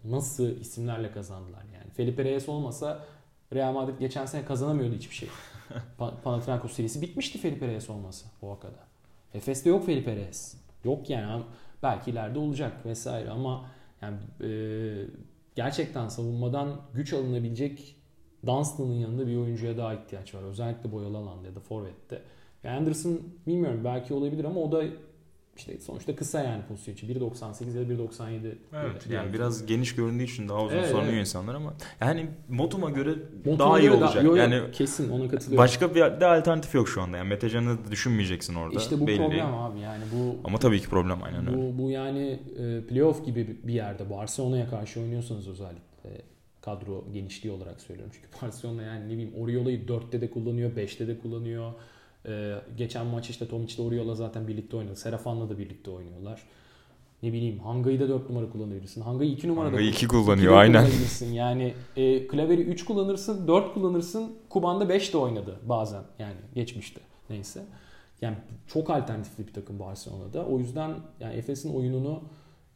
nasıl 0.05 0.60
isimlerle 0.60 1.12
kazandılar 1.12 1.64
yani. 1.74 1.91
Felipe 1.93 2.24
Reyes 2.24 2.49
olmasa 2.49 3.05
Real 3.53 3.74
Madrid 3.74 3.99
geçen 3.99 4.26
sene 4.26 4.45
kazanamıyordu 4.45 4.95
hiçbir 4.95 5.16
şey. 5.16 5.30
Panathinaikos 6.24 6.74
serisi 6.74 7.01
bitmişti 7.01 7.39
Felipe 7.39 7.68
Reyes 7.68 7.89
olmasa 7.89 8.28
o 8.41 8.49
vakada. 8.49 8.88
Efes'te 9.34 9.70
yok 9.70 9.86
Felipe 9.86 10.16
Reyes. 10.16 10.58
Yok 10.84 11.10
yani 11.10 11.43
belki 11.84 12.12
ileride 12.12 12.39
olacak 12.39 12.86
vesaire 12.86 13.30
ama 13.30 13.66
yani 14.01 14.18
e, 14.41 14.49
gerçekten 15.55 16.08
savunmadan 16.08 16.82
güç 16.93 17.14
alınabilecek 17.14 17.95
Dunstan'ın 18.45 18.93
yanında 18.93 19.28
bir 19.28 19.38
oyuncuya 19.38 19.78
daha 19.78 19.93
ihtiyaç 19.93 20.36
var. 20.36 20.43
Özellikle 20.43 20.91
boyalı 20.91 21.18
alanda 21.18 21.47
ya 21.47 21.55
da 21.55 21.60
forvette. 21.60 22.22
Anderson 22.64 23.20
bilmiyorum 23.47 23.82
belki 23.84 24.14
olabilir 24.14 24.45
ama 24.45 24.60
o 24.60 24.72
da 24.72 24.84
işte 25.58 25.80
sonuçta 25.80 26.16
kısa 26.16 26.43
yani 26.43 26.62
pozisyon 26.68 26.95
için. 26.95 27.08
1.98 27.08 27.78
ya 27.78 27.89
da 27.89 27.93
1.97. 27.93 28.55
Evet 28.74 29.08
yani 29.10 29.34
biraz 29.34 29.66
geniş 29.66 29.95
göründüğü 29.95 30.24
için 30.24 30.49
daha 30.49 30.64
uzun 30.64 30.78
evet, 30.78 30.89
sanıyor 30.89 31.08
evet. 31.08 31.20
insanlar 31.20 31.55
ama 31.55 31.74
yani 32.01 32.28
Motum'a 32.49 32.89
göre 32.89 33.16
Motum'a 33.45 33.60
daha 33.60 33.80
iyi 33.80 33.91
olacak. 33.91 34.16
Da, 34.16 34.22
yo, 34.22 34.36
yo, 34.36 34.36
yani 34.36 34.72
kesin 34.72 35.10
ona 35.10 35.28
katılıyorum. 35.28 35.58
Başka 35.58 35.95
bir 35.95 36.01
de 36.01 36.26
alternatif 36.26 36.76
yok 36.76 36.89
şu 36.89 37.01
anda. 37.01 37.18
Yani 37.18 37.30
Metecan'ı 37.30 37.78
düşünmeyeceksin 37.91 38.55
orada. 38.55 38.80
İşte 38.80 38.99
bu 38.99 39.08
belli. 39.08 39.18
problem 39.18 39.53
abi 39.53 39.80
yani 39.80 40.03
bu 40.14 40.36
Ama 40.43 40.58
tabii 40.58 40.82
ki 40.82 40.89
problem 40.89 41.24
aynen 41.24 41.47
bu, 41.47 41.51
öyle. 41.51 41.78
Bu 41.78 41.91
yani 41.91 42.39
e, 42.60 42.82
playoff 42.82 43.26
gibi 43.26 43.58
bir 43.64 43.74
yerde 43.74 44.10
Barcelona'ya 44.10 44.70
karşı 44.70 44.99
oynuyorsanız 44.99 45.47
özellikle 45.47 46.22
kadro 46.62 47.05
genişliği 47.14 47.53
olarak 47.53 47.82
söylüyorum. 47.82 48.14
Çünkü 48.16 48.28
Barcelona 48.41 48.82
yani 48.82 49.05
ne 49.08 49.14
bileyim 49.14 49.34
Oriola'yı 49.39 49.86
4'te 49.86 50.22
de 50.22 50.30
kullanıyor, 50.32 50.72
5'te 50.72 51.08
de 51.08 51.20
kullanıyor. 51.20 51.74
Ee, 52.28 52.55
geçen 52.78 53.05
maç 53.05 53.30
işte 53.30 53.47
Tomic 53.47 53.75
ile 53.75 53.82
Oriola 53.82 54.15
zaten 54.15 54.47
birlikte 54.47 54.78
oynadı. 54.78 54.95
Serafan'la 54.95 55.49
da 55.49 55.57
birlikte 55.57 55.91
oynuyorlar. 55.91 56.41
Ne 57.23 57.34
bileyim 57.34 57.59
Hanga'yı 57.59 57.99
da 57.99 58.09
4 58.09 58.30
numara 58.30 58.49
kullanabilirsin. 58.49 59.01
Hanga'yı 59.01 59.32
2 59.32 59.47
numara 59.47 59.67
Hanga'yı 59.67 59.89
2 59.89 60.07
kullanıyor 60.07 60.57
aynen. 60.57 60.88
Yani 61.32 61.73
e, 61.95 62.28
Klaver'i 62.28 62.61
3 62.61 62.86
kullanırsın, 62.86 63.47
4 63.47 63.73
kullanırsın. 63.73 64.36
Kuban'da 64.49 64.89
5 64.89 65.13
de 65.13 65.17
oynadı 65.17 65.59
bazen 65.65 66.03
yani 66.19 66.36
geçmişte. 66.55 67.01
Neyse. 67.30 67.65
Yani 68.21 68.36
çok 68.67 68.89
alternatifli 68.89 69.47
bir 69.47 69.53
takım 69.53 69.80
Barcelona'da. 69.80 70.45
O 70.45 70.59
yüzden 70.59 70.91
yani 71.19 71.36
Efes'in 71.36 71.73
oyununu 71.73 72.21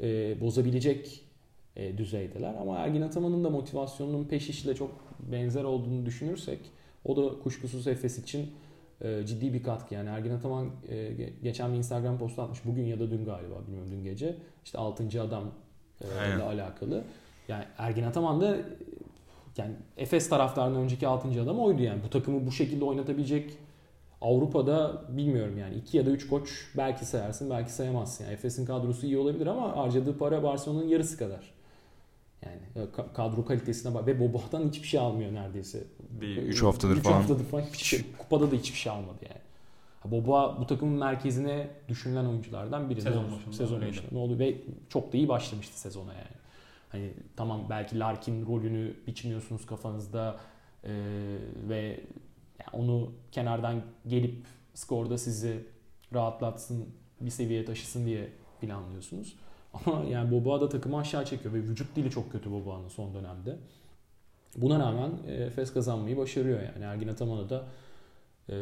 e, 0.01 0.41
bozabilecek 0.41 1.21
e, 1.75 1.97
düzeydeler. 1.97 2.53
Ama 2.61 2.77
Ergin 2.77 3.01
Ataman'ın 3.01 3.43
da 3.43 3.49
motivasyonunun 3.49 4.23
peş 4.23 4.49
işle 4.49 4.75
çok 4.75 4.91
benzer 5.31 5.63
olduğunu 5.63 6.05
düşünürsek 6.05 6.59
o 7.05 7.15
da 7.15 7.39
kuşkusuz 7.43 7.87
Efes 7.87 8.19
için 8.19 8.51
e, 9.01 9.25
ciddi 9.25 9.53
bir 9.53 9.63
katkı. 9.63 9.95
Yani 9.95 10.09
Ergin 10.09 10.31
Ataman 10.31 10.69
e, 10.89 11.11
geçen 11.43 11.73
bir 11.73 11.77
Instagram 11.77 12.17
postu 12.17 12.41
atmış. 12.41 12.65
Bugün 12.65 12.83
ya 12.83 12.99
da 12.99 13.11
dün 13.11 13.25
galiba 13.25 13.55
bilmiyorum 13.67 13.91
dün 13.91 14.03
gece. 14.03 14.35
İşte 14.65 14.77
6. 14.77 15.21
adam 15.21 15.43
e, 16.01 16.05
ile 16.35 16.43
alakalı. 16.43 17.03
Yani 17.47 17.63
Ergin 17.77 18.03
Ataman 18.03 18.41
da 18.41 18.57
yani 19.57 19.75
Efes 19.97 20.29
taraftarının 20.29 20.79
önceki 20.79 21.07
6. 21.07 21.41
adam 21.41 21.59
oydu 21.59 21.81
yani. 21.81 22.03
Bu 22.05 22.09
takımı 22.09 22.45
bu 22.47 22.51
şekilde 22.51 22.85
oynatabilecek 22.85 23.51
Avrupa'da 24.21 25.01
bilmiyorum 25.09 25.57
yani 25.57 25.75
2 25.75 25.97
ya 25.97 26.05
da 26.05 26.09
3 26.09 26.27
koç 26.27 26.49
belki 26.77 27.05
sayarsın 27.05 27.49
belki 27.49 27.71
sayamazsın. 27.71 28.23
Yani 28.23 28.33
Efes'in 28.33 28.65
kadrosu 28.65 29.05
iyi 29.05 29.17
olabilir 29.17 29.47
ama 29.47 29.77
harcadığı 29.77 30.17
para 30.17 30.43
Barcelona'nın 30.43 30.87
yarısı 30.87 31.17
kadar. 31.17 31.53
Yani 32.45 32.85
e, 32.85 32.91
kadro 33.13 33.45
kalitesine 33.45 33.93
bak 33.93 34.07
ve 34.07 34.19
Bobo'dan 34.19 34.67
hiçbir 34.67 34.87
şey 34.87 34.99
almıyor 34.99 35.33
neredeyse. 35.33 35.83
Bir 36.09 36.37
3 36.37 36.63
haftadır 36.63 36.97
üç 36.97 37.03
falan. 37.03 37.13
haftadır 37.13 37.43
falan 37.43 37.61
hiçbir 37.61 37.85
şey, 37.85 38.05
kupada 38.17 38.51
da 38.51 38.55
hiçbir 38.55 38.77
şey 38.77 38.91
almadı 38.91 39.19
yani. 39.29 39.41
Boba 40.05 40.57
bu 40.61 40.67
takımın 40.67 40.99
merkezine 40.99 41.67
düşünülen 41.87 42.25
oyunculardan 42.25 42.89
biri. 42.89 43.01
Sezon 43.01 43.31
başında. 43.31 43.53
Sezon 43.53 43.81
başında. 43.81 44.07
Ne 44.11 44.17
oldu 44.17 44.39
ve 44.39 44.57
çok 44.89 45.13
da 45.13 45.17
iyi 45.17 45.27
başlamıştı 45.27 45.79
sezona 45.79 46.13
yani. 46.13 46.35
Hani 46.89 47.13
tamam 47.35 47.65
belki 47.69 47.99
Larkin 47.99 48.45
rolünü 48.45 48.93
biçmiyorsunuz 49.07 49.65
kafanızda 49.65 50.39
ee, 50.83 50.89
ve 51.69 52.03
yani 52.59 52.69
onu 52.83 53.11
kenardan 53.31 53.81
gelip 54.07 54.45
skorda 54.73 55.17
sizi 55.17 55.63
rahatlatsın, 56.13 56.89
bir 57.21 57.29
seviyeye 57.29 57.65
taşısın 57.65 58.05
diye 58.05 58.29
planlıyorsunuz. 58.61 59.35
Ama 59.73 60.03
yani 60.03 60.31
Boba 60.31 60.61
da 60.61 60.69
takımı 60.69 60.97
aşağı 60.97 61.25
çekiyor 61.25 61.53
ve 61.53 61.57
vücut 61.57 61.95
dili 61.95 62.11
çok 62.11 62.31
kötü 62.31 62.51
Boba'nın 62.51 62.87
son 62.87 63.13
dönemde. 63.13 63.57
Buna 64.57 64.79
rağmen 64.79 65.11
e, 65.27 65.33
Efes 65.33 65.73
kazanmayı 65.73 66.17
başarıyor 66.17 66.59
yani. 66.61 66.85
Ergin 66.85 67.07
Ataman'a 67.07 67.49
da 67.49 67.63
e, 68.51 68.55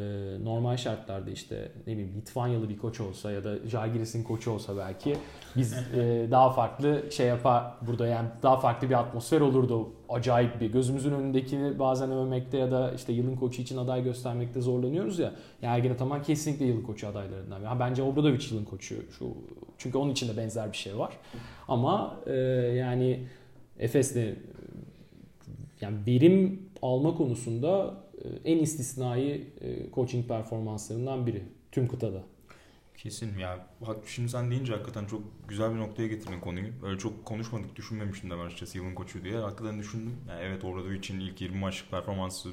normal 0.44 0.78
şartlarda 0.78 1.32
işte 1.32 1.72
ne 1.88 1.94
bileyim 1.94 2.14
Litvanyalı 2.18 2.70
bir 2.70 2.78
koç 2.78 3.00
olsa 3.00 3.32
ya 3.32 3.44
da 3.44 3.68
Jalgiris'in 3.68 4.24
koçu 4.24 4.52
olsa 4.52 4.78
belki 4.78 5.18
biz 5.56 5.74
e, 5.96 6.28
daha 6.32 6.50
farklı 6.50 7.04
şey 7.12 7.28
yapar 7.28 7.64
burada 7.88 8.08
yani 8.08 8.30
daha 8.44 8.58
farklı 8.58 8.90
bir 8.90 9.00
atmosfer 9.00 9.42
olurdu. 9.42 9.90
Acayip 10.10 10.62
bir 10.62 10.72
gözümüzün 10.72 11.12
önündekini 11.12 11.80
bazen 11.80 12.12
övmekte 12.12 12.58
ya 12.58 12.72
da 12.72 12.92
işte 12.92 13.14
yılın 13.14 13.36
koçu 13.36 13.62
için 13.62 13.78
aday 13.78 14.04
göstermekte 14.04 14.62
zorlanıyoruz 14.62 15.20
ya. 15.20 15.34
Yani 15.62 15.76
Ergin 15.76 15.94
Ataman 15.94 16.24
kesinlikle 16.24 16.66
yılın 16.66 16.84
koçu 16.84 17.08
adaylarından. 17.08 17.62
Yani 17.62 17.80
bence 17.80 18.04
Obradovic 18.04 18.46
yılın 18.52 18.66
koçu 18.66 18.96
şu 19.12 19.34
çünkü 19.78 19.98
onun 19.98 20.12
içinde 20.12 20.38
benzer 20.38 20.72
bir 20.72 20.78
şey 20.78 20.98
var. 20.98 21.14
Ama 21.68 22.16
e, 22.26 22.34
yani 22.76 23.20
Efes'le 23.80 24.36
yani 25.82 25.98
verim 26.08 26.70
alma 26.82 27.16
konusunda 27.16 27.94
en 28.46 28.58
istisnai 28.58 29.48
e, 29.62 29.92
coaching 29.94 30.28
performanslarından 30.28 31.28
biri 31.28 31.44
tüm 31.72 31.88
kıtada. 31.88 32.24
Kesin 32.98 33.38
ya. 33.38 33.68
Bak 33.88 33.98
şimdi 34.08 34.30
sen 34.30 34.52
deyince 34.52 34.74
hakikaten 34.74 35.06
çok 35.06 35.22
güzel 35.48 35.74
bir 35.74 35.80
noktaya 35.80 36.08
getirdin 36.08 36.40
konuyu. 36.40 36.68
Öyle 36.84 36.98
çok 36.98 37.26
konuşmadık, 37.26 37.76
düşünmemiştim 37.76 38.30
de 38.30 38.38
ben 38.38 38.46
açıkçası 38.46 38.78
yılın 38.78 38.96
koçu 38.96 39.24
diye. 39.24 39.38
Hakikaten 39.38 39.80
düşündüm. 39.80 40.16
Yani 40.30 40.42
evet 40.44 40.64
orada 40.64 40.94
için 40.94 41.20
ilk 41.20 41.42
20 41.42 41.58
maçlık 41.58 41.92
performansı 41.92 42.50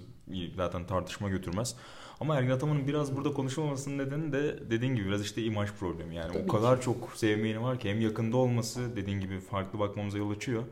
zaten 0.56 0.86
tartışma 0.86 1.28
götürmez. 1.28 1.76
Ama 2.20 2.36
Ergin 2.36 2.50
Ataman'ın 2.50 2.86
biraz 2.88 3.16
burada 3.16 3.32
konuşulmamasının 3.32 3.98
nedeni 3.98 4.32
de 4.32 4.70
dediğin 4.70 4.94
gibi 4.94 5.06
biraz 5.06 5.22
işte 5.22 5.42
imaj 5.42 5.70
problemi. 5.72 6.14
Yani 6.14 6.32
Tabii 6.32 6.42
o 6.42 6.46
kadar 6.46 6.78
ki. 6.78 6.84
çok 6.84 7.12
sevmeyeni 7.14 7.62
var 7.62 7.78
ki 7.78 7.90
hem 7.90 8.00
yakında 8.00 8.36
olması 8.36 8.96
dediğin 8.96 9.20
gibi 9.20 9.40
farklı 9.40 9.78
bakmamıza 9.78 10.18
yol 10.18 10.30
açıyor. 10.30 10.62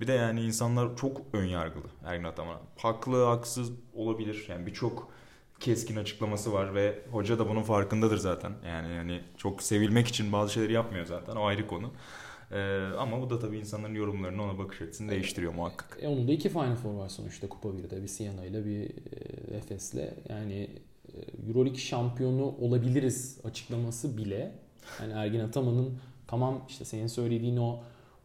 Bir 0.00 0.06
de 0.06 0.12
yani 0.12 0.42
insanlar 0.42 0.96
çok 0.96 1.22
ön 1.32 1.44
yargılı 1.44 1.86
Ergin 2.04 2.24
Ataman'a. 2.24 2.60
Haklı, 2.76 3.24
haksız 3.24 3.72
olabilir. 3.94 4.46
Yani 4.48 4.66
birçok 4.66 5.12
keskin 5.60 5.96
açıklaması 5.96 6.52
var 6.52 6.74
ve 6.74 6.98
hoca 7.12 7.38
da 7.38 7.48
bunun 7.48 7.62
farkındadır 7.62 8.16
zaten. 8.16 8.52
Yani 8.66 8.94
yani 8.94 9.20
çok 9.36 9.62
sevilmek 9.62 10.08
için 10.08 10.32
bazı 10.32 10.52
şeyleri 10.52 10.72
yapmıyor 10.72 11.06
zaten. 11.06 11.36
O 11.36 11.44
ayrı 11.44 11.66
konu. 11.66 11.90
Ee, 12.52 12.80
ama 12.98 13.22
bu 13.22 13.30
da 13.30 13.38
tabii 13.38 13.58
insanların 13.58 13.94
yorumlarını 13.94 14.42
ona 14.42 14.58
bakış 14.58 14.82
açısını 14.82 15.06
evet. 15.06 15.14
değiştiriyor 15.14 15.54
muhakkak. 15.54 15.98
E, 16.02 16.08
onun 16.08 16.28
da 16.28 16.32
iki 16.32 16.48
Final 16.48 16.76
Four 16.76 16.94
var 16.94 17.08
sonuçta 17.08 17.48
Kupa 17.48 17.68
1'de. 17.68 18.02
Bir 18.02 18.08
Siena 18.08 18.44
ile 18.44 18.64
bir 18.64 18.82
e, 18.82 19.56
Efes'le. 19.56 20.14
Yani 20.28 20.70
e, 21.14 21.46
Euroleague 21.48 21.80
şampiyonu 21.80 22.44
olabiliriz 22.60 23.38
açıklaması 23.44 24.16
bile 24.16 24.54
yani 25.00 25.12
Ergin 25.12 25.40
Ataman'ın 25.40 25.98
tamam 26.26 26.64
işte 26.68 26.84
senin 26.84 27.06
söylediğin 27.06 27.56
o 27.56 27.80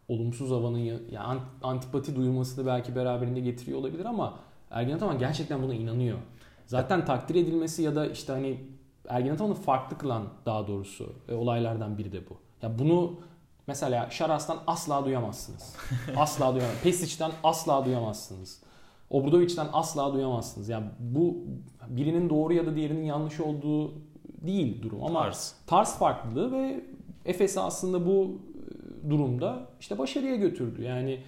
olumsuz 0.08 0.50
havanın 0.50 0.78
ya, 0.78 0.96
yani 1.10 1.40
antipati 1.62 2.16
duyulmasını 2.16 2.66
belki 2.66 2.96
beraberinde 2.96 3.40
getiriyor 3.40 3.78
olabilir 3.78 4.04
ama 4.04 4.38
Ergin 4.70 4.92
Ataman 4.92 5.18
gerçekten 5.18 5.62
buna 5.62 5.74
inanıyor. 5.74 6.18
Zaten 6.66 7.04
takdir 7.04 7.34
edilmesi 7.34 7.82
ya 7.82 7.96
da 7.96 8.06
işte 8.06 8.32
hani 8.32 8.60
Ergin 9.08 9.30
Ataman'ı 9.30 9.54
farklı 9.54 9.98
kılan 9.98 10.22
daha 10.46 10.66
doğrusu 10.66 11.12
e, 11.28 11.34
olaylardan 11.34 11.98
biri 11.98 12.12
de 12.12 12.28
bu. 12.30 12.36
Ya 12.62 12.78
bunu 12.78 13.20
mesela 13.66 14.10
Şaras'tan 14.10 14.58
asla 14.66 15.04
duyamazsınız. 15.04 15.76
asla 16.16 16.54
duyamazsınız. 16.54 16.82
Pesic'ten 16.82 17.32
asla 17.44 17.84
duyamazsınız. 17.84 18.62
Obradovic'den 19.10 19.68
asla 19.72 20.14
duyamazsınız. 20.14 20.68
Yani 20.68 20.86
bu 20.98 21.36
birinin 21.88 22.30
doğru 22.30 22.52
ya 22.52 22.66
da 22.66 22.76
diğerinin 22.76 23.04
yanlış 23.04 23.40
olduğu 23.40 23.92
değil 24.46 24.82
durum 24.82 25.04
ama 25.04 25.22
tarz, 25.22 25.54
tarz 25.66 25.98
farklılığı 25.98 26.52
ve 26.52 26.84
Efes'i 27.24 27.60
aslında 27.60 28.06
bu 28.06 28.38
durumda 29.10 29.68
işte 29.80 29.98
başarıya 29.98 30.36
götürdü. 30.36 30.82
Yani 30.82 31.20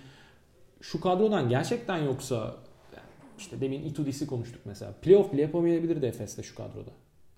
şu 0.80 1.00
kadrodan 1.00 1.48
gerçekten 1.48 1.98
yoksa 1.98 2.54
işte 3.38 3.60
demin 3.60 3.82
Itudis'i 3.82 4.26
konuştuk 4.26 4.60
mesela. 4.64 4.92
Playoff 4.92 5.32
bile 5.32 5.42
yapamayabilirdi 5.42 6.06
Efes'te 6.06 6.42
şu 6.42 6.54
kadroda. 6.54 6.90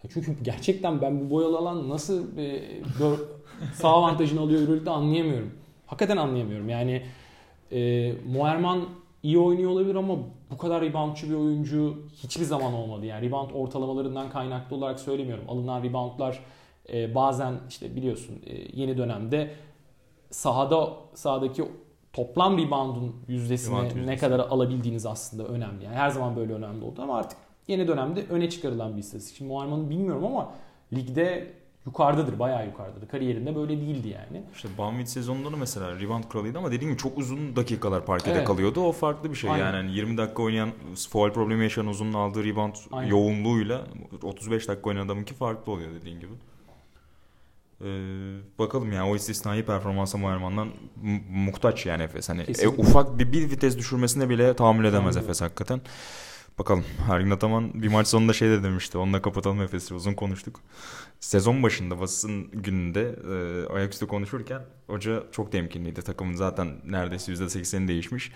Çünkü 0.09 0.37
gerçekten 0.43 1.01
ben 1.01 1.21
bu 1.21 1.31
boyalı 1.31 1.59
alan 1.59 1.89
nasıl 1.89 2.39
e, 2.39 2.63
sağ 3.75 3.89
avantajını 3.89 4.41
alıyor 4.41 4.61
Euroleague'de 4.61 4.91
anlayamıyorum. 4.91 5.53
Hakikaten 5.87 6.17
anlayamıyorum. 6.17 6.69
Yani 6.69 7.03
e, 7.73 8.13
Moerman 8.13 8.89
iyi 9.23 9.39
oynuyor 9.39 9.71
olabilir 9.71 9.95
ama 9.95 10.17
bu 10.51 10.59
kadar 10.59 10.83
reboundçı 10.83 11.31
bir 11.31 11.35
oyuncu 11.35 12.03
hiçbir 12.23 12.45
zaman 12.45 12.73
olmadı. 12.73 13.07
Yani 13.07 13.27
rebound 13.27 13.51
ortalamalarından 13.55 14.31
kaynaklı 14.31 14.77
olarak 14.77 15.01
söylemiyorum. 15.01 15.45
Alınan 15.49 15.83
reboundlar 15.83 16.41
e, 16.93 17.15
bazen 17.15 17.55
işte 17.69 17.97
biliyorsun 17.97 18.43
e, 18.47 18.81
yeni 18.81 18.99
dönemde 18.99 19.51
sahada 20.31 20.91
sahadaki 21.15 21.65
toplam 22.13 22.59
rebound'un 22.59 23.17
yüzdesini 23.29 23.75
Rebound 23.75 23.87
yüzdesi. 23.87 24.07
ne 24.07 24.17
kadar 24.17 24.39
alabildiğiniz 24.39 25.07
aslında 25.07 25.45
önemli. 25.45 25.85
Yani 25.85 25.97
her 25.97 26.11
zaman 26.11 26.37
böyle 26.37 26.53
önemli 26.53 26.85
oldu 26.85 27.03
ama 27.03 27.19
artık 27.19 27.39
yeni 27.69 27.89
dönemde 27.89 28.27
öne 28.31 28.51
çıkarılan 28.51 28.97
bir 28.97 29.01
istatistik. 29.01 29.37
Şimdi 29.37 29.53
Muharman'ı 29.53 29.91
bilmiyorum 29.91 30.25
ama 30.25 30.53
ligde 30.93 31.53
yukarıdadır, 31.87 32.39
bayağı 32.39 32.67
yukarıdadır. 32.67 33.09
Kariyerinde 33.09 33.57
böyle 33.57 33.81
değildi 33.81 34.09
yani. 34.09 34.43
İşte 34.55 34.69
Banvit 34.79 35.09
sezonunda 35.09 35.53
da 35.53 35.57
mesela 35.57 36.01
rebound 36.01 36.25
kralıydı 36.25 36.59
ama 36.59 36.73
dediğim 36.73 36.93
gibi 36.93 37.03
çok 37.03 37.19
uzun 37.19 37.57
dakikalar 37.57 38.07
parkede 38.07 38.35
evet. 38.35 38.47
kalıyordu. 38.47 38.81
O 38.81 38.93
farklı 38.93 39.31
bir 39.31 39.37
şey 39.37 39.51
Aynen. 39.51 39.65
yani. 39.65 39.77
yani 39.77 39.93
20 39.97 40.17
dakika 40.19 40.43
oynayan 40.43 40.71
foul 41.11 41.31
problemi 41.31 41.63
yaşayan 41.63 41.87
uzunun 41.87 42.13
aldığı 42.13 42.45
rebound 42.45 42.75
Aynen. 42.93 43.11
yoğunluğuyla 43.11 43.81
35 44.23 44.69
dakika 44.69 44.91
oynayan 44.91 45.07
adamınki 45.07 45.35
farklı 45.35 45.73
oluyor 45.73 45.91
dediğin 46.01 46.21
gibi. 46.21 46.33
Ee, 47.85 48.59
bakalım 48.59 48.93
yani 48.93 49.11
o 49.11 49.17
istisnai 49.17 49.67
performansa 49.67 50.19
Muharman'dan 50.19 50.69
muhtaç 51.31 51.87
yani 51.87 52.03
Efes. 52.03 52.29
Hani 52.29 52.43
e, 52.63 52.69
ufak 52.69 53.19
bir, 53.19 53.33
bir 53.33 53.51
vites 53.51 53.79
düşürmesine 53.79 54.29
bile 54.29 54.57
tahammül 54.57 54.85
edemez 54.85 55.17
Aynen. 55.17 55.27
Efes 55.27 55.41
hakikaten. 55.41 55.81
Bakalım 56.59 56.85
Ergin 57.11 57.31
Ataman 57.31 57.83
bir 57.83 57.89
maç 57.89 58.09
sonunda 58.09 58.33
şey 58.33 58.49
de 58.49 58.63
demişti. 58.63 58.99
Onunla 58.99 59.23
kapatalım 59.23 59.63
Efes'i 59.63 59.95
uzun 59.95 60.15
konuştuk. 60.15 60.61
Sezon 61.21 61.63
başında 61.63 62.01
basın 62.01 62.51
gününde 62.51 63.17
e, 63.31 63.67
ayaküstü 63.73 64.07
konuşurken 64.07 64.63
hoca 64.87 65.23
çok 65.33 65.53
temkinliydi. 65.53 66.03
Takımın 66.03 66.35
zaten 66.35 66.69
neredeyse 66.85 67.33
%80'i 67.33 67.89
değişmiş 67.89 68.33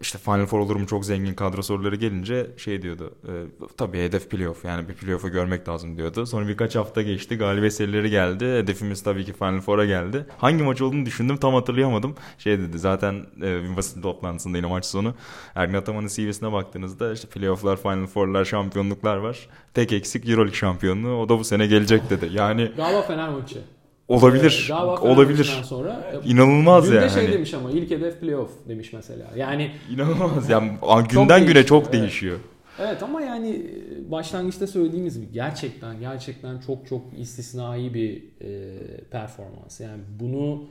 işte 0.00 0.18
Final 0.18 0.46
Four 0.46 0.58
olurum 0.58 0.86
çok 0.86 1.04
zengin 1.04 1.34
kadro 1.34 1.62
soruları 1.62 1.96
gelince 1.96 2.50
şey 2.56 2.82
diyordu. 2.82 3.14
E, 3.28 3.32
tabii 3.76 3.98
hedef 3.98 4.30
playoff 4.30 4.64
yani 4.64 4.88
bir 4.88 4.94
playoff'u 4.94 5.28
görmek 5.28 5.68
lazım 5.68 5.96
diyordu. 5.96 6.26
Sonra 6.26 6.48
birkaç 6.48 6.76
hafta 6.76 7.02
geçti. 7.02 7.36
Galibiyet 7.36 7.74
serileri 7.74 8.10
geldi. 8.10 8.44
Hedefimiz 8.44 9.02
tabii 9.02 9.24
ki 9.24 9.32
Final 9.32 9.60
Four'a 9.60 9.84
geldi. 9.84 10.26
Hangi 10.38 10.62
maç 10.64 10.82
olduğunu 10.82 11.06
düşündüm 11.06 11.36
tam 11.36 11.54
hatırlayamadım. 11.54 12.14
Şey 12.38 12.58
dedi 12.58 12.78
zaten 12.78 13.26
e, 13.42 13.76
basın 13.76 14.02
toplantısında 14.02 14.56
yine 14.56 14.66
maç 14.66 14.84
sonu. 14.84 15.14
Ergin 15.54 15.74
Ataman'ın 15.74 16.08
CV'sine 16.08 16.52
baktığınızda 16.52 17.12
işte 17.12 17.28
playoff'lar, 17.28 17.76
Final 17.76 18.06
Four'lar, 18.06 18.44
şampiyonluklar 18.44 19.16
var. 19.16 19.48
Tek 19.74 19.92
eksik 19.92 20.28
Euroleague 20.28 20.54
şampiyonluğu. 20.58 21.16
O 21.16 21.28
da 21.28 21.38
bu 21.38 21.44
sene 21.44 21.66
gelecek 21.66 22.10
dedi. 22.10 22.28
Yani 22.32 22.72
Galiba 22.76 23.02
Fener 23.02 23.28
maçı. 23.28 23.73
Olabilir. 24.08 24.68
Ee, 24.70 24.74
olabilir. 24.74 25.60
Sonra 25.64 26.20
e, 26.24 26.30
İnanılmaz 26.30 26.84
günde 26.84 26.96
yani. 26.96 27.10
şey 27.10 27.22
hani. 27.22 27.34
demiş 27.34 27.54
ama 27.54 27.70
ilk 27.70 27.90
hedef 27.90 28.20
playoff 28.20 28.68
demiş 28.68 28.92
mesela. 28.92 29.30
Yani 29.36 29.70
inanılmaz. 29.90 30.50
Yani 30.50 30.72
günden 31.10 31.38
çok 31.38 31.48
güne 31.48 31.66
çok 31.66 31.82
evet. 31.82 31.92
değişiyor. 31.92 32.38
Evet 32.80 33.02
ama 33.02 33.22
yani 33.22 33.50
e, 33.50 34.10
başlangıçta 34.10 34.66
söylediğimiz 34.66 35.20
gibi 35.20 35.32
gerçekten 35.32 36.00
gerçekten 36.00 36.60
çok 36.60 36.86
çok 36.86 37.02
istisnai 37.18 37.94
bir 37.94 38.22
e, 38.40 38.78
performans. 39.10 39.80
Yani 39.80 40.02
bunu 40.20 40.64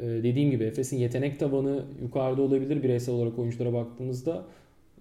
e, 0.00 0.06
dediğim 0.06 0.50
gibi 0.50 0.64
Efes'in 0.64 0.96
yetenek 0.96 1.40
tabanı 1.40 1.84
yukarıda 2.02 2.42
olabilir 2.42 2.82
bireysel 2.82 3.14
olarak 3.14 3.38
oyunculara 3.38 3.72
baktığımızda. 3.72 4.44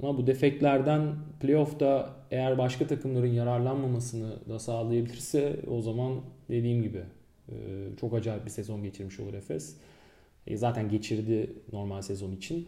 Ama 0.04 0.18
bu 0.18 0.28
defektlerden 0.28 1.16
playoff'ta 1.42 2.16
eğer 2.32 2.58
başka 2.58 2.88
takımların 2.88 3.34
yararlanmamasını 3.34 4.50
da 4.50 4.60
sağlayabilirse 4.60 5.60
o 5.68 5.82
zaman 5.82 6.14
dediğim 6.50 6.84
gibi 6.84 7.02
çok 8.00 8.14
acayip 8.14 8.46
bir 8.46 8.50
sezon 8.50 8.84
geçirmiş 8.84 9.20
olur 9.20 9.34
Efes. 9.34 9.78
E, 10.48 10.58
zaten 10.58 10.90
geçirdi 10.90 11.54
normal 11.74 12.02
sezon 12.02 12.32
için. 12.32 12.68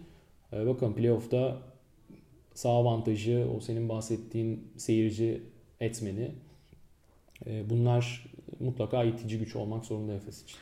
E, 0.53 0.67
bakalım 0.67 0.95
playoff'ta 0.95 1.57
sağ 2.53 2.69
avantajı, 2.69 3.47
o 3.57 3.59
senin 3.59 3.89
bahsettiğin 3.89 4.67
seyirci 4.77 5.43
etmeni. 5.79 6.31
E, 7.45 7.69
bunlar 7.69 8.25
mutlaka 8.59 9.03
itici 9.03 9.39
güç 9.39 9.55
olmak 9.55 9.85
zorunda 9.85 10.13
Efes 10.13 10.43
için. 10.43 10.57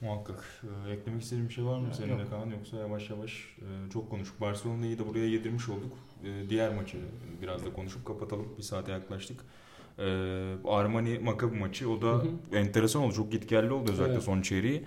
Muhakkak. 0.00 0.62
Ee, 0.86 0.92
eklemek 0.92 1.22
istediğin 1.22 1.48
bir 1.48 1.54
şey 1.54 1.64
var 1.64 1.78
mı 1.78 1.94
senin 1.94 2.18
de 2.18 2.28
Kaan 2.30 2.50
yoksa 2.50 2.76
yavaş 2.76 3.10
yavaş 3.10 3.56
e, 3.58 3.90
çok 3.90 4.10
konuştuk. 4.10 4.40
Barcelona'yı 4.40 4.98
da 4.98 5.08
buraya 5.08 5.26
yedirmiş 5.26 5.68
olduk. 5.68 5.92
E, 6.24 6.50
diğer 6.50 6.74
maçı 6.74 6.98
biraz 7.42 7.66
da 7.66 7.72
konuşup 7.72 8.06
kapatalım. 8.06 8.48
Bir 8.58 8.62
saate 8.62 8.92
yaklaştık. 8.92 9.40
E, 9.98 10.04
Armani 10.68 11.18
Maccabi 11.18 11.56
maçı 11.56 11.90
o 11.90 12.02
da 12.02 12.06
hı 12.06 12.12
hı. 12.12 12.56
enteresan 12.56 13.02
oldu. 13.02 13.14
Çok 13.14 13.32
gitgelli 13.32 13.72
oldu 13.72 13.92
özellikle 13.92 14.14
evet. 14.14 14.24
son 14.24 14.42
çeyreği. 14.42 14.84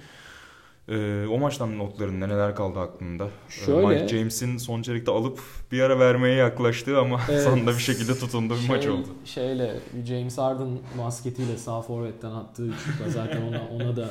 Ee, 0.87 1.25
o 1.27 1.37
maçtan 1.37 1.77
notlarında 1.77 2.27
neler 2.27 2.55
kaldı 2.55 2.79
aklında? 2.79 3.29
Şöyle, 3.49 3.87
Mike 3.87 4.07
James'in 4.07 4.57
son 4.57 4.81
çeyrekte 4.81 5.11
alıp 5.11 5.39
bir 5.71 5.79
ara 5.81 5.99
vermeye 5.99 6.35
yaklaştığı 6.35 6.99
ama 6.99 7.21
evet, 7.29 7.43
sonunda 7.43 7.71
bir 7.71 7.79
şekilde 7.79 8.13
tutunduğu 8.13 8.53
bir 8.53 8.59
şey, 8.59 8.67
maç 8.67 8.87
oldu. 8.87 9.07
Şeyle 9.25 9.79
James 10.05 10.37
Harden 10.37 10.79
basketiyle 10.97 11.57
sağ 11.57 11.81
forvetten 11.81 12.31
attığı 12.31 12.67
üçlükle 12.67 13.09
zaten 13.09 13.41
ona 13.41 13.67
ona 13.71 13.95
da 13.95 14.09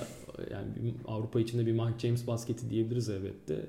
yani 0.50 0.94
Avrupa 1.08 1.40
içinde 1.40 1.66
bir 1.66 1.72
Mike 1.72 1.98
James 1.98 2.26
basketi 2.26 2.70
diyebiliriz 2.70 3.08
elbette. 3.08 3.66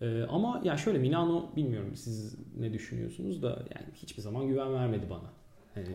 Ee, 0.00 0.22
ama 0.22 0.60
ya 0.64 0.76
şöyle 0.76 0.98
Milano 0.98 1.50
bilmiyorum 1.56 1.96
siz 1.96 2.36
ne 2.58 2.72
düşünüyorsunuz 2.72 3.42
da 3.42 3.48
yani 3.48 3.86
hiçbir 3.94 4.22
zaman 4.22 4.48
güven 4.48 4.74
vermedi 4.74 5.06
bana. 5.10 5.30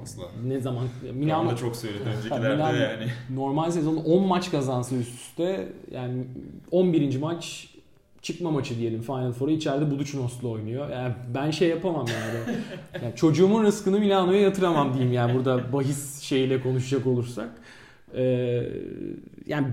Asla. 0.04 0.24
Ne 0.46 0.60
zaman 0.60 0.88
Milano 1.14 1.52
da 1.52 1.56
çok 1.56 1.76
söyledi 1.76 2.04
öncekilerde 2.18 2.56
Milano, 2.56 2.76
yani. 2.76 3.08
Normal 3.30 3.72
sezonda 3.72 4.00
10 4.00 4.28
maç 4.28 4.52
kazansa 4.52 4.96
üst 4.96 5.14
üste 5.14 5.70
yani 5.92 6.24
11. 6.72 7.20
maç 7.20 7.68
çıkma 8.22 8.52
maçı 8.52 8.78
diyelim 8.78 9.02
Final 9.02 9.32
Four'a 9.32 9.52
içeride 9.52 9.92
Budućnos'la 9.92 10.48
oynuyor. 10.48 10.90
Yani 10.90 11.14
ben 11.34 11.52
şey 11.52 11.70
yapamam 11.70 12.06
yani. 12.08 12.58
yani 13.04 13.16
çocuğumun 13.16 13.64
rızkını 13.64 14.00
Milano'ya 14.00 14.42
yatıramam 14.42 14.94
diyeyim 14.94 15.14
yani 15.14 15.36
burada 15.36 15.74
bahis 15.74 16.22
şeyle 16.22 16.62
konuşacak 16.62 17.08
olursak. 17.08 17.50
Ee, 18.16 18.64
yani 19.46 19.68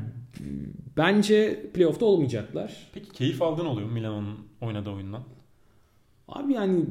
bence 0.96 1.66
playoff'ta 1.74 2.04
olmayacaklar. 2.04 2.76
Peki 2.94 3.12
keyif 3.12 3.42
aldığın 3.42 3.66
oluyor 3.66 3.88
mu 3.88 3.94
Milano'nun 3.94 4.38
oynadığı 4.60 4.90
oyundan? 4.90 5.22
Abi 6.28 6.52
yani 6.52 6.84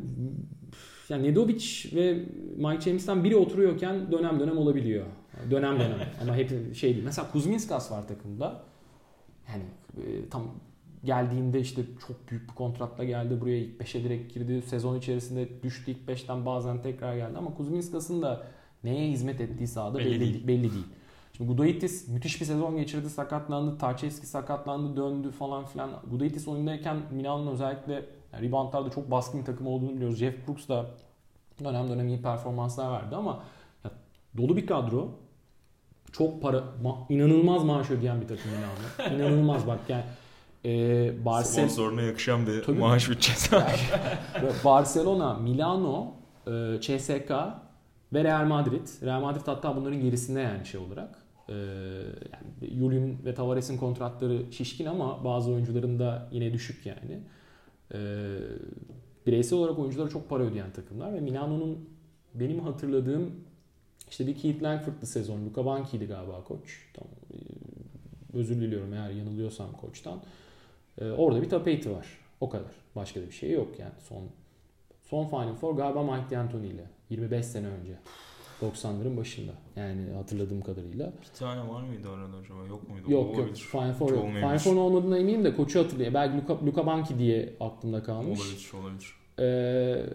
yani 1.10 1.28
Nedovic 1.28 1.86
ve 1.96 2.26
Mike 2.58 2.82
James'ten 2.82 3.24
biri 3.24 3.36
oturuyorken 3.36 4.12
dönem 4.12 4.40
dönem 4.40 4.58
olabiliyor. 4.58 5.06
Dönem 5.52 5.80
dönem 5.80 6.00
ama 6.22 6.36
hep 6.36 6.76
şey 6.76 6.94
değil. 6.94 7.06
Mesela 7.06 7.32
Kuzminskas 7.32 7.92
var 7.92 8.08
takımda. 8.08 8.64
Yani 9.50 9.64
e, 9.98 10.30
tam 10.30 10.44
geldiğinde 11.04 11.60
işte 11.60 11.82
çok 12.08 12.32
büyük 12.32 12.50
bir 12.50 12.56
kontratla 12.56 13.04
geldi. 13.04 13.42
Buraya 13.42 13.58
ilk 13.58 13.82
5'e 13.82 14.04
direkt 14.04 14.34
girdi. 14.34 14.62
Sezon 14.62 14.98
içerisinde 14.98 15.64
düştü 15.64 15.92
ilk 15.92 16.10
5'ten 16.10 16.46
bazen 16.46 16.82
tekrar 16.82 17.16
geldi. 17.16 17.38
Ama 17.38 17.54
Kuzminskas'ın 17.54 18.22
da 18.22 18.48
neye 18.84 19.12
hizmet 19.12 19.42
ettiği 19.42 19.68
sahada 19.68 20.00
belli, 20.00 20.12
belli, 20.12 20.20
değil. 20.20 20.48
belli 20.48 20.72
değil. 20.72 20.86
Şimdi 21.38 21.54
Gudaitis 21.54 22.08
müthiş 22.08 22.42
bir 22.42 22.46
sezon 22.46 22.78
geçirdi, 22.78 23.10
sakatlandı. 23.10 23.78
Tarçevski 23.78 24.28
sakatlandı, 24.28 24.96
döndü 24.96 25.32
falan 25.32 25.66
filan. 25.66 25.90
Gudaitis 26.12 26.48
oyundayken 26.48 26.98
Milan'ın 27.12 27.48
özellikle 27.48 28.06
yani 28.34 28.48
reboundlarda 28.48 28.90
çok 28.90 29.12
baskın 29.12 29.40
bir 29.40 29.46
takım 29.46 29.68
olduğunu 29.68 29.96
biliyoruz. 29.96 30.18
Jeff 30.18 30.48
Brooks 30.48 30.68
da 30.68 30.86
dönem 31.64 31.90
dönem 31.90 32.08
iyi 32.08 32.22
performanslar 32.22 32.92
verdi 32.92 33.16
ama 33.16 33.44
ya, 33.84 33.92
dolu 34.38 34.58
bir 34.58 34.68
kadro. 34.68 35.10
Çok 36.12 36.42
para, 36.42 36.64
ma, 36.84 36.98
inanılmaz 37.10 37.64
maaş 37.64 37.92
ödeyen 37.92 38.22
bir 38.22 38.28
takım 38.28 38.52
Milan'da. 38.52 39.16
İnanılmaz 39.16 39.68
bak 39.68 39.80
yani 39.90 40.04
e, 40.66 41.26
Barcelona 41.26 41.70
Sponsoruna 41.70 42.02
yakışan 42.02 42.48
bir 42.48 42.64
Tabii, 42.64 42.80
maaş 42.80 43.10
bütçesi 43.10 43.56
var. 43.56 43.92
Barcelona, 44.66 45.34
Milano, 45.34 46.14
e, 46.48 46.82
CSK 46.82 47.32
ve 48.14 48.24
Real 48.24 48.46
Madrid. 48.46 48.88
Real 49.04 49.22
Madrid 49.22 49.42
hatta 49.46 49.76
bunların 49.76 50.02
gerisinde 50.02 50.40
yani 50.40 50.66
şey 50.66 50.80
olarak. 50.80 51.16
E, 51.50 51.54
yani 51.54 52.80
Julian 52.80 53.26
ve 53.26 53.34
Tavares'in 53.34 53.78
kontratları 53.78 54.54
şişkin 54.54 54.86
ama 54.86 55.24
bazı 55.26 55.52
oyuncuların 55.52 56.00
da 56.00 56.30
yine 56.32 56.54
düşük 56.54 56.86
yani. 56.86 57.20
E, 57.94 58.00
bireysel 59.28 59.60
olarak 59.60 59.80
oyunculara 59.80 60.10
çok 60.10 60.30
para 60.30 60.44
ödeyen 60.44 60.72
takımlar 60.72 61.14
ve 61.14 61.20
Milano'nun 61.20 61.90
benim 62.34 62.60
hatırladığım 62.60 63.32
işte 64.10 64.28
bir 64.28 64.36
Keith 64.36 64.64
Langford'lı 64.64 65.08
sezon. 65.08 65.46
Luca 65.46 65.66
Banki'ydi 65.66 66.06
galiba 66.06 66.44
koç. 66.44 66.90
Tamam. 66.94 67.14
E, 67.34 67.38
özür 68.38 68.56
diliyorum 68.62 68.94
eğer 68.94 69.10
yanılıyorsam 69.10 69.72
koçtan. 69.72 70.20
Ee, 71.02 71.12
orada 71.12 71.42
bir 71.42 71.50
tapeti 71.50 71.92
var. 71.92 72.08
O 72.42 72.50
kadar. 72.50 72.72
Başka 72.96 73.22
da 73.22 73.26
bir 73.26 73.32
şey 73.32 73.52
yok 73.52 73.80
yani. 73.80 73.94
Son 74.10 74.24
son 75.10 75.28
Final 75.28 75.56
Four 75.56 75.76
galiba 75.76 76.04
Mike 76.04 76.36
D'Antoni 76.36 76.68
ile. 76.68 76.84
25 77.10 77.46
sene 77.46 77.68
önce. 77.68 77.98
90'ların 78.62 79.18
başında. 79.18 79.52
Yani 79.76 80.12
hatırladığım 80.12 80.62
kadarıyla. 80.62 81.14
Bir 81.22 81.40
tane 81.40 81.70
var 81.70 81.84
mıydı 81.84 82.10
arada 82.10 82.38
acaba? 82.38 82.68
Yok 82.68 82.90
muydu? 82.90 83.12
Yok 83.12 83.38
yok. 83.38 83.56
Final 83.56 83.94
Four 83.94 84.12
yok. 84.12 84.26
Final 84.26 84.58
Four'un 84.58 84.78
olmadığına 84.78 85.18
eminim 85.18 85.44
de 85.44 85.56
koçu 85.56 85.80
hatırlıyor. 85.80 86.14
Belki 86.14 86.38
Luka, 86.38 86.66
Luka 86.66 86.86
Banki 86.86 87.20
diye 87.20 87.54
aklımda 87.60 88.04
kalmış. 88.04 88.40
Olabilir, 88.40 88.72
olabilir. 88.74 89.14
Ee, 89.40 90.06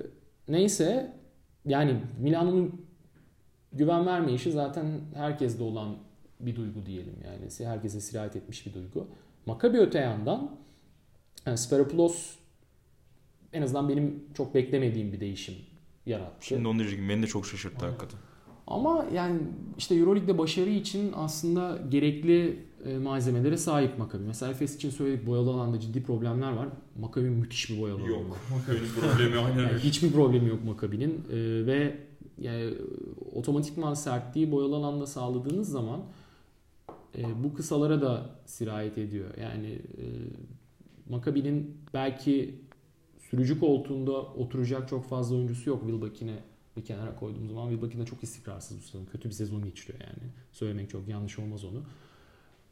neyse 0.48 1.16
yani 1.66 2.00
Milano'nun 2.20 2.86
güven 3.72 4.06
vermeyişi 4.06 4.52
zaten 4.52 5.00
herkeste 5.14 5.62
olan 5.62 5.96
bir 6.40 6.56
duygu 6.56 6.86
diyelim 6.86 7.16
yani. 7.24 7.70
Herkese 7.70 8.00
sirayet 8.00 8.36
etmiş 8.36 8.66
bir 8.66 8.74
duygu. 8.74 9.08
Makabi 9.46 9.78
öte 9.78 9.98
yandan 9.98 10.56
yani 11.46 11.58
Sparopoulos 11.58 12.34
en 13.52 13.62
azından 13.62 13.88
benim 13.88 14.24
çok 14.34 14.54
beklemediğim 14.54 15.12
bir 15.12 15.20
değişim 15.20 15.54
yarattı. 16.06 16.46
Şimdi 16.46 16.68
onu 16.68 16.78
diyeceğim. 16.78 17.08
Beni 17.08 17.22
de 17.22 17.26
çok 17.26 17.46
şaşırttı 17.46 17.86
evet. 17.86 17.94
hakikaten. 17.94 18.31
Ama 18.66 19.06
yani 19.14 19.40
işte 19.78 19.94
Euroleague'de 19.94 20.38
başarı 20.38 20.70
için 20.70 21.12
aslında 21.16 21.78
gerekli 21.90 22.58
e, 22.84 22.98
malzemelere 22.98 23.56
sahip 23.56 23.98
Maccabi. 23.98 24.24
Mesela 24.24 24.52
Efes 24.52 24.76
için 24.76 24.90
söyledik 24.90 25.26
boyalı 25.26 25.50
alanda 25.50 25.80
ciddi 25.80 26.02
problemler 26.02 26.52
var. 26.52 26.68
Maccabi 27.00 27.30
müthiş 27.30 27.70
bir 27.70 27.80
boyalı 27.80 28.08
Yok. 28.08 28.38
Maccabi'nin 28.52 28.88
problemi 29.00 29.38
aynen 29.38 29.62
yani 29.62 29.78
Hiçbir 29.78 30.12
problemi 30.12 30.48
yok 30.48 30.64
Maccabi'nin. 30.64 31.24
Ee, 31.32 31.66
ve 31.66 31.96
yani 32.38 32.74
otomatikman 33.34 33.94
sertliği 33.94 34.52
boyalı 34.52 34.76
alanda 34.76 35.06
sağladığınız 35.06 35.68
zaman 35.68 36.00
e, 37.18 37.44
bu 37.44 37.54
kısalara 37.54 38.02
da 38.02 38.30
sirayet 38.46 38.98
ediyor. 38.98 39.30
Yani 39.40 39.68
e, 39.72 40.04
Maccabi'nin 41.10 41.76
belki 41.94 42.54
sürücü 43.30 43.60
koltuğunda 43.60 44.12
oturacak 44.12 44.88
çok 44.88 45.04
fazla 45.04 45.36
oyuncusu 45.36 45.70
yok. 45.70 45.80
Wilbekin'e 45.80 46.51
bir 46.76 46.84
kenara 46.84 47.16
koyduğum 47.16 47.48
zaman 47.48 47.70
Wilbekin 47.70 48.00
de 48.00 48.06
çok 48.06 48.22
istikrarsız 48.22 48.78
bu 48.78 48.82
sezon. 48.82 49.04
Kötü 49.04 49.28
bir 49.28 49.34
sezon 49.34 49.64
geçiriyor 49.64 50.00
yani. 50.00 50.32
Söylemek 50.52 50.90
çok 50.90 51.08
yanlış 51.08 51.38
olmaz 51.38 51.64
onu. 51.64 51.82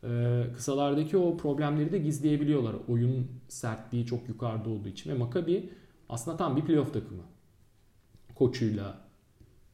Ee, 0.05 0.45
kısalardaki 0.57 1.17
o 1.17 1.37
problemleri 1.37 1.93
de 1.93 1.99
gizleyebiliyorlar. 1.99 2.77
Oyun 2.89 3.27
sertliği 3.49 4.07
çok 4.07 4.29
yukarıda 4.29 4.71
olduğu 4.71 4.89
için. 4.89 5.11
Ve 5.11 5.15
Maccabi 5.15 5.71
aslında 6.09 6.37
tam 6.37 6.57
bir 6.57 6.63
playoff 6.63 6.93
takımı. 6.93 7.23
Koçuyla, 8.35 8.99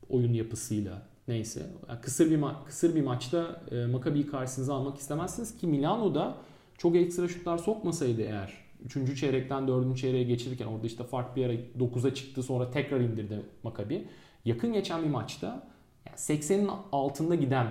oyun 0.08 0.32
yapısıyla 0.32 1.08
neyse. 1.28 1.70
Yani 1.88 2.00
kısır 2.00 2.30
bir 2.30 2.38
ma- 2.38 2.64
kısır 2.64 2.94
bir 2.94 3.02
maçta 3.02 3.62
e, 3.70 3.86
Maccabi'yi 3.86 4.26
karşınıza 4.26 4.74
almak 4.74 4.98
istemezsiniz 4.98 5.58
ki 5.58 5.66
Milano'da 5.66 6.36
çok 6.78 6.96
ekstra 6.96 7.28
şutlar 7.28 7.58
sokmasaydı 7.58 8.22
eğer 8.22 8.65
3. 8.84 9.20
çeyrekten 9.20 9.68
4. 9.68 9.98
çeyreğe 9.98 10.24
geçirirken 10.24 10.66
orada 10.66 10.86
işte 10.86 11.04
fark 11.04 11.36
bir 11.36 11.46
ara 11.46 11.52
9'a 11.54 12.14
çıktı 12.14 12.42
sonra 12.42 12.70
tekrar 12.70 13.00
indirdi 13.00 13.42
Makabi. 13.62 14.08
Yakın 14.44 14.72
geçen 14.72 15.04
bir 15.04 15.08
maçta 15.08 15.46
yani 16.06 16.16
80'in 16.16 16.70
altında 16.92 17.34
giden 17.34 17.66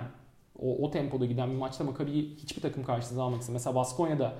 o, 0.58 0.86
o 0.86 0.90
tempoda 0.90 1.26
giden 1.26 1.50
bir 1.50 1.56
maçta 1.56 1.84
Makabi'yi 1.84 2.36
hiçbir 2.36 2.62
takım 2.62 2.84
karşısında 2.84 3.22
almak 3.22 3.40
istemiyor. 3.40 3.60
Mesela 3.60 3.76
Baskonya'da 3.76 4.34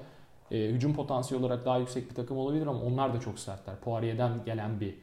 e, 0.51 0.69
hücum 0.69 0.95
potansiyeli 0.95 1.45
olarak 1.45 1.65
daha 1.65 1.79
yüksek 1.79 2.11
bir 2.11 2.15
takım 2.15 2.37
olabilir 2.37 2.67
ama 2.67 2.81
onlar 2.81 3.15
da 3.15 3.21
çok 3.21 3.39
sertler. 3.39 3.81
Poirier'den 3.81 4.45
gelen 4.45 4.81
bir 4.81 4.95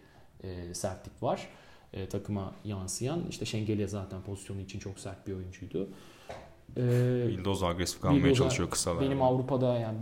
e, 0.43 0.73
sertlik 0.73 1.23
var. 1.23 1.47
E, 1.93 2.09
takıma 2.09 2.51
yansıyan. 2.63 3.21
İşte 3.29 3.45
Şengeli'ye 3.45 3.87
zaten 3.87 4.21
pozisyonu 4.21 4.61
için 4.61 4.79
çok 4.79 4.99
sert 4.99 5.27
bir 5.27 5.33
oyuncuydu. 5.33 5.89
Ee, 6.77 7.27
Bildoz 7.27 7.63
agresif 7.63 8.01
kalmaya 8.01 8.23
Bildoza, 8.23 8.43
çalışıyor 8.43 8.69
kısalar. 8.69 9.01
Benim 9.01 9.21
Avrupa'da 9.21 9.79
yani 9.79 9.97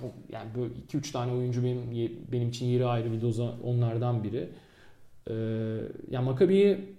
çok 0.00 0.10
yani 0.28 0.50
böyle 0.54 0.74
2-3 0.74 1.12
tane 1.12 1.32
oyuncu 1.32 1.64
benim 1.64 2.12
benim 2.32 2.48
için 2.48 2.66
yeri 2.66 2.86
ayrı 2.86 3.12
Bildoza 3.12 3.54
onlardan 3.64 4.24
biri. 4.24 4.48
Ee, 5.30 5.34
yani 6.10 6.24
Maccabi'yi 6.24 6.96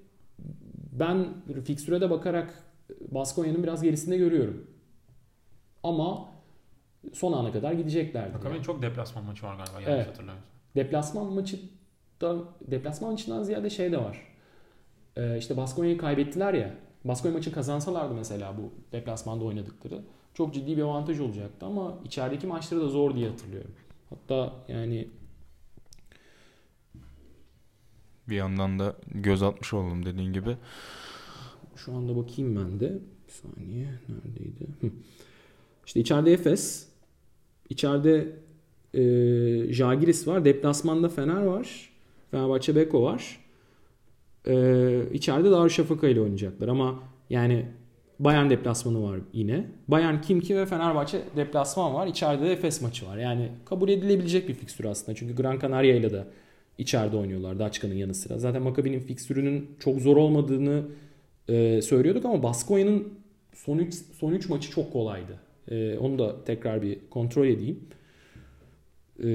ben 0.91 1.27
fikstüre 1.65 2.09
bakarak 2.09 2.63
Baskonya'nın 3.11 3.63
biraz 3.63 3.83
gerisinde 3.83 4.17
görüyorum. 4.17 4.67
Ama 5.83 6.29
son 7.13 7.33
ana 7.33 7.51
kadar 7.51 7.73
gideceklerdi. 7.73 8.31
Maccabi'nin 8.33 8.55
yani. 8.55 8.65
çok 8.65 8.81
deplasman 8.81 9.23
maçı 9.23 9.45
var 9.45 9.55
galiba 9.55 9.73
yanlış 9.73 9.87
evet. 9.87 10.07
hatırlamıyorsam. 10.07 10.49
Deplasman 10.75 11.33
maçı 11.33 11.59
da 12.21 12.35
deplasman 12.61 13.11
maçından 13.11 13.43
ziyade 13.43 13.69
şey 13.69 13.91
de 13.91 13.97
var. 13.97 14.27
Ee, 15.17 15.37
işte 15.37 15.57
Baskonya'yı 15.57 15.97
kaybettiler 15.97 16.53
ya. 16.53 16.75
Baskonya 17.05 17.35
maçı 17.35 17.51
kazansalardı 17.51 18.13
mesela 18.13 18.57
bu 18.57 18.73
deplasmanda 18.91 19.43
oynadıkları 19.43 20.01
çok 20.39 20.53
ciddi 20.53 20.77
bir 20.77 20.81
avantaj 20.81 21.19
olacaktı 21.19 21.65
ama 21.65 21.97
içerideki 22.05 22.47
maçları 22.47 22.81
da 22.81 22.87
zor 22.87 23.15
diye 23.15 23.29
hatırlıyorum. 23.29 23.71
Hatta 24.09 24.53
yani 24.67 25.07
bir 28.29 28.35
yandan 28.35 28.79
da 28.79 28.95
göz 29.13 29.43
atmış 29.43 29.73
oldum 29.73 30.05
dediğin 30.05 30.33
gibi. 30.33 30.57
Şu 31.75 31.93
anda 31.93 32.15
bakayım 32.15 32.55
ben 32.55 32.79
de. 32.79 32.99
Bir 33.27 33.31
saniye. 33.31 33.85
Neredeydi? 34.09 34.67
Hı. 34.81 34.91
İşte 35.85 35.99
içeride 35.99 36.33
Efes. 36.33 36.89
İçeride 37.69 38.35
e, 38.93 39.73
Jagiris 39.73 40.27
var. 40.27 40.45
Deplasmanda 40.45 41.09
Fener 41.09 41.41
var. 41.41 41.89
Fenerbahçe 42.31 42.75
Beko 42.75 43.03
var 43.03 43.39
e, 44.47 45.13
içeride 45.13 45.51
Darüşşafaka 45.51 46.07
ile 46.07 46.21
oynayacaklar 46.21 46.67
ama 46.67 47.03
yani 47.29 47.65
Bayern 48.19 48.49
deplasmanı 48.49 49.03
var 49.03 49.19
yine. 49.33 49.65
Bayern 49.87 50.21
kim 50.21 50.41
ki 50.41 50.57
ve 50.57 50.65
Fenerbahçe 50.65 51.21
deplasman 51.35 51.93
var. 51.93 52.07
İçeride 52.07 52.45
de 52.45 52.51
Efes 52.51 52.81
maçı 52.81 53.05
var. 53.07 53.17
Yani 53.17 53.49
kabul 53.65 53.89
edilebilecek 53.89 54.47
bir 54.47 54.53
fikstür 54.53 54.85
aslında. 54.85 55.15
Çünkü 55.15 55.35
Gran 55.35 55.59
Canaria 55.59 55.95
ile 55.95 56.11
de 56.11 56.23
içeride 56.77 57.17
oynuyorlar 57.17 57.59
Daçka'nın 57.59 57.95
yanı 57.95 58.13
sıra. 58.13 58.39
Zaten 58.39 58.61
Maccabi'nin 58.61 58.99
fikstürünün 58.99 59.69
çok 59.79 59.99
zor 59.99 60.17
olmadığını 60.17 60.83
e, 61.49 61.81
söylüyorduk 61.81 62.25
ama 62.25 62.43
Baskonya'nın 62.43 63.13
son 63.53 63.77
3 63.77 63.95
son 64.19 64.31
üç 64.31 64.49
maçı 64.49 64.71
çok 64.71 64.93
kolaydı. 64.93 65.39
E, 65.67 65.97
onu 65.97 66.19
da 66.19 66.43
tekrar 66.45 66.81
bir 66.81 66.99
kontrol 67.09 67.47
edeyim. 67.47 67.79
E, 69.23 69.29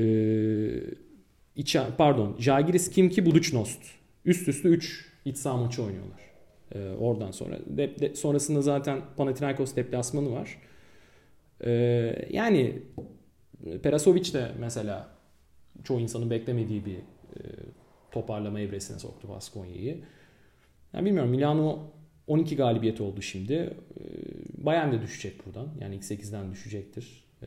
içer, 1.57 1.87
pardon. 1.99 2.37
Jagiris 2.39 2.91
Kimki 2.91 3.27
Budućnost. 3.27 3.81
Üst 4.25 4.49
üste 4.49 4.69
3 4.69 5.11
iç 5.25 5.37
saha 5.37 5.57
maçı 5.57 5.83
oynuyorlar. 5.83 6.34
Ee, 6.73 6.91
oradan 6.91 7.31
sonra. 7.31 7.59
De, 7.67 8.01
de, 8.01 8.15
sonrasında 8.15 8.63
zaten 8.63 9.03
Panathinaikos 9.17 9.77
deplasmanı 9.77 10.33
var. 10.33 10.59
Ee, 11.65 12.29
yani 12.31 12.83
Perasovic 13.83 14.33
de 14.33 14.53
mesela 14.59 15.09
çoğu 15.85 16.01
insanın 16.01 16.31
beklemediği 16.31 16.87
bir 16.87 16.97
e, 16.97 17.41
toparlama 18.11 18.61
evresine 18.61 18.99
soktu 18.99 19.29
Baskonya'yı. 19.29 20.01
Yani 20.93 21.07
bilmiyorum 21.07 21.31
Milano 21.31 21.91
12 22.27 22.57
galibiyet 22.57 23.01
oldu 23.01 23.23
şimdi. 23.23 23.53
Ee, 23.53 23.75
Bayern 24.65 24.93
de 24.93 25.03
düşecek 25.03 25.47
buradan. 25.47 25.69
Yani 25.81 25.95
ilk 25.95 26.03
8'den 26.03 26.53
düşecektir. 26.53 27.25
Ee, 27.43 27.47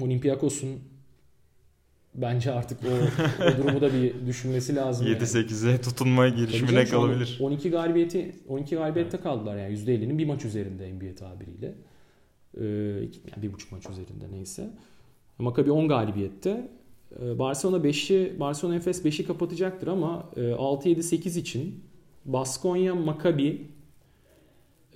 Olympiakos'un 0.00 0.80
bence 2.14 2.52
artık 2.52 2.78
o, 2.84 2.88
o 3.44 3.58
durumu 3.58 3.80
da 3.80 3.94
bir 3.94 4.26
düşünmesi 4.26 4.76
lazım. 4.76 5.06
7-8'e 5.06 5.70
yani. 5.70 5.80
tutunma 5.80 6.28
girişimine 6.28 6.84
kalabilir. 6.84 7.38
12 7.40 7.70
galibiyeti 7.70 8.36
12 8.48 8.74
galibiyette 8.74 9.16
evet. 9.16 9.24
kaldılar 9.24 9.56
yani 9.56 9.74
%50'nin 9.74 10.18
bir 10.18 10.26
maç 10.26 10.44
üzerinde 10.44 10.92
NBA 10.92 11.14
tabiriyle. 11.14 11.74
Ee, 12.56 12.64
yani 12.64 13.42
bir 13.42 13.52
buçuk 13.52 13.72
maç 13.72 13.90
üzerinde 13.90 14.32
neyse. 14.32 14.70
Maccabi 15.38 15.72
10 15.72 15.88
galibiyette. 15.88 16.70
Ee, 17.20 17.38
Barcelona 17.38 17.76
5'i 17.76 18.40
Barcelona 18.40 18.76
Efes 18.76 19.04
5'i 19.04 19.26
kapatacaktır 19.26 19.86
ama 19.86 20.30
6 20.58 20.88
7 20.88 21.02
8 21.02 21.36
için 21.36 21.84
Baskonya 22.24 22.94
Maccabi 22.94 23.68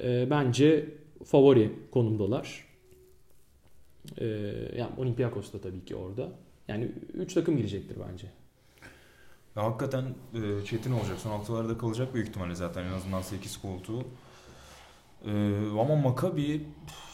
e, 0.01 0.31
bence 0.31 0.89
favori 1.25 1.73
konumdalar. 1.91 2.67
E, 4.19 4.27
yani 4.79 4.91
Olympiakos 4.99 5.53
da 5.53 5.61
tabii 5.61 5.85
ki 5.85 5.97
orada. 5.97 6.33
Yani 6.69 6.93
3 7.15 7.35
takım 7.35 7.57
girecektir 7.57 7.97
bence. 8.11 8.27
Ya 9.57 9.65
hakikaten 9.65 10.05
e, 10.35 10.65
çetin 10.65 10.93
olacak. 10.93 11.19
Son 11.19 11.31
haftalarda 11.31 11.79
kalacak 11.79 12.15
büyük 12.15 12.29
ihtimalle 12.29 12.55
zaten 12.55 12.85
en 12.85 12.93
azından 12.93 13.23
8 13.23 13.61
koltuğu. 13.61 14.05
E, 15.27 15.33
ama 15.81 15.97
Maccabi 15.97 16.67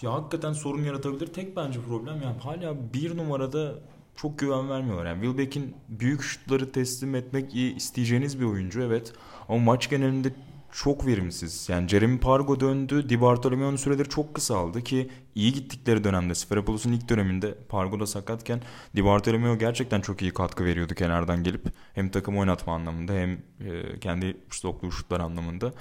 ya 0.02 0.12
hakikaten 0.12 0.52
sorun 0.52 0.82
yaratabilir. 0.82 1.26
Tek 1.26 1.56
bence 1.56 1.80
problem 1.80 2.22
yani 2.22 2.38
hala 2.38 2.92
bir 2.94 3.16
numarada 3.16 3.74
çok 4.16 4.38
güven 4.38 4.70
vermiyorlar. 4.70 5.06
Yani 5.06 5.22
Wilbeck'in 5.22 5.74
büyük 5.88 6.22
şutları 6.22 6.72
teslim 6.72 7.14
etmek 7.14 7.56
isteyeceğiniz 7.56 8.40
bir 8.40 8.44
oyuncu 8.44 8.82
evet. 8.82 9.12
Ama 9.48 9.58
maç 9.58 9.90
genelinde 9.90 10.32
çok 10.72 11.06
verimsiz. 11.06 11.68
Yani 11.68 11.88
Jeremy 11.88 12.18
Pargo 12.18 12.60
döndü. 12.60 13.08
Di 13.08 13.20
Bartolomeo'nun 13.20 13.76
süreleri 13.76 14.08
çok 14.08 14.34
kısaldı 14.34 14.82
ki 14.82 15.10
iyi 15.34 15.52
gittikleri 15.52 16.04
dönemde 16.04 16.34
Sferapoulos'un 16.34 16.92
ilk 16.92 17.08
döneminde 17.08 17.54
Pargo 17.68 18.00
da 18.00 18.06
sakatken 18.06 18.60
Di 18.96 19.04
Bartolomeo 19.04 19.58
gerçekten 19.58 20.00
çok 20.00 20.22
iyi 20.22 20.30
katkı 20.30 20.64
veriyordu 20.64 20.94
kenardan 20.94 21.42
gelip. 21.42 21.66
Hem 21.94 22.10
takım 22.10 22.38
oynatma 22.38 22.74
anlamında 22.74 23.12
hem 23.12 23.30
e, 23.32 24.00
kendi 24.00 24.36
stoklu 24.50 24.92
şutlar 24.92 25.20
anlamında. 25.20 25.72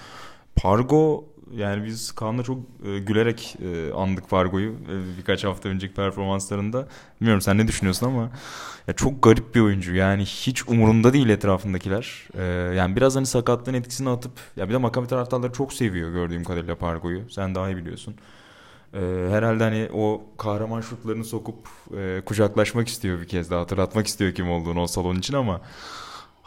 Pargo 0.55 1.30
yani 1.55 1.85
biz 1.85 2.11
Kaan'la 2.11 2.43
çok 2.43 2.57
e, 2.85 2.99
gülerek 2.99 3.55
e, 3.61 3.93
andık 3.93 4.29
Fargo'yu 4.29 4.71
e, 4.71 5.17
birkaç 5.17 5.43
hafta 5.43 5.69
önceki 5.69 5.93
performanslarında. 5.93 6.87
Bilmiyorum 7.21 7.41
sen 7.41 7.57
ne 7.57 7.67
düşünüyorsun 7.67 8.07
ama 8.07 8.29
ya 8.87 8.93
çok 8.93 9.23
garip 9.23 9.55
bir 9.55 9.61
oyuncu. 9.61 9.95
Yani 9.95 10.25
hiç 10.25 10.67
umurunda 10.67 11.13
değil 11.13 11.29
etrafındakiler. 11.29 12.27
E, 12.37 12.43
yani 12.75 12.95
biraz 12.95 13.15
hani 13.15 13.25
sakatlığın 13.25 13.73
etkisini 13.73 14.09
atıp 14.09 14.31
ya 14.55 14.69
bir 14.69 14.73
de 14.73 14.77
Maccabi 14.77 15.07
taraftarları 15.07 15.53
çok 15.53 15.73
seviyor 15.73 16.11
gördüğüm 16.11 16.43
kadarıyla 16.43 16.75
Fargo'yu. 16.75 17.29
Sen 17.29 17.55
daha 17.55 17.69
iyi 17.69 17.77
biliyorsun. 17.77 18.15
E, 18.93 18.99
herhalde 19.29 19.63
hani 19.63 19.89
o 19.93 20.21
kahraman 20.37 20.81
şutlarını 20.81 21.25
sokup 21.25 21.67
e, 21.97 22.21
kucaklaşmak 22.25 22.87
istiyor 22.87 23.21
bir 23.21 23.27
kez 23.27 23.51
daha 23.51 23.61
hatırlatmak 23.61 24.07
istiyor 24.07 24.35
kim 24.35 24.51
olduğunu 24.51 24.81
o 24.81 24.87
salon 24.87 25.15
için 25.15 25.33
ama 25.33 25.61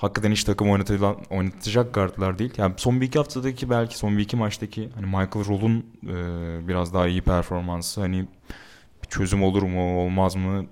hakikaten 0.05 0.33
hiç 0.33 0.45
takım 0.45 0.71
oynatılan, 0.71 1.17
oynatacak 1.31 1.95
guardlar 1.95 2.39
değil. 2.39 2.53
Yani 2.57 2.75
son 2.77 3.01
bir 3.01 3.07
iki 3.07 3.19
haftadaki 3.19 3.71
belki 3.71 3.99
son 3.99 4.19
bir 4.19 4.23
iki 4.23 4.37
maçtaki 4.37 4.89
hani 4.95 5.07
Michael 5.07 5.49
Roll'un 5.49 5.87
e, 6.03 6.69
biraz 6.69 6.95
daha 6.95 7.09
iyi 7.09 7.23
performansı 7.23 8.01
hani 8.01 8.27
bir 9.03 9.09
çözüm 9.09 9.43
olur 9.43 9.63
mu 9.63 10.01
olmaz 10.01 10.37
mı 10.37 10.67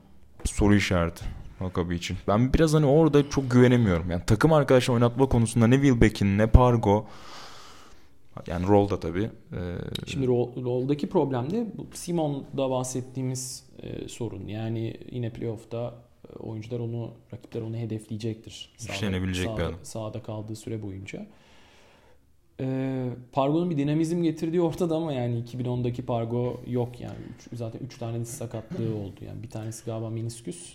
soru 0.45 0.75
işareti 0.75 1.25
Maccabi 1.61 1.95
için. 1.95 2.17
Ben 2.29 2.53
biraz 2.53 2.75
hani 2.75 2.87
orada 2.87 3.31
çok 3.31 3.51
güvenemiyorum. 3.51 4.11
Yani 4.11 4.23
takım 4.27 4.53
arkadaşı 4.53 4.93
oynatma 4.93 5.27
konusunda 5.27 5.67
ne 5.67 5.75
Wilbeck'in 5.75 6.39
ne 6.39 6.47
Pargo 6.47 7.07
yani 8.47 8.67
Roll'da 8.67 9.01
tabii. 9.01 9.31
Ee... 9.53 9.77
Şimdi 10.07 10.27
roll, 10.27 10.65
Roll'daki 10.65 11.09
problem 11.09 11.51
de 11.51 11.67
Simon'da 11.95 12.71
bahsettiğimiz 12.71 13.65
e, 13.83 14.09
sorun. 14.09 14.47
Yani 14.47 14.97
yine 15.11 15.31
playoff'ta 15.31 15.95
oyuncular 16.39 16.81
onu, 16.81 17.11
rakipler 17.33 17.61
onu 17.63 17.77
hedefleyecektir. 17.77 18.73
Güçlenebilecek 18.79 19.47
sağda, 19.47 19.59
bir 19.59 19.63
adam. 19.63 19.75
Sağda 19.83 20.23
kaldığı 20.23 20.57
süre 20.57 20.83
boyunca. 20.83 21.27
Ee, 22.61 23.09
Pargo'nun 23.33 23.71
bir 23.71 23.77
dinamizm 23.79 24.23
getirdiği 24.23 24.61
ortada 24.63 24.97
ama 24.97 25.13
yani 25.13 25.45
2010'daki 25.45 26.03
Pargo 26.03 26.61
yok 26.67 27.01
yani. 27.01 27.19
Üç, 27.37 27.59
zaten 27.59 27.81
3 27.81 27.99
tane 27.99 28.21
diz 28.21 28.29
sakatlığı 28.29 28.95
oldu. 28.97 29.25
Yani 29.27 29.43
bir 29.43 29.51
tanesi 29.51 29.85
galiba 29.85 30.11
menisküs. 30.11 30.73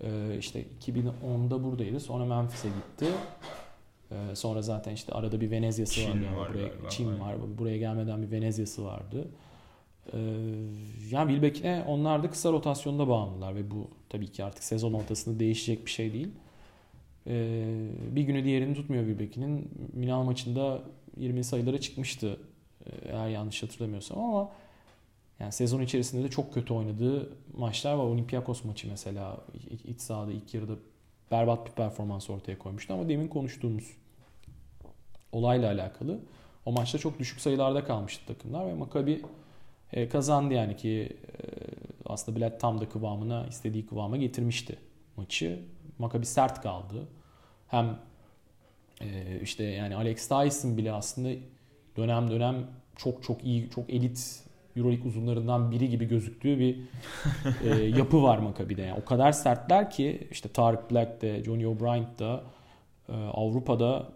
Ee, 0.00 0.36
işte 0.38 0.64
2010'da 0.86 1.64
buradaydı. 1.64 2.00
Sonra 2.00 2.24
Memphis'e 2.24 2.68
gitti. 2.68 3.06
Ee, 4.10 4.34
sonra 4.34 4.62
zaten 4.62 4.92
işte 4.92 5.12
arada 5.12 5.40
bir 5.40 5.50
Venezya'sı 5.50 5.94
Çin 5.94 6.08
vardı. 6.08 6.36
Var 6.36 6.48
buraya, 6.48 6.68
galiba. 6.68 6.88
Çin 6.88 7.20
var. 7.20 7.36
Buraya 7.58 7.78
gelmeden 7.78 8.22
bir 8.22 8.30
Venezya'sı 8.30 8.84
vardı. 8.84 9.28
Ee, 10.12 10.18
yani 11.10 11.32
Wilbeck'e 11.32 11.84
onlar 11.86 12.22
da 12.22 12.30
kısa 12.30 12.52
rotasyonda 12.52 13.08
bağımlılar 13.08 13.54
ve 13.54 13.70
bu 13.70 13.90
tabii 14.08 14.28
ki 14.28 14.44
artık 14.44 14.64
sezon 14.64 14.92
ortasında 14.92 15.40
değişecek 15.40 15.86
bir 15.86 15.90
şey 15.90 16.12
değil. 16.12 16.28
Ee, 17.26 17.88
bir 18.10 18.22
günü 18.22 18.44
diğerini 18.44 18.74
tutmuyor 18.74 19.06
Wilbeck'in. 19.06 19.70
Milan 19.92 20.24
maçında 20.24 20.82
20 21.16 21.44
sayılara 21.44 21.80
çıkmıştı 21.80 22.40
e, 22.86 23.08
eğer 23.08 23.28
yanlış 23.28 23.62
hatırlamıyorsam 23.62 24.18
ama 24.18 24.50
yani 25.40 25.52
sezon 25.52 25.82
içerisinde 25.82 26.24
de 26.24 26.30
çok 26.30 26.54
kötü 26.54 26.74
oynadığı 26.74 27.32
maçlar 27.56 27.94
var. 27.94 28.04
Olympiakos 28.04 28.64
maçı 28.64 28.88
mesela 28.88 29.36
iç 29.84 30.00
sahada 30.00 30.32
ilk 30.32 30.54
yarıda 30.54 30.74
berbat 31.30 31.66
bir 31.66 31.72
performans 31.72 32.30
ortaya 32.30 32.58
koymuştu 32.58 32.94
ama 32.94 33.08
demin 33.08 33.28
konuştuğumuz 33.28 33.90
olayla 35.32 35.72
alakalı 35.72 36.20
o 36.66 36.72
maçta 36.72 36.98
çok 36.98 37.18
düşük 37.18 37.40
sayılarda 37.40 37.84
kalmıştı 37.84 38.26
takımlar 38.26 38.66
ve 38.66 38.74
Maccabi 38.74 39.22
e, 39.92 40.08
kazandı 40.08 40.54
yani 40.54 40.76
ki 40.76 41.16
e, 41.26 41.44
aslında 42.06 42.36
Bilal 42.36 42.50
tam 42.58 42.80
da 42.80 42.88
kıvamına 42.88 43.46
istediği 43.46 43.86
kıvama 43.86 44.16
getirmişti 44.16 44.78
maçı. 45.16 45.60
Maccabi 45.98 46.26
sert 46.26 46.62
kaldı. 46.62 47.08
Hem 47.68 47.98
e, 49.00 49.40
işte 49.42 49.64
yani 49.64 49.96
Alex 49.96 50.28
Tyson 50.28 50.76
bile 50.76 50.92
aslında 50.92 51.28
dönem 51.96 52.30
dönem 52.30 52.66
çok 52.96 53.22
çok 53.22 53.44
iyi, 53.44 53.70
çok 53.70 53.90
elit 53.90 54.42
Euroleague 54.76 55.08
uzunlarından 55.08 55.70
biri 55.70 55.88
gibi 55.88 56.08
gözüktüğü 56.08 56.58
bir 56.58 56.78
e, 57.64 57.84
yapı 57.98 58.22
var 58.22 58.38
Maccabi'de. 58.38 58.82
Yani 58.82 59.00
o 59.02 59.04
kadar 59.04 59.32
sertler 59.32 59.90
ki 59.90 60.28
işte 60.30 60.48
Tarık 60.48 60.90
Black 60.90 61.22
de, 61.22 61.44
Johnny 61.44 61.66
O'Brien 61.66 62.06
da 62.18 62.42
e, 63.08 63.12
Avrupa'da 63.12 64.08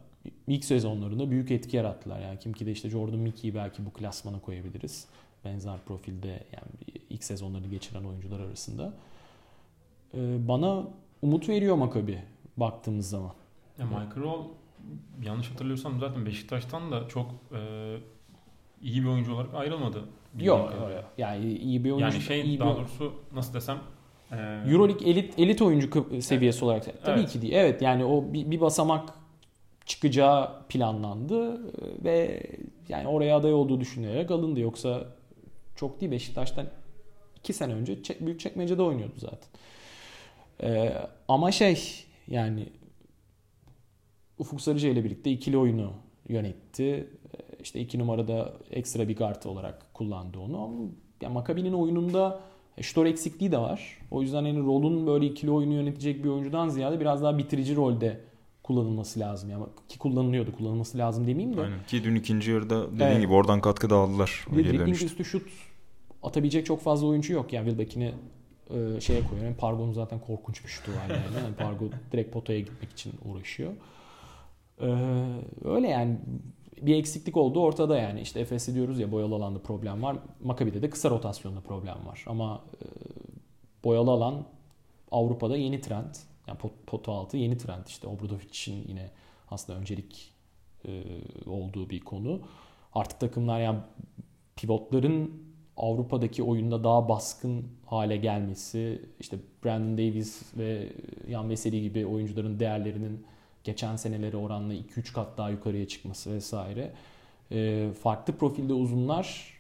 ilk 0.46 0.64
sezonlarında 0.64 1.30
büyük 1.30 1.50
etki 1.50 1.76
yarattılar. 1.76 2.20
Yani 2.20 2.38
kim 2.38 2.52
ki 2.52 2.66
de 2.66 2.72
işte 2.72 2.90
Jordan 2.90 3.18
Mickey'i 3.18 3.54
belki 3.54 3.86
bu 3.86 3.90
klasmana 3.90 4.40
koyabiliriz 4.40 5.06
benzer 5.45 5.78
profilde 5.86 6.28
yani 6.28 7.01
ilk 7.11 7.24
sezonlarını 7.24 7.66
geçiren 7.66 8.05
oyuncular 8.05 8.40
arasında. 8.40 8.95
Ee, 10.14 10.49
bana 10.49 10.84
umut 11.22 11.49
veriyor 11.49 11.76
Makabi 11.76 12.18
baktığımız 12.57 13.11
zaman. 13.11 13.32
Ya 13.78 13.86
Michael 13.86 14.16
Roll 14.16 14.45
yanlış 15.22 15.51
hatırlıyorsam 15.51 16.01
zaten 16.01 16.26
Beşiktaş'tan 16.26 16.93
da 16.93 17.09
çok 17.09 17.30
e, 17.53 17.97
iyi 18.82 19.03
bir 19.03 19.09
oyuncu 19.09 19.34
olarak 19.34 19.55
ayrılmadı. 19.55 20.05
Yok 20.40 20.72
öyle. 20.86 21.05
Yani 21.18 21.53
iyi 21.53 21.84
bir 21.84 21.90
oyuncu. 21.90 22.05
Yani 22.05 22.20
şey 22.20 22.40
iyi 22.40 22.61
daha 22.61 22.70
bir... 22.70 22.76
doğrusu 22.76 23.12
nasıl 23.34 23.55
desem 23.55 23.78
e... 24.32 24.36
Euroleague 24.66 25.11
elit 25.11 25.38
elit 25.38 25.62
oyuncu 25.62 26.07
seviyesi 26.20 26.57
evet. 26.57 26.62
olarak 26.62 27.05
tabii 27.05 27.20
evet. 27.20 27.30
ki 27.30 27.43
değil. 27.43 27.53
Evet 27.53 27.82
yani 27.82 28.05
o 28.05 28.32
bir, 28.32 28.51
bir 28.51 28.61
basamak 28.61 29.09
çıkacağı 29.86 30.66
planlandı 30.68 31.61
ve 32.05 32.43
yani 32.88 33.09
oraya 33.09 33.36
aday 33.36 33.55
olduğu 33.55 33.80
düşünülerek 33.80 34.30
alındı. 34.30 34.61
Yoksa 34.61 35.07
çok 35.76 36.00
değil 36.00 36.12
Beşiktaş'tan 36.12 36.66
2 37.38 37.52
sene 37.52 37.74
önce 37.74 37.98
büyük 38.20 38.40
çekmecede 38.40 38.82
oynuyordu 38.82 39.14
zaten. 39.16 39.48
Ee, 40.62 40.92
ama 41.28 41.52
şey 41.52 42.04
yani 42.28 42.68
Ufuk 44.38 44.60
Sarıcı 44.60 44.88
ile 44.88 45.04
birlikte 45.04 45.30
ikili 45.30 45.58
oyunu 45.58 45.92
yönetti. 46.28 46.84
Ee, 46.84 47.62
işte 47.62 47.80
iki 47.80 47.98
numarada 47.98 48.52
ekstra 48.70 49.08
bir 49.08 49.16
guard 49.16 49.44
olarak 49.44 49.94
kullandı 49.94 50.38
onu. 50.38 50.64
Ama 50.64 50.78
yani 51.20 51.32
Makabi'nin 51.32 51.72
oyununda 51.72 52.40
e, 52.76 52.82
şutör 52.82 53.06
eksikliği 53.06 53.52
de 53.52 53.58
var. 53.58 53.98
O 54.10 54.22
yüzden 54.22 54.44
yani 54.44 54.60
rolun 54.60 55.06
böyle 55.06 55.26
ikili 55.26 55.50
oyunu 55.50 55.74
yönetecek 55.74 56.24
bir 56.24 56.28
oyuncudan 56.28 56.68
ziyade 56.68 57.00
biraz 57.00 57.22
daha 57.22 57.38
bitirici 57.38 57.76
rolde 57.76 58.20
kullanılması 58.72 59.20
lazım. 59.20 59.50
Yani 59.50 59.64
ki 59.88 59.98
kullanılıyordu. 59.98 60.52
Kullanılması 60.52 60.98
lazım 60.98 61.26
demeyeyim 61.26 61.56
de. 61.56 61.60
Aynen. 61.60 61.86
Ki 61.86 62.04
dün 62.04 62.14
ikinci 62.14 62.50
yarıda 62.50 62.86
dediğin 62.92 63.10
evet. 63.10 63.20
gibi 63.20 63.32
oradan 63.32 63.60
katkı 63.60 63.90
da 63.90 63.96
aldılar. 63.96 64.46
Dribbling 64.54 65.02
üstü 65.02 65.24
şut 65.24 65.48
atabilecek 66.22 66.66
çok 66.66 66.80
fazla 66.80 67.06
oyuncu 67.06 67.32
yok. 67.32 67.52
Yani 67.52 67.68
Wilbeck'ini 67.68 68.12
e, 68.70 69.00
şeye 69.00 69.20
koyuyor. 69.20 69.46
Yani 69.46 69.56
Pargo'nun 69.56 69.92
zaten 69.92 70.20
korkunç 70.20 70.64
bir 70.64 70.68
şutu 70.68 70.92
var 70.92 71.10
yani. 71.10 71.44
yani 71.44 71.54
Pargo 71.54 71.84
direkt 72.12 72.32
potaya 72.32 72.60
gitmek 72.60 72.90
için 72.90 73.12
uğraşıyor. 73.24 73.72
Ee, 74.80 74.86
öyle 75.64 75.88
yani 75.88 76.18
bir 76.82 76.96
eksiklik 76.96 77.36
oldu 77.36 77.60
ortada 77.60 77.98
yani. 77.98 78.20
İşte 78.20 78.40
Efes'i 78.40 78.74
diyoruz 78.74 78.98
ya 78.98 79.12
boyalı 79.12 79.34
alanda 79.34 79.58
problem 79.58 80.02
var. 80.02 80.16
Makabi'de 80.44 80.82
de 80.82 80.90
kısa 80.90 81.10
rotasyonda 81.10 81.60
problem 81.60 82.06
var. 82.06 82.24
Ama 82.26 82.60
e, 82.74 82.86
boyalı 83.84 84.10
alan 84.10 84.44
Avrupa'da 85.10 85.56
yeni 85.56 85.80
trend. 85.80 86.14
Yani 86.47 86.59
pot, 86.59 86.72
potu 86.86 87.12
altı 87.12 87.36
yeni 87.36 87.59
trend. 87.59 87.86
İşte 87.86 88.07
Obradovic'in 88.07 88.88
yine 88.88 89.11
aslında 89.51 89.78
öncelik 89.78 90.32
e, 90.88 91.03
olduğu 91.47 91.90
bir 91.90 92.01
konu. 92.01 92.40
Artık 92.95 93.20
takımlar 93.20 93.61
yani 93.61 93.78
pivotların 94.57 95.43
Avrupa'daki 95.76 96.43
oyunda 96.43 96.84
daha 96.84 97.09
baskın 97.09 97.64
hale 97.86 98.16
gelmesi, 98.16 99.03
işte 99.20 99.36
Brandon 99.64 99.99
Davis 99.99 100.43
ve 100.57 100.93
Jan 101.30 101.51
Veseli 101.51 101.82
gibi 101.82 102.07
oyuncuların 102.07 102.61
değerlerinin 102.61 103.26
geçen 103.64 103.97
seneleri 103.97 104.36
oranla 104.36 104.74
2-3 104.74 105.12
kat 105.12 105.38
daha 105.38 105.51
yukarıya 105.51 105.88
çıkması 105.88 106.32
vesaire. 106.32 106.93
E, 107.51 107.88
farklı 108.03 108.36
profilde 108.36 108.72
uzunlar 108.72 109.59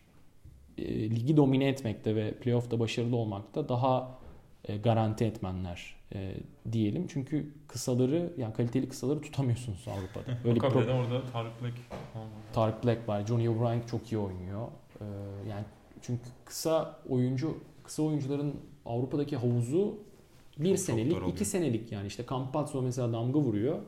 e, 0.78 1.10
ligi 1.10 1.36
domine 1.36 1.68
etmekte 1.68 2.16
ve 2.16 2.34
playoff'ta 2.34 2.80
başarılı 2.80 3.16
olmakta 3.16 3.68
daha 3.68 4.18
e, 4.64 4.76
garanti 4.76 5.24
etmenler 5.24 6.01
e, 6.14 6.34
diyelim. 6.72 7.06
Çünkü 7.06 7.52
kısaları 7.68 8.32
yani 8.38 8.54
kaliteli 8.54 8.88
kısaları 8.88 9.20
tutamıyorsunuz 9.20 9.88
Avrupa'da. 9.88 10.38
Öyle 10.44 10.54
bir 10.54 10.60
pro- 10.60 11.00
orada 11.00 11.22
Tarık 11.32 11.62
Black 11.62 11.74
Tarık 12.52 12.84
Black 12.84 13.08
var. 13.08 13.26
Johnny 13.26 13.48
O'Brien 13.48 13.82
çok 13.90 14.12
iyi 14.12 14.18
oynuyor. 14.18 14.68
E, 15.00 15.04
yani 15.50 15.64
çünkü 16.02 16.22
kısa 16.44 17.00
oyuncu 17.08 17.58
kısa 17.84 18.02
oyuncuların 18.02 18.54
Avrupa'daki 18.86 19.36
havuzu 19.36 19.98
bir 20.58 20.68
çok 20.68 20.78
senelik, 20.78 21.12
çok 21.12 21.28
iki 21.28 21.44
senelik 21.44 21.92
yani 21.92 22.06
işte 22.06 22.24
Campazzo 22.30 22.82
mesela 22.82 23.12
damga 23.12 23.38
vuruyor. 23.38 23.78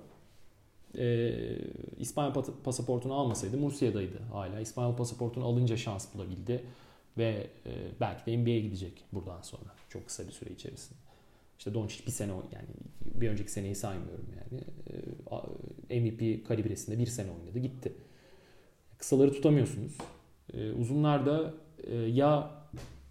Ee, 0.98 1.58
İspanya 1.98 2.32
pasaportunu 2.64 3.14
almasaydı 3.14 3.56
Mursia'daydı 3.56 4.18
hala. 4.32 4.60
İspanyol 4.60 4.96
pasaportunu 4.96 5.44
alınca 5.44 5.76
şans 5.76 6.14
bulabildi. 6.14 6.64
Ve 7.18 7.46
e, 7.66 7.72
belki 8.00 8.26
de 8.26 8.38
NBA'ye 8.38 8.60
gidecek 8.60 9.04
buradan 9.12 9.42
sonra. 9.42 9.74
Çok 9.88 10.06
kısa 10.06 10.26
bir 10.26 10.32
süre 10.32 10.50
içerisinde. 10.50 10.98
İşte 11.64 11.74
Doncic 11.74 12.06
bir 12.06 12.10
sene 12.10 12.32
yani 12.32 12.68
bir 13.04 13.28
önceki 13.28 13.52
seneyi 13.52 13.74
saymıyorum 13.74 14.26
yani. 14.36 14.62
E, 15.90 16.00
MVP 16.00 16.48
kalibresinde 16.48 16.98
bir 16.98 17.06
sene 17.06 17.30
oynadı 17.30 17.58
gitti. 17.58 17.92
Kısaları 18.98 19.32
tutamıyorsunuz. 19.32 19.98
E, 20.54 20.72
uzunlar 20.72 21.26
da 21.26 21.54
e, 21.84 21.94
ya 21.96 22.50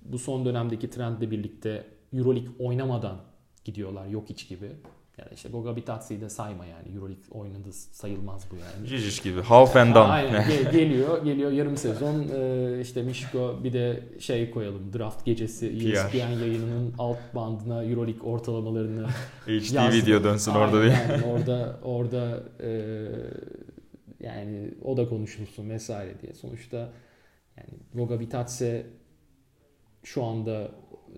bu 0.02 0.20
son 0.20 0.46
dönemdeki 0.46 0.90
trendle 0.90 1.32
birlikte 1.32 1.86
Euroleague 2.14 2.52
oynamadan 2.60 3.22
gidiyorlar 3.66 4.08
yok 4.08 4.30
iç 4.30 4.50
gibi. 4.50 4.72
Yani 5.18 5.30
işte 5.34 5.50
Goga 5.50 5.76
Bitatsi'yi 5.76 6.22
de 6.22 6.30
sayma 6.30 6.66
yani. 6.66 6.96
Euroleague 6.96 7.24
oynadı 7.32 7.74
sayılmaz 7.74 8.48
bu 8.52 8.56
yani. 8.56 8.88
Cici 8.88 9.24
gibi. 9.24 9.42
Half 9.42 9.76
and 9.76 9.96
done. 9.96 10.12
Aynen. 10.12 10.48
Gel, 10.50 10.72
geliyor. 10.72 11.26
Geliyor 11.26 11.52
yarım 11.52 11.78
sezon. 11.78 12.26
Ee, 12.36 12.82
işte 12.82 13.02
Mişko 13.02 13.60
bir 13.64 13.74
de 13.74 14.04
şey 14.20 14.52
koyalım. 14.52 14.94
Draft 14.94 15.26
gecesi 15.26 15.68
ESPN 15.68 16.18
yayınının 16.18 16.94
alt 16.98 17.36
bandına 17.36 17.84
Euroleague 17.84 18.30
ortalamalarını 18.30 19.08
HD 19.46 19.94
video 19.94 20.24
dönsün 20.24 20.52
Aynen, 20.52 20.66
orada 20.66 20.84
diye. 20.84 20.94
Yani 20.94 21.26
orada 21.26 21.80
orada 21.84 22.44
e, 22.60 22.70
yani 24.20 24.74
o 24.84 24.98
da 24.98 25.10
konuşulsun 25.10 25.70
vesaire 25.70 26.22
diye. 26.22 26.34
Sonuçta 26.34 26.78
yani 27.58 27.70
Goga 27.94 28.20
Bitatse 28.20 28.86
şu 30.04 30.24
anda 30.24 30.72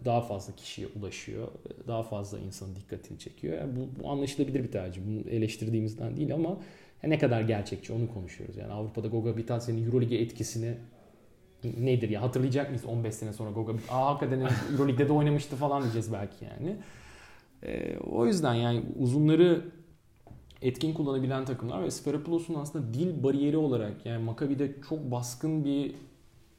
daha 0.05 0.21
fazla 0.21 0.55
kişiye 0.55 0.87
ulaşıyor. 0.99 1.47
Daha 1.87 2.03
fazla 2.03 2.39
insanın 2.39 2.75
dikkatini 2.75 3.19
çekiyor. 3.19 3.57
Yani 3.57 3.71
bu, 3.75 4.03
bu 4.03 4.09
anlaşılabilir 4.09 4.63
bir 4.63 4.71
tercih. 4.71 5.01
Bunu 5.07 5.29
eleştirdiğimizden 5.29 6.17
değil 6.17 6.33
ama 6.33 6.57
ne 7.03 7.19
kadar 7.19 7.41
gerçekçi 7.41 7.93
onu 7.93 8.13
konuşuyoruz. 8.13 8.57
Yani 8.57 8.73
Avrupa'da 8.73 9.07
Goga 9.07 9.37
Bitatse'nin 9.37 9.85
Euroleague 9.85 10.17
etkisini 10.17 10.77
nedir 11.63 12.09
ya 12.09 12.21
hatırlayacak 12.21 12.69
mıyız 12.69 12.85
15 12.85 13.15
sene 13.15 13.33
sonra 13.33 13.51
Goga 13.51 13.73
Aa 13.89 14.05
hakikaten 14.05 14.39
Euroleague'de 14.71 15.07
de 15.07 15.13
oynamıştı 15.13 15.55
falan 15.55 15.81
diyeceğiz 15.81 16.13
belki 16.13 16.45
yani. 16.45 16.75
Ee, 17.63 17.97
o 17.97 18.25
yüzden 18.25 18.53
yani 18.53 18.83
uzunları 18.99 19.65
etkin 20.61 20.93
kullanabilen 20.93 21.45
takımlar 21.45 21.83
ve 21.83 21.91
Sferapoulos'un 21.91 22.53
aslında 22.53 22.93
dil 22.93 23.23
bariyeri 23.23 23.57
olarak 23.57 24.05
yani 24.05 24.23
Maccabi'de 24.23 24.75
çok 24.89 25.11
baskın 25.11 25.65
bir 25.65 25.95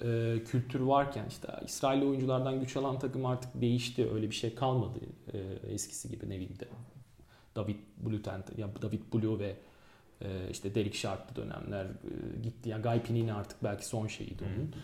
e, 0.03 0.39
kültür 0.45 0.81
varken 0.81 1.25
işte 1.29 1.49
İsrail 1.65 2.03
oyunculardan 2.03 2.61
güç 2.61 2.77
alan 2.77 2.99
takım 2.99 3.27
artık 3.27 3.61
değişti. 3.61 4.11
Öyle 4.11 4.31
bir 4.31 4.35
şey 4.35 4.55
kalmadı 4.55 4.99
e, 5.33 5.39
eskisi 5.73 6.09
gibi 6.09 6.31
ne 6.31 6.35
bileyim 6.35 6.59
de. 6.61 6.69
David 7.57 7.77
Blutent, 7.97 8.59
ya 8.59 8.69
David 8.83 9.03
Blue 9.15 9.39
ve 9.39 9.57
e, 10.23 10.51
işte 10.51 10.75
Derek 10.75 10.95
Sharp'lı 10.95 11.37
dönemler 11.37 11.85
e, 11.85 12.43
gitti. 12.43 12.69
Yani 12.69 12.83
Guy 12.83 13.01
Pinini 13.01 13.33
artık 13.33 13.65
belki 13.65 13.87
son 13.87 14.07
şeyiydi 14.07 14.45
onun. 14.45 14.75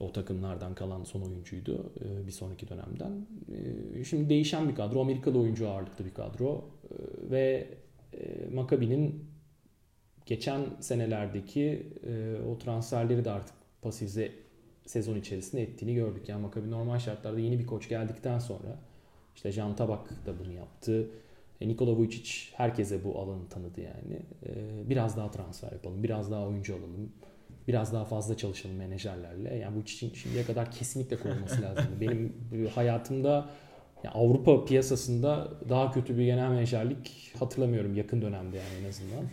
O 0.00 0.12
takımlardan 0.12 0.74
kalan 0.74 1.04
son 1.04 1.22
oyuncuydu 1.22 1.92
e, 2.00 2.26
bir 2.26 2.32
sonraki 2.32 2.68
dönemden. 2.68 3.26
E, 3.98 4.04
şimdi 4.04 4.28
değişen 4.28 4.68
bir 4.68 4.74
kadro. 4.74 5.00
Amerikalı 5.00 5.38
oyuncu 5.38 5.68
ağırlıklı 5.68 6.04
bir 6.04 6.14
kadro. 6.14 6.64
E, 6.90 6.94
ve 7.30 7.68
e, 8.12 8.48
Maccabi'nin 8.54 9.24
geçen 10.26 10.60
senelerdeki 10.80 11.86
e, 12.06 12.36
o 12.50 12.58
transferleri 12.58 13.24
de 13.24 13.30
artık 13.30 13.57
pasifize 13.82 14.32
sezon 14.86 15.16
içerisinde 15.16 15.62
ettiğini 15.62 15.94
gördük. 15.94 16.28
Yani 16.28 16.42
Maccabi 16.42 16.70
normal 16.70 16.98
şartlarda 16.98 17.40
yeni 17.40 17.58
bir 17.58 17.66
koç 17.66 17.88
geldikten 17.88 18.38
sonra 18.38 18.78
işte 19.36 19.52
Jan 19.52 19.76
Tabak 19.76 20.26
da 20.26 20.38
bunu 20.38 20.52
yaptı. 20.52 21.10
E, 21.60 21.68
Nikola 21.68 21.96
Vujicic 21.96 22.52
herkese 22.52 23.04
bu 23.04 23.18
alanı 23.18 23.48
tanıdı 23.48 23.80
yani. 23.80 24.22
E, 24.46 24.50
biraz 24.90 25.16
daha 25.16 25.30
transfer 25.30 25.72
yapalım, 25.72 26.02
biraz 26.02 26.30
daha 26.30 26.46
oyuncu 26.46 26.74
alalım, 26.74 27.12
biraz 27.68 27.92
daha 27.92 28.04
fazla 28.04 28.36
çalışalım 28.36 28.76
menajerlerle. 28.76 29.54
Yani 29.54 29.82
için 29.82 30.14
şimdiye 30.14 30.44
kadar 30.44 30.70
kesinlikle 30.70 31.18
korunması 31.18 31.62
lazım. 31.62 31.86
Benim 32.00 32.32
hayatımda 32.74 33.50
yani 34.04 34.14
Avrupa 34.14 34.64
piyasasında 34.64 35.48
daha 35.68 35.92
kötü 35.92 36.18
bir 36.18 36.24
genel 36.24 36.48
menajerlik 36.48 37.32
hatırlamıyorum 37.38 37.94
yakın 37.94 38.22
dönemde 38.22 38.56
yani 38.56 38.84
en 38.84 38.88
azından. 38.88 39.24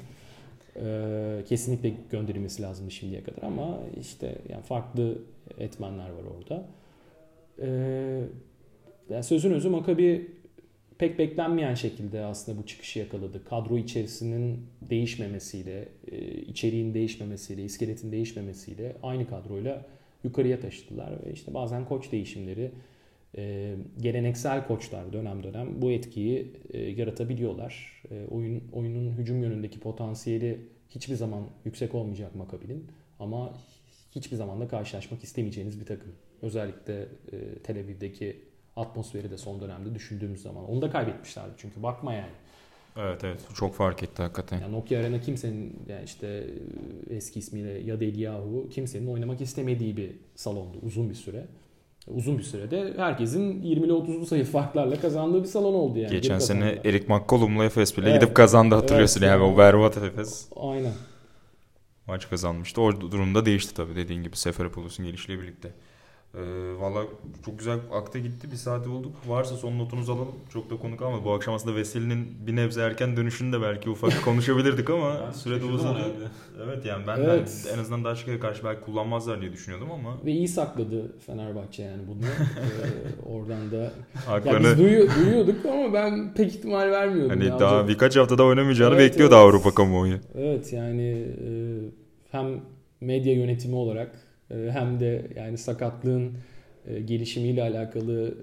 Ee, 0.84 1.44
kesinlikle 1.50 1.94
gönderilmesi 2.12 2.62
lazımdı 2.62 2.92
şimdiye 2.92 3.24
kadar 3.24 3.44
ama 3.44 3.80
işte 4.00 4.36
yani 4.50 4.64
farklı 4.64 5.18
etmenler 5.60 6.10
var 6.10 6.24
orada. 6.38 6.66
Ee, 7.62 8.22
yani 9.10 9.24
sözün 9.24 9.52
özü 9.52 9.70
Makabi 9.70 10.32
pek 10.98 11.20
beklenmeyen 11.20 11.74
şekilde 11.74 12.26
aslında 12.26 12.58
bu 12.58 12.66
çıkışı 12.66 13.00
yakaladı. 13.00 13.46
Kadro 13.46 13.78
içerisinin 13.78 14.60
değişmemesiyle, 14.90 15.88
e, 16.12 16.32
içeriğin 16.42 16.94
değişmemesiyle, 16.94 17.64
iskeletin 17.64 18.12
değişmemesiyle 18.12 18.96
aynı 19.04 19.28
kadroyla 19.28 19.86
yukarıya 20.24 20.60
taşıdılar. 20.60 21.12
Ve 21.26 21.34
işte 21.34 21.54
bazen 21.54 21.86
koç 21.86 22.12
değişimleri, 22.12 22.72
e, 23.38 23.76
geleneksel 24.02 24.68
koçlar 24.68 25.14
dönem 25.14 25.44
dönem 25.44 25.82
bu 25.82 25.92
etkiyi 25.92 26.52
e, 26.74 26.82
yaratabiliyorlar. 26.82 28.04
Oyun 28.32 28.64
Oyunun 28.74 29.12
hücum 29.12 29.44
yönündeki 29.44 29.80
potansiyeli 29.80 30.60
hiçbir 30.90 31.16
zaman 31.16 31.44
yüksek 31.66 31.96
olmayacak 31.96 32.36
Makabi'nin 32.36 32.88
ama 33.20 33.54
hiçbir 34.12 34.38
zaman 34.38 34.62
da 34.62 34.68
karşılaşmak 34.68 35.24
istemeyeceğiniz 35.24 35.80
bir 35.80 35.86
takım. 35.86 36.12
Özellikle 36.42 37.08
Tel 37.64 37.80
Aviv'deki 37.80 38.42
atmosferi 38.76 39.32
de 39.32 39.38
son 39.38 39.62
dönemde 39.62 39.96
düşündüğümüz 39.96 40.42
zaman. 40.42 40.70
Onu 40.70 40.82
da 40.82 40.92
kaybetmişlerdi 40.92 41.54
çünkü 41.58 41.84
bakma 41.84 42.14
yani. 42.14 42.32
Evet 42.98 43.24
evet 43.24 43.40
çok 43.56 43.76
fark 43.76 44.04
etti 44.04 44.22
hakikaten. 44.22 44.60
Yani 44.60 44.72
Nokia 44.72 45.00
Arena 45.00 45.22
kimsenin 45.22 45.80
yani 45.88 46.04
işte 46.06 46.48
eski 47.10 47.40
ismiyle 47.40 47.72
ya 47.72 48.00
Deliyahu 48.00 48.70
kimsenin 48.72 49.08
oynamak 49.08 49.42
istemediği 49.42 49.98
bir 49.98 50.12
salondu 50.36 50.78
uzun 50.82 51.10
bir 51.10 51.16
süre. 51.16 51.46
Uzun 52.08 52.38
bir 52.38 52.44
sürede 52.44 52.94
herkesin 52.98 53.62
20'li 53.62 53.92
30'lu 53.92 54.26
sayı 54.26 54.46
farklarla 54.46 55.00
kazandığı 55.00 55.44
bir 55.44 55.48
salon 55.48 55.74
oldu 55.74 56.00
yani. 56.00 56.12
Geçen 56.12 56.40
sene 56.40 56.82
Erik 56.86 57.10
McCollum'la 57.10 57.66
Efes 57.66 57.98
bile 57.98 58.10
evet. 58.10 58.22
gidip 58.22 58.36
kazandı 58.36 58.76
hatırlıyorsun 58.76 59.22
evet, 59.22 59.30
yani, 59.30 59.44
o 59.44 59.58
berbat 59.58 59.98
Efes. 59.98 60.50
Aynen. 60.56 60.94
Maç 62.08 62.30
kazanmıştı. 62.30 62.82
O 62.82 63.02
durumda 63.02 63.46
değişti 63.46 63.74
tabii 63.74 63.96
dediğin 63.96 64.24
gibi 64.24 64.38
Seferopoulos'un 64.38 65.06
gelişiyle 65.06 65.42
birlikte. 65.42 65.74
Ee, 66.38 66.82
Valla 66.82 67.04
çok 67.46 67.60
güzel 67.60 67.80
akta 67.94 68.20
gitti. 68.20 68.52
Bir 68.52 68.56
saat 68.56 68.88
olduk. 68.88 69.16
Varsa 69.28 69.56
son 69.56 69.80
notunuzu 69.80 70.14
alalım. 70.14 70.36
Çok 70.54 70.70
da 70.70 70.78
konu 70.78 70.98
kalmadı. 70.98 71.22
Bu 71.26 71.34
akşam 71.34 71.54
aslında 71.54 71.76
Veseli'nin 71.76 72.48
bir 72.48 72.56
nebze 72.56 72.82
erken 72.82 73.18
dönüşünü 73.18 73.54
de 73.54 73.62
belki 73.62 73.90
ufak 73.90 74.24
konuşabilirdik 74.26 74.90
ama 74.90 75.32
sürede 75.34 75.66
uzadı. 75.66 76.00
Evet 76.66 76.86
yani 76.86 77.08
ben 77.08 77.18
evet. 77.18 77.72
en 77.74 77.80
azından 77.80 78.04
daha 78.04 78.16
çıkaya 78.16 78.40
karşı 78.40 78.64
belki 78.64 78.82
kullanmazlar 78.82 79.42
diye 79.42 79.52
düşünüyordum 79.52 79.92
ama. 79.92 80.26
Ve 80.26 80.32
iyi 80.32 80.48
sakladı 80.48 81.16
Fenerbahçe 81.26 81.84
yani 81.84 82.02
bunu. 82.08 82.20
ee, 82.26 83.30
oradan 83.30 83.72
da. 83.72 83.92
Haklarını... 84.26 84.68
Ya 84.68 84.78
biz 84.78 84.80
duyu, 84.80 85.08
duyuyorduk 85.16 85.66
ama 85.66 85.94
ben 85.94 86.34
pek 86.34 86.56
ihtimal 86.56 86.92
vermiyordum. 86.92 87.30
Hani 87.30 87.46
ya. 87.46 87.60
daha 87.60 87.76
Hocam... 87.76 87.88
birkaç 87.88 88.16
haftada 88.16 88.44
oynamayacağını 88.44 88.96
evet, 88.96 89.12
bekliyordu 89.12 89.36
evet. 89.36 89.46
Avrupa 89.46 89.74
kamuoyu. 89.74 90.18
Evet 90.36 90.74
yani 90.74 91.28
e, 91.48 91.50
hem 92.32 92.62
medya 93.02 93.34
yönetimi 93.34 93.76
olarak 93.76 94.25
hem 94.50 95.00
de 95.00 95.28
yani 95.36 95.58
sakatlığın 95.58 96.34
e, 96.88 97.02
gelişimiyle 97.02 97.64
alakalı 97.64 98.38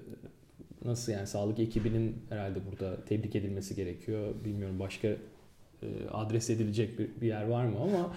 nasıl 0.85 1.11
yani 1.11 1.27
sağlık 1.27 1.59
ekibinin 1.59 2.15
herhalde 2.29 2.59
burada 2.71 3.05
tebrik 3.05 3.35
edilmesi 3.35 3.75
gerekiyor. 3.75 4.33
Bilmiyorum 4.45 4.79
başka 4.79 5.07
e, 5.07 5.87
adres 6.11 6.49
edilecek 6.49 7.21
bir, 7.21 7.27
yer 7.27 7.47
var 7.47 7.65
mı 7.65 7.77
ama 7.79 8.15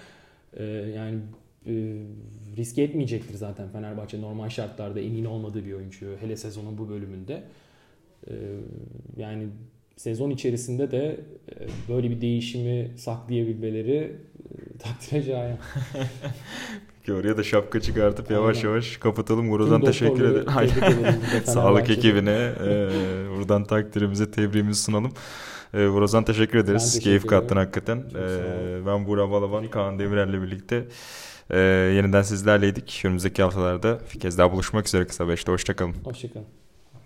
e, 0.57 0.64
yani 0.95 1.18
riske 2.57 2.82
etmeyecektir 2.82 3.34
zaten 3.34 3.68
Fenerbahçe 3.68 4.20
normal 4.20 4.49
şartlarda 4.49 5.01
emin 5.01 5.24
olmadığı 5.24 5.64
bir 5.64 5.72
oyuncu 5.72 6.16
hele 6.20 6.37
sezonun 6.37 6.78
bu 6.78 6.89
bölümünde. 6.89 7.43
Yani 9.16 9.49
sezon 9.97 10.30
içerisinde 10.30 10.91
de 10.91 11.20
böyle 11.89 12.11
bir 12.11 12.20
değişimi 12.20 12.91
saklayabilmeleri 12.97 14.16
takdire 14.78 15.22
şayan. 15.22 15.59
Ki 17.07 17.12
oraya 17.12 17.36
da 17.36 17.42
şapka 17.42 17.80
çıkartıp 17.80 18.30
yavaş 18.30 18.57
Aynen. 18.57 18.68
yavaş 18.68 18.96
kapatalım. 18.96 19.50
Buradan 19.50 19.80
Tüm 19.80 19.86
teşekkür 19.90 20.24
ederim. 20.24 20.46
Sağlık 21.44 21.90
ekibine 21.90 22.52
e, 22.64 22.88
buradan 23.36 23.64
takdirimizi, 23.64 24.30
tebriğimizi 24.30 24.82
sunalım. 24.82 25.12
E, 25.74 25.92
Burazan 25.92 26.24
teşekkür 26.24 26.59
ederiz. 26.59 26.84
teşekkür 26.84 27.04
Keyif 27.04 27.24
ederim. 27.24 27.40
kattın 27.40 27.57
hakikaten. 27.57 27.96
E, 27.96 28.86
ben 28.86 29.07
Burak 29.07 29.30
Balaban, 29.30 29.70
Kaan 29.70 29.98
Demirel'le 29.98 30.42
birlikte 30.42 30.84
e, 31.50 31.59
yeniden 31.96 32.22
sizlerleydik. 32.22 33.02
Önümüzdeki 33.04 33.42
haftalarda 33.42 33.98
bir 34.14 34.20
kez 34.20 34.38
daha 34.38 34.52
buluşmak 34.52 34.86
üzere 34.86 35.07
kısa 35.07 35.28
beşte. 35.28 35.52
Hoşçakalın. 35.52 35.94
Hoşçakalın. 36.04 36.65